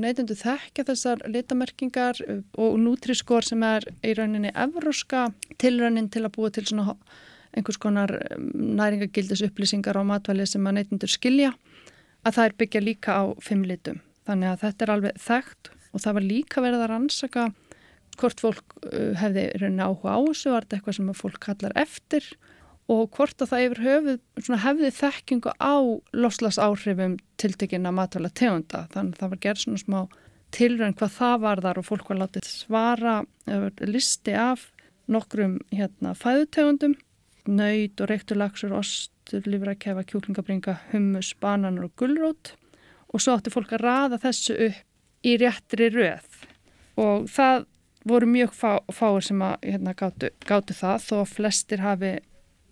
neytundu 0.00 0.34
þekkja 0.38 0.84
þessar 0.88 1.22
litamerkingar 1.30 2.20
og 2.58 2.78
Nutri-skor 2.82 3.46
sem 3.46 3.62
er 3.62 3.86
í 4.02 4.14
rauninni 4.18 4.50
evróska 4.56 5.28
tilraunin 5.60 6.08
til 6.10 6.24
að 6.24 6.34
búa 6.38 6.50
til 6.50 6.66
svona 6.66 6.96
einhvers 7.54 7.78
konar 7.80 8.12
næringagildis 8.38 9.44
upplýsingar 9.46 9.96
á 9.96 10.02
matvæli 10.04 10.46
sem 10.48 10.66
að 10.66 10.80
neytundur 10.80 11.12
skilja 11.12 11.52
að 12.26 12.36
það 12.36 12.44
er 12.44 12.58
byggja 12.62 12.84
líka 12.84 13.16
á 13.18 13.24
fimm 13.42 13.64
litum. 13.68 14.02
Þannig 14.28 14.52
að 14.52 14.62
þetta 14.64 14.84
er 14.84 14.92
alveg 14.94 15.22
þekkt 15.24 15.72
og 15.88 16.04
það 16.04 16.18
var 16.18 16.28
líka 16.28 16.64
verið 16.64 16.84
að 16.84 16.90
rannsaka 16.92 17.48
hvort 18.18 18.42
fólk 18.42 18.78
uh, 18.82 19.14
hefði 19.18 19.48
rauninni 19.60 19.86
áhuga 19.86 20.14
á 20.14 20.20
þessu, 20.26 20.52
var 20.52 20.66
þetta 20.66 20.78
eitthvað 20.78 20.98
sem 20.98 21.10
fólk 21.16 21.40
kallar 21.44 21.76
eftir 21.78 22.30
og 22.88 23.10
hvort 23.14 23.44
að 23.44 23.50
það 23.52 23.64
yfir 23.66 23.82
höfuð 23.84 24.54
hefði 24.64 24.90
þekkingu 24.96 25.52
á 25.60 25.76
loslas 26.16 26.58
áhrifum 26.60 27.18
tiltekina 27.40 27.92
matvæla 27.92 28.30
tegunda. 28.32 28.86
Þannig 28.94 29.18
að 29.18 29.20
það 29.22 29.32
var 29.34 29.42
gerð 29.44 29.62
svona 29.64 29.82
smá 29.82 29.98
tilrönd 30.56 30.96
hvað 30.96 31.16
það 31.18 31.36
var 31.44 31.62
þar 31.66 31.80
og 31.82 31.86
fólk 31.88 32.08
var 32.08 32.20
látið 32.22 32.48
svara 32.48 33.18
listi 33.84 34.32
af 34.32 34.70
nokkrum 35.08 35.58
hérna, 35.72 36.14
fæðutegundum, 36.16 36.96
nöyt 37.48 38.00
og 38.00 38.10
reykturlagsur, 38.10 38.74
ostur, 39.28 39.50
livrakefa, 39.50 40.04
kjúklingabringa, 40.08 40.78
hummus, 40.92 41.34
bananar 41.40 41.84
og 41.84 41.92
gullrót 42.00 42.54
og 43.12 43.20
svo 43.20 43.36
átti 43.36 43.52
fólk 43.52 43.74
að 43.76 43.84
raða 43.84 44.18
þessu 44.22 44.56
upp 44.68 45.26
í 45.26 45.36
réttri 45.36 45.90
röð 45.92 46.46
og 46.96 47.28
það 47.28 47.66
voru 48.08 48.26
mjög 48.26 48.54
fá, 48.54 48.78
fáir 48.88 49.24
sem 49.26 49.40
að 49.42 49.56
hérna, 49.66 49.94
gátu, 49.94 50.30
gátu 50.46 50.74
það 50.76 51.02
þó 51.04 51.16
að 51.20 51.32
flestir 51.34 51.82
hafi 51.84 52.12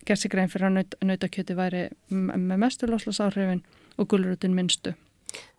gerð 0.07 0.21
sig 0.21 0.31
grein 0.31 0.49
fyrir 0.49 0.69
að 0.69 0.77
naut, 0.77 0.95
nautakjöti 1.03 1.57
væri 1.57 1.83
með 2.09 2.57
mestu 2.63 2.87
loslasáhrifin 2.87 3.61
og 3.97 4.07
gulrutin 4.09 4.55
minnstu. 4.55 4.95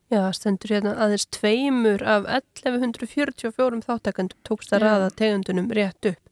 Já, 0.08 0.24
stendur 0.32 0.72
hérna 0.72 0.96
aðeins 0.96 1.28
tveimur 1.36 2.02
af 2.02 2.24
1144 2.32 3.84
þáttakandum 3.84 4.40
tókst 4.48 4.72
að 4.72 4.86
raða 4.86 5.12
tegundunum 5.14 5.68
rétt 5.76 6.10
upp. 6.10 6.22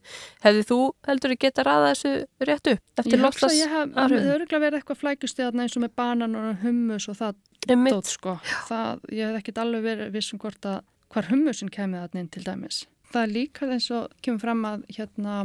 Hefði 0.44 0.64
þú 0.70 0.78
heldur 1.08 1.34
að 1.34 1.40
geta 1.44 1.64
raða 1.66 1.92
þessu 1.92 2.12
rétt 2.50 2.72
upp 2.72 3.02
eftir 3.02 3.24
áhrifin? 3.26 3.62
Það 3.70 4.16
hefur 4.16 4.34
öruglega 4.34 4.62
verið 4.64 4.80
eitthvað 4.80 5.00
flækustíðan 5.02 5.64
eins 5.64 5.76
og 5.76 5.84
með 5.86 5.94
banan 6.02 6.36
og 6.40 6.64
hummus 6.64 7.08
og 7.10 7.18
það 7.20 7.40
dótt 7.66 8.12
sko. 8.12 8.36
Það, 8.68 9.06
ég 9.12 9.30
hef 9.30 9.40
ekkert 9.40 9.62
alveg 9.64 9.86
verið 9.86 10.12
vissum 10.14 10.42
hvort 10.42 10.68
að 10.68 10.82
hvar 11.12 11.30
hummusin 11.30 11.72
kemið 11.72 12.04
þarna 12.04 12.22
inn 12.22 12.30
til 12.34 12.44
dæmis. 12.46 12.82
Það 13.12 13.22
er 13.22 13.34
líka 13.34 13.70
eins 13.70 13.88
og 13.94 14.14
kemur 14.24 14.42
fram 14.42 14.64
að 14.68 14.86
hérna 14.96 15.40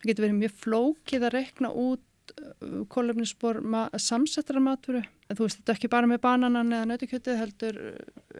það 0.00 0.08
getur 0.08 0.26
verið 0.26 0.40
mjög 0.40 0.58
flókið 0.62 1.26
að 1.28 1.34
rekna 1.34 1.70
út 1.84 2.02
kólöfnisspor 2.92 3.60
ma 3.60 3.86
samsettara 4.00 4.62
matvöru. 4.62 5.02
Þú 5.30 5.46
veist, 5.46 5.60
þetta 5.60 5.74
ekki 5.76 5.90
bara 5.92 6.08
með 6.10 6.20
bananan 6.24 6.72
eða 6.72 6.88
nautikjötið, 6.90 7.40
heldur 7.40 7.80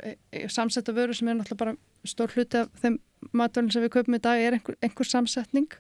e 0.03 0.15
e 0.33 0.47
samsetta 0.49 0.95
vöru 0.97 1.15
sem 1.17 1.29
er 1.29 1.39
náttúrulega 1.39 1.63
bara 1.65 1.77
stór 2.05 2.33
hluti 2.35 2.61
af 2.61 2.71
þeim 2.83 2.99
matvörun 3.33 3.73
sem 3.73 3.85
við 3.85 3.95
köpum 3.97 4.19
í 4.19 4.23
dag 4.25 4.41
er 4.41 4.59
einhver, 4.59 4.77
einhver 4.83 5.09
samsetning 5.09 5.71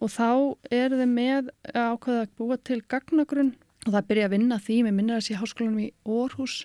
og 0.00 0.10
þá 0.10 0.30
er 0.72 0.94
þið 0.96 1.12
með 1.12 1.50
ákveða 1.74 2.24
að 2.24 2.34
búa 2.40 2.58
til 2.64 2.80
gagnagrunn 2.88 3.54
og 3.86 3.94
það 3.94 4.08
byrja 4.10 4.28
að 4.28 4.34
vinna 4.34 4.58
því 4.60 4.82
með 4.86 4.96
minnir 4.96 5.18
að 5.18 5.26
sé 5.28 5.38
háskólanum 5.40 5.84
í 5.84 5.90
Orhus 6.04 6.56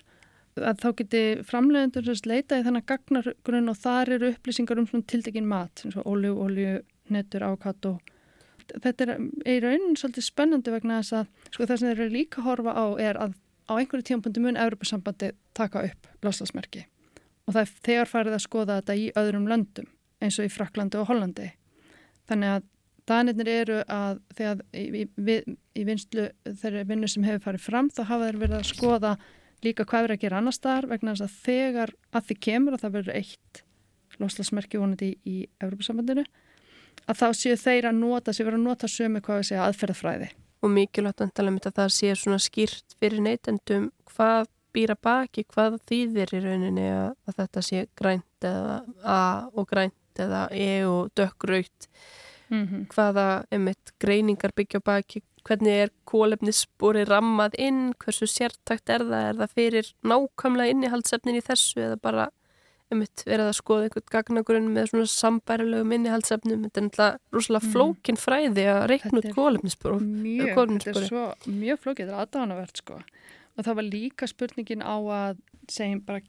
að 0.56 0.82
þá 0.82 0.88
geti 1.00 1.22
framlegendur 1.44 2.10
leita 2.24 2.58
í 2.58 2.64
þennan 2.64 2.86
gagnagrunn 2.88 3.72
og 3.72 3.80
þar 3.80 4.12
eru 4.16 4.32
upplýsingar 4.32 4.80
um 4.80 4.88
svona 4.88 5.08
tildekinn 5.12 5.48
mat, 5.48 5.84
eins 5.84 5.98
og 6.00 6.08
olju, 6.08 6.32
olju, 6.46 6.78
netur, 7.12 7.44
ákatt 7.44 7.88
og 7.90 8.14
þetta 8.74 9.06
er 9.06 9.14
í 9.46 9.56
raunin 9.64 9.98
svolítið 9.98 10.26
spennandi 10.26 10.74
vegna 10.74 11.00
þess 11.00 11.16
að 11.20 11.50
sko, 11.50 11.66
það 11.66 11.76
sem 11.76 11.88
þeir 11.88 12.00
eru 12.04 12.14
líka 12.14 12.40
að 12.42 12.48
horfa 12.50 12.76
á 12.76 12.86
er 13.02 13.20
að 13.20 13.34
á 13.66 13.72
einhverju 13.74 14.06
tímpunktu 14.10 14.42
mun 14.42 14.58
Európa-sambandi 14.60 15.32
taka 15.56 15.82
upp 15.88 16.08
loslasmerki 16.22 16.86
og 17.46 17.54
það 17.54 17.62
er 17.62 17.74
þegar 17.88 18.10
farið 18.10 18.36
að 18.36 18.44
skoða 18.44 18.78
þetta 18.80 18.96
í 18.98 19.06
öðrum 19.18 19.48
löndum 19.50 19.90
eins 20.22 20.38
og 20.40 20.48
í 20.48 20.52
Fraklandi 20.52 20.98
og 20.98 21.10
Hollandi. 21.10 21.50
Þannig 22.26 22.54
að 22.54 22.68
danirnir 23.06 23.50
eru 23.52 23.80
að 23.92 24.20
þegar 24.34 24.62
í, 24.74 25.04
í, 25.04 25.36
í 25.78 25.84
vinslu 25.86 26.28
þeirri 26.62 26.86
vinnu 26.88 27.10
sem 27.10 27.26
hefur 27.26 27.44
farið 27.44 27.66
fram 27.68 27.90
þá 27.92 28.02
hafa 28.08 28.30
þeir 28.30 28.40
verið 28.42 28.56
að 28.58 28.70
skoða 28.72 29.12
líka 29.64 29.86
hvað 29.86 30.06
verið 30.06 30.16
að 30.16 30.24
gera 30.24 30.40
annar 30.40 30.56
staðar 30.56 30.88
vegna 30.90 31.14
þess 31.14 31.26
að 31.26 31.36
þegar 31.46 31.94
að 32.10 32.26
því 32.26 32.38
kemur 32.48 32.76
og 32.76 32.82
það 32.82 32.96
verður 32.98 33.20
eitt 33.20 33.62
loslasmerki 34.22 34.80
vonandi 34.80 35.12
í, 35.12 35.16
í 35.22 35.36
Európa-sambandinu 35.62 36.26
að 37.06 37.20
þá 37.20 37.26
séu 37.38 37.56
þeir 37.60 37.88
að 37.90 38.00
nota, 38.00 38.34
séu 38.34 38.46
verið 38.46 38.60
að 38.60 38.66
nota 38.66 38.90
sömu 38.90 39.22
hvað 39.24 39.40
við 39.40 39.48
segja 39.50 39.68
aðferðafræði. 39.68 40.28
Og 40.64 40.72
mikilvægt 40.72 41.22
að 41.22 41.32
tala 41.36 41.52
um 41.52 41.58
þetta 41.58 41.72
að 41.72 41.80
það 41.80 41.94
sé 41.96 42.12
svona 42.18 42.42
skýrt 42.42 42.96
fyrir 43.00 43.22
neytendum 43.22 43.90
hvað 44.10 44.48
býra 44.76 44.96
baki, 45.00 45.46
hvað 45.52 45.78
þýðir 45.88 46.34
í 46.36 46.42
rauninni 46.44 46.86
að, 46.90 47.14
að 47.28 47.38
þetta 47.40 47.64
sé 47.64 47.86
grænt 47.96 48.48
eða 48.48 48.80
A 49.04 49.20
og 49.54 49.68
grænt 49.70 50.20
eða 50.20 50.46
E 50.52 50.84
og 50.88 51.12
dökgröyt, 51.16 51.88
mm 52.50 52.64
-hmm. 52.66 52.86
hvaða 52.92 53.44
emitt 53.50 53.92
greiningar 54.00 54.52
byggja 54.56 54.80
baki, 54.80 55.22
hvernig 55.46 55.82
er 55.84 55.92
kólefnisspori 56.04 57.04
rammað 57.06 57.54
inn, 57.58 57.92
hversu 58.02 58.26
sértakt 58.26 58.90
er 58.90 59.04
það, 59.06 59.28
er 59.28 59.36
það 59.40 59.54
fyrir 59.54 59.92
nákvæmlega 60.02 60.74
innihaldsefnin 60.74 61.38
í 61.38 61.44
þessu 61.44 61.80
eða 61.86 62.00
bara 62.02 62.28
um 62.92 63.00
mitt 63.02 63.24
verið 63.26 63.48
að 63.50 63.56
skoða 63.58 63.86
einhvern 63.88 64.06
gagnagrunn 64.14 64.68
með 64.74 64.90
svona 64.92 65.08
sambærilegu 65.10 65.86
minnihaldsefnum 65.90 66.66
þetta 66.66 66.80
er 66.80 66.86
náttúrulega 66.86 67.34
rosalega 67.34 67.66
mm. 67.66 67.72
flókin 67.74 68.20
fræði 68.20 68.66
að 68.70 68.82
reikna 68.92 69.20
út 69.20 69.28
kólefnisspor 69.34 69.98
mjög, 70.04 70.60
þetta 70.76 70.92
er 70.92 71.08
svo 71.08 71.24
mjög 71.50 71.82
flókið 71.82 72.04
þetta 72.04 72.14
er 72.14 72.22
aðdánavert 72.22 72.82
sko. 72.82 73.00
Og 73.56 73.66
það 73.66 73.78
var 73.80 73.88
líka 73.88 74.30
spurningin 74.30 74.86
á 74.86 74.96
að 75.00 75.42
segjum 75.72 76.00
bara, 76.06 76.22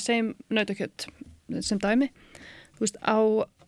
segjum 0.00 0.32
nautakjött 0.54 1.08
sem 1.64 1.80
dæmi, 1.82 2.10
þú 2.76 2.84
veist 2.86 3.00
á, 3.04 3.18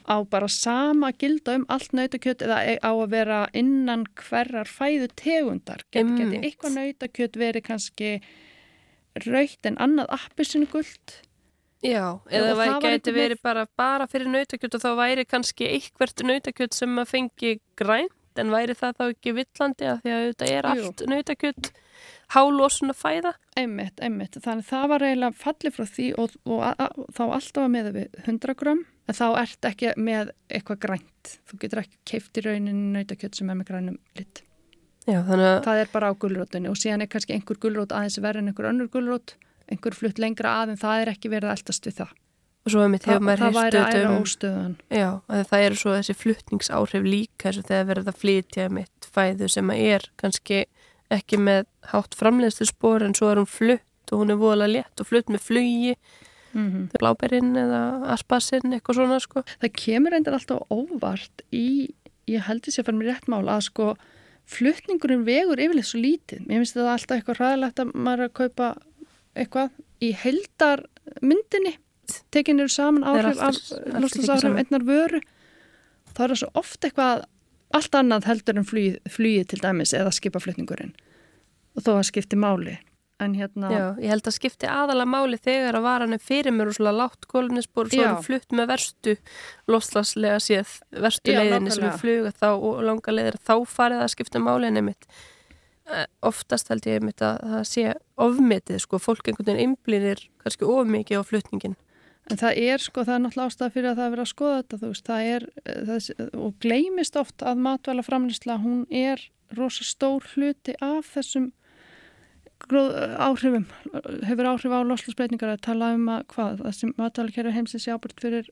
á 0.09 0.16
bara 0.30 0.49
sama 0.53 1.12
gilda 1.12 1.59
um 1.61 1.66
allt 1.68 1.93
nautakjött 1.97 2.45
eða 2.47 2.61
e, 2.64 2.76
á 2.80 2.93
að 2.93 3.09
vera 3.12 3.41
innan 3.53 4.07
hverjar 4.16 4.70
fæðu 4.70 5.11
tegundar 5.18 5.84
Get, 5.93 6.09
geti 6.16 6.41
eitthvað 6.41 6.78
nautakjött 6.78 7.41
verið 7.41 7.66
kannski 7.68 8.14
raukt 9.26 9.66
en 9.66 9.76
annað 9.82 10.14
appisinu 10.16 10.68
gullt 10.70 11.20
Já, 11.81 12.20
eða 12.28 12.57
það 12.59 12.78
gæti 12.85 13.12
verið 13.16 13.39
bara, 13.45 13.66
bara 13.78 14.07
fyrir 14.11 14.28
nautakjöld 14.28 14.74
og 14.76 14.83
þá 14.83 14.91
væri 14.99 15.26
kannski 15.28 15.68
eitthvert 15.78 16.24
nautakjöld 16.28 16.76
sem 16.76 16.99
að 17.01 17.12
fengi 17.14 17.53
grænt 17.81 18.41
en 18.41 18.53
væri 18.53 18.76
það 18.76 18.99
þá 18.99 19.05
ekki 19.07 19.33
villandi 19.39 19.89
að 19.89 20.03
því 20.03 20.12
að 20.16 20.26
þetta 20.26 20.51
er 20.57 20.68
allt 20.68 21.05
nautakjöld 21.09 21.70
hálósun 22.35 22.93
að 22.93 23.01
fæða? 23.01 23.33
Einmitt, 23.59 23.97
einmitt. 24.05 24.39
Þannig 24.45 24.68
það 24.68 24.87
var 24.93 25.07
eiginlega 25.07 25.39
fallið 25.41 25.76
frá 25.76 25.89
því 25.89 26.07
og, 26.20 26.37
og, 26.45 26.62
og, 26.68 27.01
og 27.01 27.11
þá 27.16 27.22
alltaf 27.26 27.72
með 27.72 27.91
við 27.97 28.20
100 28.26 28.57
gram 28.61 28.85
en 29.11 29.18
þá 29.18 29.26
ert 29.41 29.68
ekki 29.72 29.93
með 29.99 30.33
eitthvað 30.53 30.83
grænt. 30.85 31.35
Þú 31.49 31.61
getur 31.64 31.83
ekki 31.83 32.01
keift 32.12 32.41
í 32.41 32.47
rauninu 32.47 32.95
nautakjöld 32.95 33.41
sem 33.41 33.51
er 33.51 33.59
með 33.59 33.72
grænum 33.72 34.01
lit. 34.20 34.45
Já, 35.09 35.22
þannig 35.26 35.47
að... 35.49 35.61
Það 35.64 35.83
er 35.83 35.95
bara 35.95 36.12
á 36.12 36.20
gullrótunni 36.22 36.70
og 36.70 36.78
síðan 36.78 37.07
er 37.07 37.11
kannski 37.11 37.35
einhver 37.35 37.59
gullrót 37.61 37.95
aðeins 37.97 38.20
verið 38.20 38.45
en 38.45 38.53
einhver 38.53 38.68
önnur 38.70 38.91
gullrót 38.93 39.35
einhver 39.71 39.97
flutt 39.97 40.18
lengra 40.18 40.61
að 40.62 40.75
en 40.75 40.81
það 40.81 41.05
er 41.05 41.12
ekki 41.14 41.33
verið 41.33 41.51
að 41.51 41.57
eldast 41.59 41.87
við 41.89 41.97
það. 42.01 42.16
Og 42.61 42.73
svo 42.73 42.83
hefur 42.83 42.93
mitt 42.93 43.07
hefur 43.09 43.25
maður 43.25 43.45
heyrst 43.47 43.77
um... 44.05 44.16
Óstöðan. 44.21 44.75
Já, 44.93 45.09
það 45.49 45.66
eru 45.66 45.79
svo 45.81 45.95
þessi 45.97 46.16
fluttningsáhrif 46.21 47.07
líka 47.07 47.49
þess 47.49 47.62
að 47.62 47.71
það 47.71 47.87
verður 47.91 48.11
að 48.12 48.18
flytja 48.21 48.66
mitt 48.77 49.09
fæðu 49.14 49.49
sem 49.49 49.73
að 49.73 49.85
er 49.95 50.09
kannski 50.21 50.59
ekki 51.11 51.39
með 51.41 51.62
hátt 51.91 52.18
framleiðstu 52.18 52.68
spór 52.68 53.07
en 53.07 53.16
svo 53.16 53.31
er 53.31 53.41
hún 53.41 53.49
flutt 53.49 54.12
og 54.12 54.23
hún 54.23 54.35
er 54.35 54.41
voðalega 54.41 54.75
létt 54.75 55.03
og 55.03 55.09
flutt 55.09 55.33
með 55.33 55.47
flugi 55.47 55.95
mm 56.53 56.66
-hmm. 56.68 56.85
bláberinn 56.99 57.57
eða 57.57 57.81
aspasinn 58.14 58.75
eitthvað 58.75 59.01
svona 59.01 59.21
sko. 59.21 59.43
Það 59.61 59.73
kemur 59.85 60.14
endur 60.14 60.37
alltaf 60.37 60.62
óvart 60.71 61.43
í, 61.53 61.95
ég 62.27 62.47
held 62.47 62.62
því 62.62 62.71
að 62.71 62.79
ég 62.79 62.87
fann 62.87 62.99
mér 62.99 63.11
rétt 63.14 63.29
mál 63.29 63.49
að 63.49 63.61
sko 63.71 63.97
fluttningurinn 64.51 65.25
vegur 65.25 65.61
yfirlega 65.61 65.87
svo 65.87 66.01
lítið. 66.01 66.47
Mér 66.47 66.61
finnst 66.61 66.77
þetta 66.77 66.93
alltaf 66.93 67.16
eitthvað 67.16 67.41
ræðilegt 67.41 67.81
að 67.81 67.93
maður 67.95 68.25
að 68.25 68.33
kaupa 68.33 68.75
eitthvað 69.39 69.70
í 70.03 70.11
heldarmyndinni 70.16 71.76
tekinir 72.35 72.70
saman 72.72 73.07
áhrif 73.07 73.41
af 73.43 73.59
loslasafrið 74.03 74.59
einnar 74.64 74.87
vöru. 74.87 75.22
Þá 76.11 76.22
er 76.24 76.33
það 76.33 76.41
svo 76.43 76.51
oft 76.59 76.87
eitthvað 76.87 77.24
allt 77.78 77.95
annað 77.95 78.26
heldur 78.26 78.59
en 78.59 78.66
flýið, 78.66 79.01
flýið 79.14 79.51
til 79.53 79.61
dæmis 79.62 79.95
eða 79.95 80.12
skipaflutningurinn. 80.16 80.95
Og 81.78 81.85
þó 81.87 81.93
að 82.01 82.09
skipti 82.11 82.39
máli. 82.41 82.81
En 83.20 83.35
hérna 83.37 83.68
Já, 83.68 83.83
ég 84.01 84.11
held 84.14 84.26
að 84.26 84.35
skipti 84.39 84.66
aðala 84.66 85.05
máli 85.05 85.37
þegar 85.39 85.76
að 85.76 85.85
varan 85.85 86.16
er 86.16 86.22
fyrir 86.24 86.55
mér 86.57 86.70
og 86.72 86.78
svona 86.78 86.95
látt 86.97 87.26
kólunispor 87.28 87.91
og 87.91 87.93
svo 87.93 88.07
eru 88.07 88.22
flutt 88.24 88.55
með 88.57 88.70
verstu 88.70 89.14
loslaslega 89.68 90.39
séð 90.41 90.78
verstu 91.05 91.35
Já, 91.35 91.43
leiðinni 91.43 91.74
sem 91.74 91.85
er 91.85 91.99
fluga 92.01 92.33
þá 92.33 92.49
og 92.55 92.81
langa 92.89 93.12
leiðir 93.12 93.37
þá 93.45 93.53
farið 93.68 94.07
að 94.07 94.12
skipta 94.14 94.41
máli 94.41 94.72
nefnitt 94.72 95.05
Eh, 95.05 95.37
oftast 96.26 96.70
held 96.72 96.86
ég 96.88 97.05
að 97.20 97.38
það 97.53 97.62
sé 97.68 97.86
ofmetið 98.20 98.82
sko, 98.84 99.01
fólk 99.03 99.28
einhvern 99.28 99.49
veginn 99.51 99.74
einblýnir 99.74 100.26
kannski 100.43 100.68
ofmikið 100.68 101.22
á 101.22 101.24
flutningin 101.26 101.78
En 102.30 102.38
það 102.38 102.59
er 102.62 102.82
sko, 102.82 103.03
það 103.03 103.16
er 103.16 103.22
náttúrulega 103.24 103.51
ástæða 103.51 103.74
fyrir 103.74 103.91
að 103.91 104.01
það 104.01 104.12
vera 104.12 104.24
að 104.24 104.30
skoða 104.30 104.59
þetta, 104.61 104.76
þú 104.80 104.91
veist, 104.91 105.09
það 105.09 105.30
er 105.30 105.47
eh, 105.64 105.80
það, 105.88 106.26
og 106.38 106.53
gleymist 106.62 107.16
oft 107.18 107.43
að 107.43 107.62
matvæla 107.64 108.05
framlýsla, 108.07 108.59
hún 108.62 108.84
er 108.95 109.24
rosa 109.59 109.86
stór 109.86 110.28
hluti 110.36 110.76
af 110.84 111.11
þessum 111.16 111.51
áhrifum, 112.70 113.64
hefur 114.28 114.51
áhrif 114.53 114.74
á 114.76 114.78
loslasbreytingar 114.84 115.57
að 115.57 115.64
tala 115.64 115.95
um 115.97 116.07
að 116.12 116.26
hvað, 116.34 116.61
það 116.61 116.76
sem 116.76 116.95
matvælakerfi 117.01 117.55
heimsins 117.57 117.88
jábært 117.88 118.22
fyrir 118.22 118.51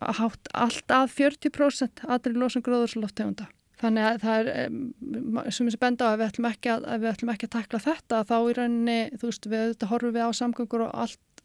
hátt 0.00 0.50
allt 0.56 0.94
að 0.96 1.12
40% 1.18 2.04
aðri 2.08 2.34
losun 2.40 2.64
gróðurslóftegunda. 2.66 3.46
Þannig 3.80 4.06
að 4.06 4.18
það 4.20 4.48
er 4.50 5.54
sem 5.54 5.68
þessi 5.68 5.80
benda 5.80 6.08
á 6.08 6.12
að 6.12 6.18
við 6.20 6.26
ætlum 6.26 6.48
ekki 6.50 6.72
að, 6.74 6.82
að 6.84 7.02
við 7.02 7.10
ætlum 7.14 7.32
ekki 7.32 7.46
að 7.48 7.54
takla 7.54 7.80
þetta 7.86 8.22
þá 8.28 8.36
í 8.36 8.56
rauninni, 8.58 8.96
þú 9.16 9.30
veist, 9.30 9.46
við 9.48 9.62
auðvitað 9.64 9.92
horfum 9.94 10.16
við 10.16 10.26
á 10.26 10.30
samgöngur 10.36 10.84
og 10.84 10.90
allt 11.04 11.44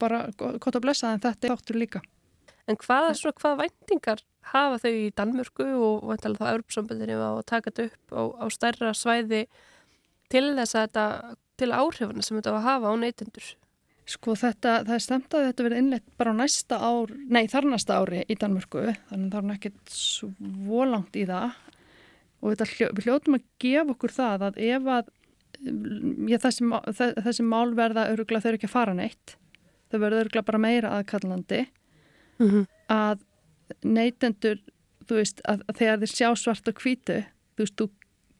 bara 0.00 0.20
gott 0.38 0.78
að 0.78 0.84
blessa 0.86 1.12
en 1.12 1.22
þetta 1.22 1.48
er 1.48 1.54
þáttur 1.54 1.80
líka. 1.82 2.00
En 2.64 2.78
hvað, 2.80 3.10
svona, 3.18 3.36
hvað 3.42 3.58
væntingar 3.60 4.22
hafa 4.54 4.78
þau 4.80 4.94
í 4.96 5.10
Danmörku 5.16 5.66
og 5.66 6.06
vantilega 6.08 6.40
þá 6.40 6.54
Europasambandinu 6.54 7.18
á 7.20 7.30
að 7.34 7.44
taka 7.50 7.70
þetta 7.70 7.86
upp 7.90 8.16
á, 8.16 8.22
á 8.40 8.46
stærra 8.52 8.94
svæði 8.96 9.42
til 10.32 10.46
þess 10.56 10.72
að 10.78 10.86
þetta, 10.86 11.04
til 11.60 11.70
áhrifana 11.76 12.24
sem 12.24 12.40
þetta 12.40 12.56
á 12.56 12.56
að 12.56 12.66
hafa 12.68 12.92
á 12.92 12.94
neytendur? 13.02 13.50
Sko 14.14 14.34
þetta, 14.36 14.72
það 14.84 14.96
er 14.96 15.04
stemt 15.04 15.36
að 15.36 15.46
þetta 15.48 15.64
verið 15.64 15.80
innlegt 15.80 16.08
bara 16.20 16.32
á 16.36 16.40
næsta 16.40 16.80
ár, 16.80 17.12
nei 17.28 17.44
þar 17.48 17.68
næsta 17.70 18.00
ári 18.00 18.24
í 18.28 18.36
Danmörku, 18.40 18.88
þannig 19.10 19.28
að 19.28 19.36
það 19.36 19.38
er 19.40 19.48
nekkit 19.52 19.94
svo 19.96 20.88
langt 20.88 21.16
í 21.16 21.24
það 21.28 21.54
og 22.44 22.52
þetta, 22.52 22.90
við 22.92 23.06
hljóttum 23.08 23.38
að 23.38 23.46
gefa 23.64 23.94
okkur 23.94 24.12
það 24.12 24.44
að 24.48 24.60
ef 24.66 24.90
að 24.94 25.10
já, 26.28 26.38
þessi, 26.42 26.68
þessi 27.24 27.46
mál 27.48 27.72
verða 27.76 28.08
öruglega 28.12 28.44
þau 28.44 28.50
eru 28.50 28.60
ekki 28.60 28.68
að 28.68 28.74
fara 28.74 28.96
neitt, 28.98 29.36
þau 29.88 29.98
verða 30.02 30.22
öruglega 30.24 30.48
bara 30.50 30.62
meira 30.62 30.92
aðkallandi. 30.98 31.64
Mm 32.42 32.48
-hmm. 32.50 32.64
að 32.90 33.20
neytendur, 33.86 34.58
þú 35.06 35.20
veist, 35.20 35.40
að, 35.48 35.62
að 35.70 35.76
þegar 35.78 36.00
þeir 36.02 36.12
sjá 36.12 36.28
svart 36.36 36.68
og 36.68 36.80
hvítu, 36.82 37.20
þú 37.54 37.62
veist, 37.62 37.76
þú 37.78 37.90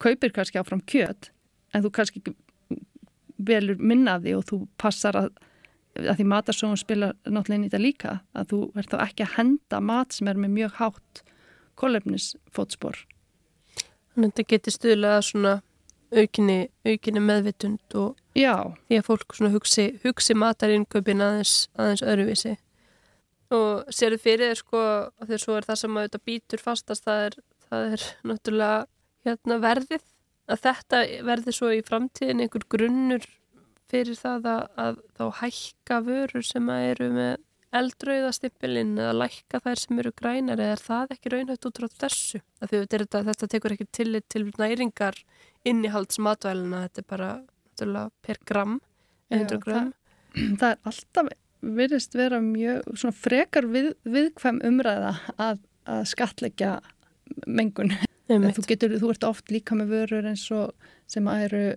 kaupir 0.03 0.33
kannski 0.35 0.59
áfram 0.59 0.83
kjöt 0.83 1.31
en 1.73 1.83
þú 1.83 1.91
kannski 1.95 2.21
velur 3.37 3.79
minnaði 3.79 4.35
og 4.35 4.43
þú 4.49 4.67
passar 4.77 5.15
að 5.15 5.29
að 5.95 6.19
því 6.19 6.25
matarsóðum 6.27 6.79
spila 6.79 7.11
náttúrulega 7.23 7.55
inn 7.55 7.65
í 7.65 7.69
þetta 7.69 7.79
líka 7.79 8.13
að 8.35 8.49
þú 8.51 8.57
verð 8.75 8.91
þá 8.91 8.97
ekki 9.05 9.25
að 9.25 9.35
henda 9.37 9.79
mat 9.79 10.15
sem 10.15 10.27
er 10.27 10.39
með 10.39 10.55
mjög 10.57 10.73
hátt 10.81 11.21
kólefnisfótspor 11.79 12.99
þetta 14.15 14.45
getur 14.53 14.75
stuðlega 14.75 15.21
svona 15.25 15.55
aukinni, 16.15 16.59
aukinni 16.85 17.23
meðvitund 17.23 17.97
og 17.99 18.15
Já. 18.37 18.75
því 18.87 18.99
að 18.99 19.07
fólk 19.07 19.35
hugsi, 19.53 19.87
hugsi 20.03 20.35
matarinköpin 20.37 21.23
aðeins, 21.23 21.55
aðeins 21.75 22.03
öðruvísi 22.05 22.55
og 23.55 23.93
séru 23.93 24.17
fyrir 24.21 24.51
þér 24.51 24.59
sko 24.59 24.81
að 24.81 25.29
því 25.29 25.37
að 25.37 25.43
svo 25.43 25.55
er 25.55 25.67
það 25.67 25.81
sem 25.81 25.97
að 25.97 26.07
þetta 26.07 26.25
býtur 26.29 26.63
fastast 26.63 27.05
það 27.05 27.23
er, 27.27 27.39
það 27.69 27.87
er 27.95 28.05
náttúrulega 28.25 28.79
hérna 29.25 29.57
verðið 29.61 30.05
að 30.45 30.61
þetta 30.65 31.01
verði 31.25 31.55
svo 31.57 31.71
í 31.73 31.81
framtíðin 31.85 32.43
einhver 32.45 32.65
grunnur 32.69 33.27
fyrir 33.89 34.17
það 34.17 34.49
að, 34.51 34.63
að 34.81 35.01
þá 35.17 35.25
hækka 35.41 35.99
vörur 36.05 36.45
sem 36.45 36.69
eru 36.73 37.09
með 37.13 37.35
eldrauðastippilinn 37.75 38.95
eða 38.97 39.15
lækka 39.23 39.61
þær 39.63 39.81
sem 39.81 39.99
eru 40.01 40.11
grænar 40.15 40.61
eða 40.61 40.75
er 40.75 40.83
það 40.83 41.13
ekki 41.15 41.31
raunhægt 41.33 41.67
út 41.69 41.81
frá 41.81 41.89
þessu? 42.05 42.41
Þetta, 42.61 43.21
þetta 43.29 43.49
tekur 43.51 43.75
ekki 43.75 43.87
tillit 43.95 44.27
til 44.31 44.45
næringar 44.59 45.19
innihalds 45.67 46.19
matvæluna, 46.21 46.85
þetta 46.85 47.03
er 47.03 47.09
bara 47.09 47.29
náttúrulega 47.75 48.11
per 48.25 48.39
gram, 48.45 48.79
100 49.33 49.59
gram. 49.63 49.93
Það, 50.35 50.57
það 50.59 50.69
er 50.69 50.91
alltaf, 50.91 51.31
virðist 51.65 52.15
vera 52.15 52.41
mjög 52.43 53.05
frekar 53.17 53.67
við, 53.71 53.93
viðkvæm 54.03 54.61
umræða 54.67 55.15
að, 55.41 55.63
að 55.89 56.03
skatleggja 56.11 56.75
mengun. 57.47 57.95
Þú, 58.29 58.63
getur, 58.69 58.95
þú 59.01 59.11
ert 59.13 59.25
oft 59.27 59.51
líka 59.53 59.77
með 59.77 59.91
vörur 59.93 60.29
eins 60.29 60.45
og 60.53 60.73
sem 61.09 61.27
eru 61.29 61.75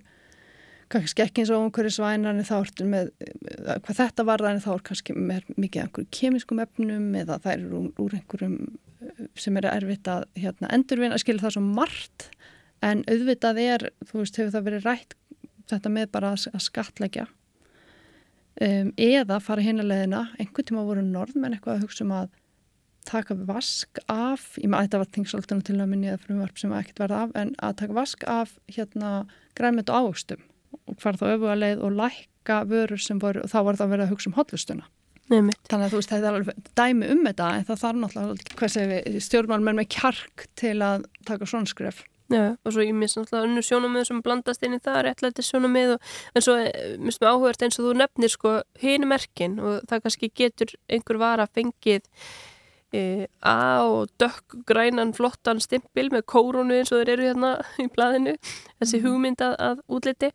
kannski 0.93 1.25
ekki 1.25 1.43
eins 1.43 1.53
og 1.53 1.67
umhverju 1.67 1.93
svænar 1.99 2.39
þá 2.49 2.55
ertu 2.59 2.87
með, 2.89 3.11
hvað 3.85 3.99
þetta 4.01 4.25
en 4.51 4.63
þá 4.65 4.71
er 4.75 4.85
kannski 4.89 5.17
með 5.17 5.49
mikið 5.57 5.85
einhverju 5.85 6.13
kemískum 6.19 6.63
efnum 6.65 7.09
eða 7.21 7.39
það 7.45 7.55
eru 7.55 7.81
úr, 7.81 7.91
úr 8.05 8.17
einhverjum 8.19 8.59
sem 9.39 9.57
eru 9.61 9.71
erfitt 9.71 10.09
að 10.11 10.27
hérna, 10.39 10.71
endurvinna, 10.75 11.19
skilur 11.21 11.45
það 11.45 11.57
svo 11.57 11.65
margt 11.65 12.29
en 12.85 13.05
auðvitað 13.11 13.61
er, 13.63 13.87
þú 14.07 14.23
veist, 14.23 14.39
hefur 14.39 14.55
það 14.55 14.69
verið 14.69 14.89
rætt 14.89 15.17
þetta 15.69 15.93
með 15.93 16.11
bara 16.15 16.33
að 16.35 16.65
skatleggja 16.65 17.29
um, 18.65 18.93
eða 18.97 19.41
fara 19.45 19.65
hinaleðina, 19.65 20.29
einhvern 20.41 20.71
tíma 20.71 20.87
voru 20.89 21.05
norðmenn 21.05 21.57
eitthvað 21.57 21.79
að 21.79 21.87
hugsa 21.87 22.07
um 22.07 22.15
að 22.23 22.37
taka 23.09 23.37
vask 23.49 24.01
af, 24.13 24.51
ég 24.61 24.69
maður 24.69 24.89
þetta 24.89 25.03
var 25.03 25.13
þingsaltunum 25.17 25.65
til 25.65 25.79
að 25.79 25.91
minni 25.93 26.11
eða 26.11 26.23
frumvarp 26.25 26.61
sem 26.61 26.75
ekkert 26.77 27.03
verða 27.05 27.25
af 27.25 27.37
en 27.41 27.55
að 27.65 27.79
taka 27.83 27.97
vask 27.97 28.25
af 28.29 28.57
hérna 28.69 29.13
og 29.59 29.95
águstum 29.95 30.43
hvar 31.03 31.19
þá 31.21 31.25
öfu 31.35 31.51
að 31.53 31.63
leið 31.65 31.83
og 31.87 31.97
lækka 32.03 32.61
vörur 32.71 33.03
sem 33.03 33.21
voru, 33.23 33.45
þá 33.49 33.59
var 33.63 33.81
það 33.81 33.87
að 33.87 33.95
vera 33.95 34.07
að 34.07 34.15
hugsa 34.15 34.31
um 34.31 34.39
hotlustuna. 34.39 34.89
Nefnitt. 35.29 35.61
Þannig 35.69 35.87
að 35.87 35.93
þú 35.93 35.99
veist, 36.01 36.13
þetta 36.13 36.29
er 36.29 36.37
alveg 36.39 36.69
dæmi 36.79 37.09
um 37.13 37.27
þetta 37.27 37.49
en 37.55 37.67
það 37.69 37.81
þarf 37.83 37.99
náttúrulega, 38.03 39.19
stjórnmálmenn 39.27 39.81
með 39.83 39.91
kjark 39.93 40.47
til 40.57 40.79
að 40.85 41.05
taka 41.29 41.49
svona 41.49 41.69
skref. 41.69 42.07
Já, 42.29 42.59
og 42.61 42.75
svo 42.75 42.85
ég 42.85 42.93
minnst 42.93 43.17
náttúrulega 43.17 43.49
unnu 43.49 43.65
sjónamið 43.65 44.03
sem 44.05 44.19
blandast 44.25 44.65
inn 44.67 44.77
í 44.77 44.81
það, 44.85 44.99
réttlæti 45.07 45.45
sjónamið 45.47 45.95
og, 45.95 46.11
en 46.37 46.45
svo 46.45 46.57
eh, 46.61 46.91
minnst 47.01 47.23
mér 47.23 47.33
áhugast 47.33 47.65
eins 47.65 47.79
og 47.81 47.87
þú 47.87 47.95
nefnir 48.03 48.33
sko 48.35 48.53
hinu 48.83 49.09
merkin 49.09 49.57
og 49.65 49.87
það 49.89 50.03
kannski 50.05 50.29
getur 50.37 50.75
einhver 50.93 51.21
vara 51.23 51.47
fengið 51.49 52.05
e, 52.93 53.01
á 53.41 53.81
dökk 54.21 54.59
grænan 54.69 55.15
flottan 55.17 55.65
stimpil 55.65 56.11
með 56.13 56.27
kórunu 56.29 56.77
eins 56.77 56.93
og 56.93 57.01
þeir 57.01 57.15
eru 57.15 57.31
hérna 57.31 57.55
í 57.81 57.89
blæðinu, 57.97 58.37
þessi 58.77 59.01
mhm. 59.01 59.07
hugmynd 59.09 59.47
að, 59.49 59.57
að 59.71 59.83
útliti 59.89 60.33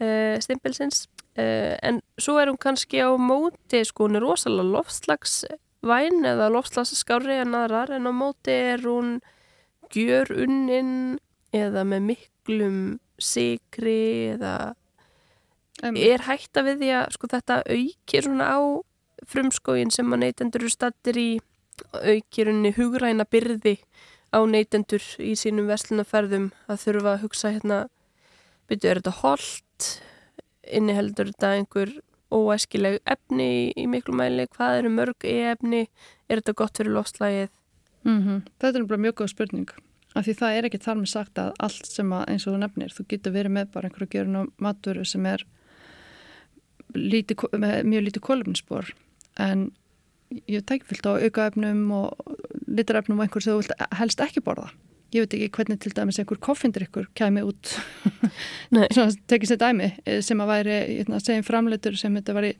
uh, 0.00 0.36
stimpilsins 0.42 1.06
uh, 1.38 1.76
en 1.82 2.00
svo 2.20 2.38
er 2.40 2.50
hún 2.50 2.60
kannski 2.60 3.02
á 3.04 3.10
móti 3.16 3.82
sko 3.86 4.08
hún 4.08 4.18
er 4.18 4.26
rosalega 4.26 4.74
loftslagsvæn 4.76 6.26
eða 6.32 6.50
loftslagsskári 6.56 7.40
en 7.44 7.56
aðrar 7.58 7.94
en 7.96 8.10
á 8.10 8.12
móti 8.12 8.56
er 8.74 8.84
hún 8.86 9.20
gjör 9.90 10.30
unnin 10.44 11.18
eða 11.56 11.84
með 11.88 12.06
miklum 12.12 12.76
sikri 13.20 14.36
eða 14.36 14.74
um. 15.82 15.96
er 15.96 16.24
hægt 16.26 16.56
að 16.56 16.70
við 16.70 16.82
því 16.82 16.92
að 16.98 17.16
sko 17.16 17.30
þetta 17.34 17.60
aukir 17.66 18.26
svona 18.26 18.50
á 18.54 18.60
frumskógin 19.30 19.92
sem 19.92 20.12
að 20.14 20.22
neytendur 20.24 20.64
eru 20.64 20.72
stattir 20.72 21.18
í 21.20 21.30
aukir 21.92 22.50
unni 22.52 22.72
hugræna 22.76 23.26
byrði 23.28 23.76
á 24.30 24.38
neytendur 24.46 25.02
í 25.18 25.34
sínum 25.38 25.68
verslunaferðum 25.70 26.50
að 26.70 26.84
þurfa 26.84 27.14
að 27.14 27.24
hugsa 27.24 27.52
hérna 27.54 27.80
byrju 28.70 28.90
er 28.90 29.00
þetta 29.00 29.16
hold 29.22 29.48
inniheldur 30.70 31.30
þetta 31.32 31.52
einhver 31.58 31.92
óæskileg 32.30 33.00
efni 33.10 33.46
í, 33.46 33.62
í 33.82 33.86
miklu 33.90 34.14
mæli, 34.16 34.46
hvað 34.54 34.80
eru 34.80 34.92
mörg 34.94 35.26
e-efni, 35.26 35.86
er 36.30 36.40
þetta 36.40 36.56
gott 36.60 36.78
fyrir 36.78 36.94
lofslægið? 36.94 37.48
Mm 38.06 38.20
-hmm. 38.20 38.42
Þetta 38.62 38.78
er 38.78 38.84
bara 38.92 39.04
mjög 39.04 39.14
góð 39.20 39.32
spurning, 39.34 39.70
af 40.14 40.26
því 40.26 40.34
það 40.40 40.56
er 40.56 40.68
ekki 40.68 40.84
þar 40.84 41.00
með 41.00 41.10
sagt 41.10 41.38
að 41.38 41.52
allt 41.58 41.86
sem 41.86 42.12
að, 42.12 42.24
eins 42.28 42.46
og 42.46 42.54
þú 42.54 42.60
nefnir, 42.62 42.94
þú 42.94 43.06
getur 43.08 43.32
verið 43.32 43.52
með 43.56 43.72
bara 43.72 43.88
einhverju 43.88 44.12
gjörun 44.14 44.36
og 44.36 44.52
matur 44.58 45.04
sem 45.04 45.26
er 45.26 45.44
líti, 46.94 47.34
mjög 47.84 48.02
lítið 48.06 48.22
kólumninsbor, 48.22 48.94
en 49.38 49.72
ég 50.46 50.64
tek 50.66 50.84
fylgt 50.84 51.06
á 51.06 51.18
aukaefnum 51.18 51.90
og 51.92 52.14
litarefnum 52.66 53.18
og 53.18 53.26
einhver 53.26 53.42
sem 53.42 53.52
þú 53.52 53.62
vilt 53.62 53.72
helst 53.98 54.20
ekki 54.20 54.40
borða 54.40 54.70
ég 55.14 55.24
veit 55.24 55.36
ekki 55.36 55.50
hvernig 55.56 55.80
til 55.82 55.92
dæmis 55.96 56.18
einhver 56.20 56.40
koffindrykkur 56.42 57.08
kæmi 57.18 57.42
út. 57.46 57.72
Tekið 59.30 59.52
sér 59.52 59.60
dæmi 59.60 59.88
eh, 60.04 60.20
sem 60.24 60.40
að 60.42 60.52
væri 60.52 60.78
segjum 61.18 61.46
framleitur 61.46 61.98
sem 61.98 62.14
þetta 62.18 62.36
var 62.36 62.48
í 62.50 62.54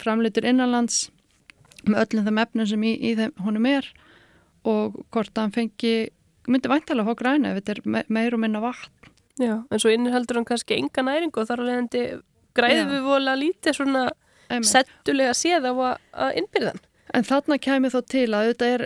framleitur 0.00 0.48
innanlands 0.48 1.04
með 1.88 2.04
öllum 2.04 2.26
þeim 2.28 2.42
efnum 2.44 2.68
sem 2.70 2.88
í, 2.88 2.94
í 2.96 3.14
þeim 3.18 3.36
honum 3.44 3.68
er 3.72 3.88
og 4.68 4.98
hvort 5.10 5.32
að 5.34 5.44
hann 5.44 5.54
fengi 5.56 5.94
myndi 6.48 6.70
væntalega 6.70 7.10
fá 7.10 7.18
græna 7.18 7.52
ef 7.52 7.60
þetta 7.60 7.74
er 7.74 8.10
meir 8.12 8.34
og 8.34 8.42
minna 8.42 8.62
vatn. 8.62 9.10
Já, 9.40 9.54
en 9.64 9.80
svo 9.80 9.90
innheldur 9.90 10.38
hann 10.38 10.46
kannski 10.46 10.76
enga 10.76 11.04
næring 11.06 11.32
og 11.32 11.48
þar 11.48 11.64
alveg 11.64 12.22
græði 12.56 12.84
við 12.90 13.06
vola 13.06 13.34
lítið 13.38 13.78
svona 13.78 14.06
settulega 14.68 15.32
séð 15.36 15.68
á 15.68 15.72
að 15.72 16.40
innbyrðan 16.42 16.82
En 17.12 17.26
þarna 17.28 17.58
kemur 17.60 17.92
þó 17.92 17.98
til 18.08 18.24
að 18.32 18.46
auðvitað 18.46 18.70
er, 18.72 18.82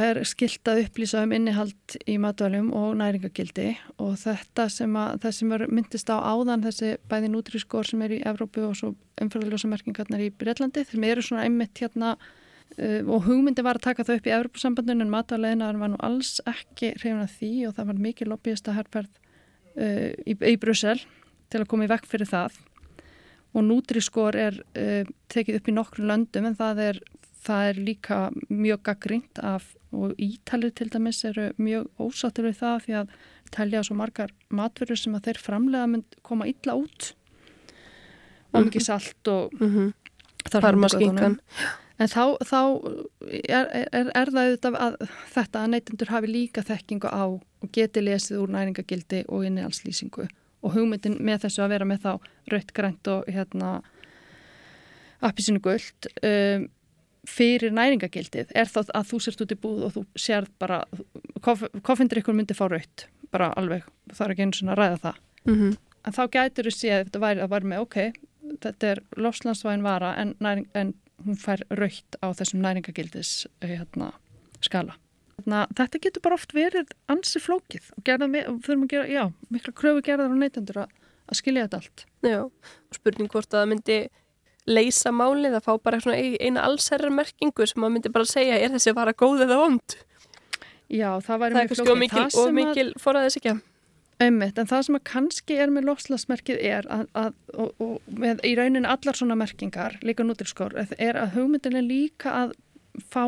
er 0.00 0.18
skilt 0.24 0.68
að 0.70 0.78
upplýsa 0.86 1.24
um 1.26 1.32
innihald 1.36 1.96
í 2.08 2.14
matvælum 2.20 2.70
og 2.76 2.94
næringagildi 2.96 3.74
og 4.00 4.14
þetta 4.22 4.64
sem, 4.72 4.96
að, 4.96 5.26
sem 5.36 5.52
myndist 5.68 6.08
á 6.08 6.16
áðan 6.24 6.64
þessi 6.64 6.94
bæði 7.10 7.28
nútrískor 7.34 7.88
sem 7.88 8.00
er 8.06 8.16
í 8.16 8.22
Evrópu 8.30 8.64
og 8.64 8.78
svo 8.80 8.94
umfærðaljósa 9.20 9.68
merkingarnar 9.68 10.24
í 10.24 10.30
Breitlandi 10.32 10.86
þeim 10.88 11.04
eru 11.10 11.26
svona 11.26 11.44
einmitt 11.44 11.84
hérna 11.84 12.14
uh, 12.16 13.02
og 13.04 13.28
hugmyndi 13.28 13.66
var 13.66 13.76
að 13.76 13.90
taka 13.90 14.08
þau 14.08 14.14
upp 14.16 14.32
í 14.32 14.34
Evrópusambandun 14.38 15.04
en 15.04 15.12
matvæleginar 15.12 15.82
var 15.84 15.92
nú 15.92 16.00
alls 16.00 16.38
ekki 16.48 16.94
hrefna 16.96 17.28
því 17.28 17.52
og 17.68 17.76
það 17.76 17.92
var 17.92 18.02
mikið 18.08 18.32
lobbyista 18.32 18.78
herrferð 18.78 19.12
uh, 19.76 20.10
í, 20.24 20.32
í 20.32 20.56
Brussel 20.56 20.96
til 21.52 21.60
að 21.60 21.68
koma 21.68 21.84
í 21.84 21.92
vekk 21.92 22.08
fyrir 22.08 22.32
það. 22.32 22.56
Og 23.52 23.64
nútrískor 23.66 24.36
er 24.38 24.60
uh, 24.78 25.02
tekið 25.28 25.60
upp 25.60 25.68
í 25.68 25.76
nokkru 25.76 26.08
löndum 26.08 26.48
en 26.48 26.56
það 26.56 26.86
er 26.88 27.06
það 27.40 27.68
er 27.68 27.82
líka 27.88 28.18
mjög 28.48 28.82
gaggrínt 28.88 29.42
af 29.42 29.74
og 29.90 30.14
ítalir 30.22 30.72
til 30.76 30.90
dæmis 30.92 31.24
eru 31.26 31.50
mjög 31.58 31.88
ósattur 31.98 32.46
við 32.46 32.60
það 32.60 32.82
því 32.84 32.96
að 33.00 33.14
telja 33.50 33.82
svo 33.86 33.96
margar 33.98 34.34
matverður 34.54 35.00
sem 35.00 35.16
að 35.18 35.28
þeir 35.28 35.40
framlega 35.42 35.90
mynd 35.90 36.18
koma 36.26 36.46
illa 36.46 36.76
út 36.78 37.12
og 38.52 38.66
mikið 38.66 38.86
salt 38.86 39.28
og 39.30 39.54
mm 39.60 39.70
-hmm. 39.70 39.92
Parmaskinkan. 40.60 41.38
En 42.00 42.08
þá, 42.08 42.36
þá 42.48 42.60
er, 43.28 43.66
er, 43.92 44.10
er 44.16 44.30
það 44.32 44.46
auðvitað 44.46 44.76
að 44.80 44.94
þetta 45.34 45.62
að 45.62 45.70
neytendur 45.70 46.08
hafi 46.08 46.26
líka 46.26 46.62
þekkingu 46.62 47.08
á 47.12 47.24
og 47.28 47.72
geti 47.72 48.00
lesið 48.00 48.40
úr 48.40 48.48
næringagildi 48.54 49.24
og 49.28 49.44
innihaldslýsingu 49.44 50.28
og 50.62 50.74
hugmyndin 50.74 51.18
með 51.20 51.44
þessu 51.44 51.62
að 51.62 51.72
vera 51.74 51.84
með 51.84 52.00
þá 52.06 52.12
rautt, 52.52 52.72
grænt 52.72 53.10
og 53.12 53.28
hérna 53.28 53.82
appisinu 55.20 55.60
guld 55.60 56.08
um, 56.24 56.68
fyrir 57.28 57.74
næringagildið 57.76 58.52
er 58.56 58.70
þá 58.70 58.80
að 58.96 59.08
þú 59.10 59.20
sért 59.24 59.42
út 59.44 59.52
í 59.52 59.58
búð 59.60 59.82
og 59.86 59.94
þú 59.96 60.04
sér 60.16 60.48
bara 60.60 60.82
koffindur 61.44 62.20
ykkur 62.22 62.36
myndi 62.36 62.56
fá 62.56 62.66
raut 62.70 63.06
bara 63.30 63.52
alveg, 63.58 63.84
það 64.10 64.24
er 64.24 64.34
ekki 64.34 64.46
einu 64.46 64.58
svona 64.58 64.74
að 64.74 64.80
ræða 64.80 64.98
það. 65.04 65.20
Mm 65.44 65.54
-hmm. 65.58 65.76
en 66.06 66.12
þá 66.16 66.22
gætur 66.30 66.66
þú 66.66 66.72
séð 66.76 67.04
þetta 67.04 67.20
væri 67.20 67.40
að 67.40 67.52
væri 67.52 67.70
með 67.70 67.80
ok, 67.84 67.96
þetta 68.62 68.86
er 68.90 69.02
lofslansvæðin 69.16 69.82
vara 69.82 70.14
en, 70.16 70.34
næring, 70.40 70.66
en 70.74 70.94
hún 71.26 71.36
fær 71.36 71.62
raut 71.70 72.16
á 72.24 72.26
þessum 72.32 72.60
næringagildis 72.64 73.46
hérna, 73.62 74.12
skala. 74.60 74.96
Þannig, 75.44 75.74
þetta 75.76 75.98
getur 76.04 76.22
bara 76.22 76.34
oft 76.34 76.54
verið 76.54 76.90
ansi 77.08 77.40
flókið 77.40 77.92
og 77.96 78.02
þurfum 78.04 78.84
að 78.84 78.92
gera, 78.92 79.06
já, 79.08 79.32
mikla 79.48 79.72
kröfu 79.72 80.02
gerðar 80.02 80.30
og 80.30 80.40
neytendur 80.40 80.82
að, 80.84 80.90
að 81.28 81.36
skilja 81.40 81.66
þetta 81.66 81.76
allt. 81.76 82.04
Já, 82.22 82.50
spurning 82.92 83.30
hvort 83.30 83.54
að 83.54 83.60
það 83.60 83.70
myndi 83.72 83.98
leysa 84.68 85.12
málið 85.14 85.56
að 85.58 85.66
fá 85.66 85.72
bara 85.80 86.00
eina 86.14 86.66
allsherrarmerkingu 86.68 87.66
sem 87.66 87.80
maður 87.80 87.96
myndi 87.96 88.12
bara 88.12 88.28
segja 88.28 88.58
er 88.60 88.72
þessi 88.74 88.94
vara 88.96 89.16
góð 89.16 89.46
eða 89.46 89.60
vond 89.62 89.98
Já, 90.90 91.10
það 91.22 91.42
væri 91.44 91.54
mjög 91.54 91.70
flókið. 91.70 91.90
Það 91.90 92.02
er 92.02 92.10
kannski 92.14 92.40
og 92.42 92.56
mikil 92.56 92.88
forraðis 92.98 93.38
ekki. 93.38 93.52
Einmitt, 94.20 94.58
en 94.60 94.68
það 94.68 94.82
sem 94.84 94.96
að 94.98 95.04
kannski 95.08 95.56
er 95.62 95.70
með 95.72 95.86
lofslagsmerkið 95.88 96.58
er 96.70 96.88
að, 96.92 97.06
að 97.16 97.30
og, 97.54 97.70
og 97.80 98.18
með 98.20 98.42
í 98.44 98.50
raunin 98.58 98.88
allar 98.88 99.16
svona 99.16 99.36
merkingar, 99.38 99.96
líka 100.04 100.26
nútilskór, 100.26 100.76
er 100.98 101.16
að 101.16 101.38
hugmyndinlega 101.38 101.86
líka 101.86 102.34
að, 102.42 102.52
fá, 103.00 103.22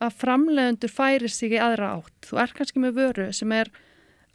að 0.00 0.16
framlegundur 0.22 0.94
færi 0.94 1.28
sig 1.28 1.58
í 1.58 1.60
aðra 1.60 1.92
átt. 1.98 2.30
Þú 2.30 2.40
er 2.40 2.56
kannski 2.56 2.84
með 2.86 2.96
vöru 3.02 3.28
sem 3.36 3.52
er 3.58 3.72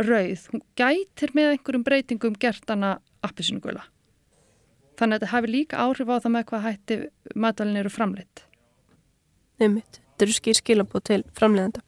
rauð, 0.03 0.45
hún 0.51 0.65
gætir 0.77 1.33
með 1.33 1.55
einhverjum 1.55 1.87
breytingum 1.87 2.37
gert 2.37 2.69
hana 2.69 2.97
appisunugula. 3.25 3.87
Þannig 4.95 5.17
að 5.17 5.25
þetta 5.25 5.31
hefur 5.33 5.51
líka 5.51 5.83
áhrif 5.83 6.11
á 6.11 6.15
það 6.15 6.33
með 6.35 6.45
hvað 6.49 6.65
hætti 6.65 6.97
matalinn 7.35 7.81
eru 7.81 7.91
framleitt. 7.91 8.45
Einmitt, 9.59 9.99
þetta 9.99 10.25
eru 10.25 10.35
skýr 10.35 10.59
skilabóð 10.59 11.03
til 11.09 11.19
framleiðanda. 11.35 11.83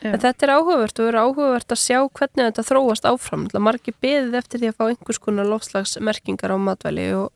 Þetta 0.00 0.46
er 0.46 0.52
áhugavert 0.56 1.00
og 1.00 1.08
eru 1.10 1.22
áhugavert 1.24 1.74
að 1.74 1.82
sjá 1.82 1.98
hvernig 2.00 2.46
þetta 2.48 2.66
þróast 2.68 3.08
áfram. 3.08 3.46
Marki 3.60 3.94
beðið 4.02 4.38
eftir 4.40 4.62
því 4.62 4.70
að 4.70 4.78
fá 4.78 4.84
einhvers 4.88 5.20
konar 5.22 5.48
lofslagsmerkingar 5.48 6.54
á 6.54 6.58
matvæli 6.60 7.06
og 7.16 7.28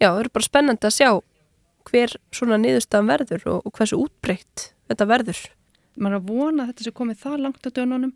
já, 0.00 0.08
það 0.10 0.20
eru 0.22 0.34
bara 0.36 0.48
spennandi 0.48 0.88
að 0.88 0.96
sjá 0.98 1.10
hver 1.88 2.16
svona 2.32 2.58
niðurstaðan 2.60 3.10
verður 3.10 3.48
og, 3.52 3.66
og 3.66 3.76
hversu 3.76 3.98
útbreytt 4.00 4.70
þetta 4.88 5.08
verður. 5.08 5.42
Man 5.96 6.12
er 6.12 6.20
að 6.20 6.30
vona 6.30 6.64
að 6.64 6.72
þetta 6.72 6.86
sé 6.86 6.94
komið 7.00 7.20
það 7.22 7.42
langt 7.44 7.68
á 7.68 7.70
dönunum 7.76 8.14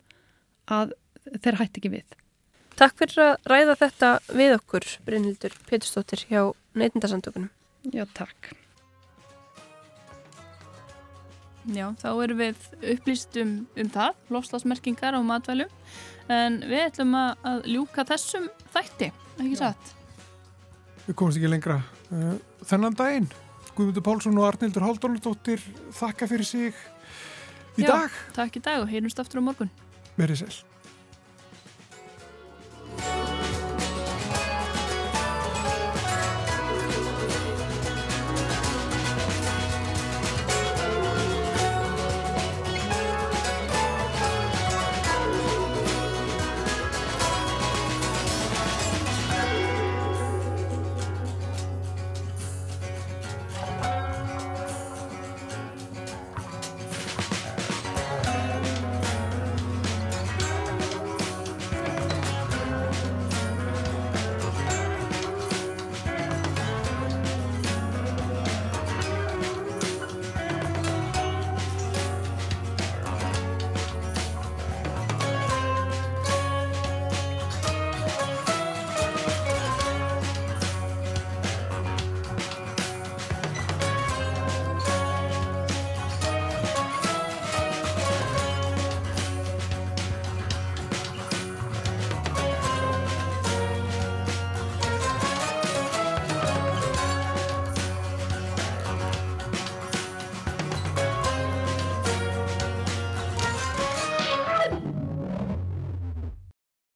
að 0.78 0.96
þeir 1.44 1.60
hætti 1.60 1.82
ekki 1.82 1.92
við. 1.92 2.16
Takk 2.78 2.94
fyrir 2.94 3.18
að 3.24 3.48
ræða 3.50 3.74
þetta 3.80 4.08
við 4.38 4.52
okkur, 4.54 4.84
Brynhildur 5.02 5.54
Péturstóttir 5.66 6.20
hjá 6.30 6.44
Neitindarsandökunum. 6.78 7.48
Já, 7.90 8.04
takk. 8.14 8.52
Já, 11.74 11.88
þá 11.98 12.06
erum 12.22 12.38
við 12.38 12.68
upplýst 12.94 13.34
um, 13.42 13.56
það, 13.74 14.20
lofslagsmerkingar 14.30 15.18
á 15.18 15.20
matvælum, 15.26 15.74
en 16.30 16.60
við 16.70 16.84
ætlum 16.84 17.18
að, 17.18 17.42
að 17.50 17.68
ljúka 17.74 18.06
þessum 18.12 18.46
þætti, 18.76 19.10
ekki 19.40 19.58
satt? 19.58 19.92
Við 21.08 21.18
komumst 21.18 21.42
ekki 21.42 21.50
lengra. 21.50 21.80
Uh, 22.14 22.38
þennan 22.62 22.96
daginn, 23.02 23.28
Guðmundur 23.74 24.06
Pálsson 24.06 24.38
og 24.38 24.52
Arnildur 24.52 24.86
Haldónardóttir 24.86 25.66
þakka 25.98 26.30
fyrir 26.30 26.46
sig 26.46 26.78
í 27.74 27.82
Já, 27.82 27.90
dag. 27.90 28.24
Takk 28.38 28.62
í 28.62 28.66
dag 28.70 28.86
og 28.86 28.90
heyrumst 28.94 29.18
aftur 29.18 29.42
á 29.42 29.46
morgun. 29.50 29.74
Verið 30.14 30.44
sæl. 30.46 30.54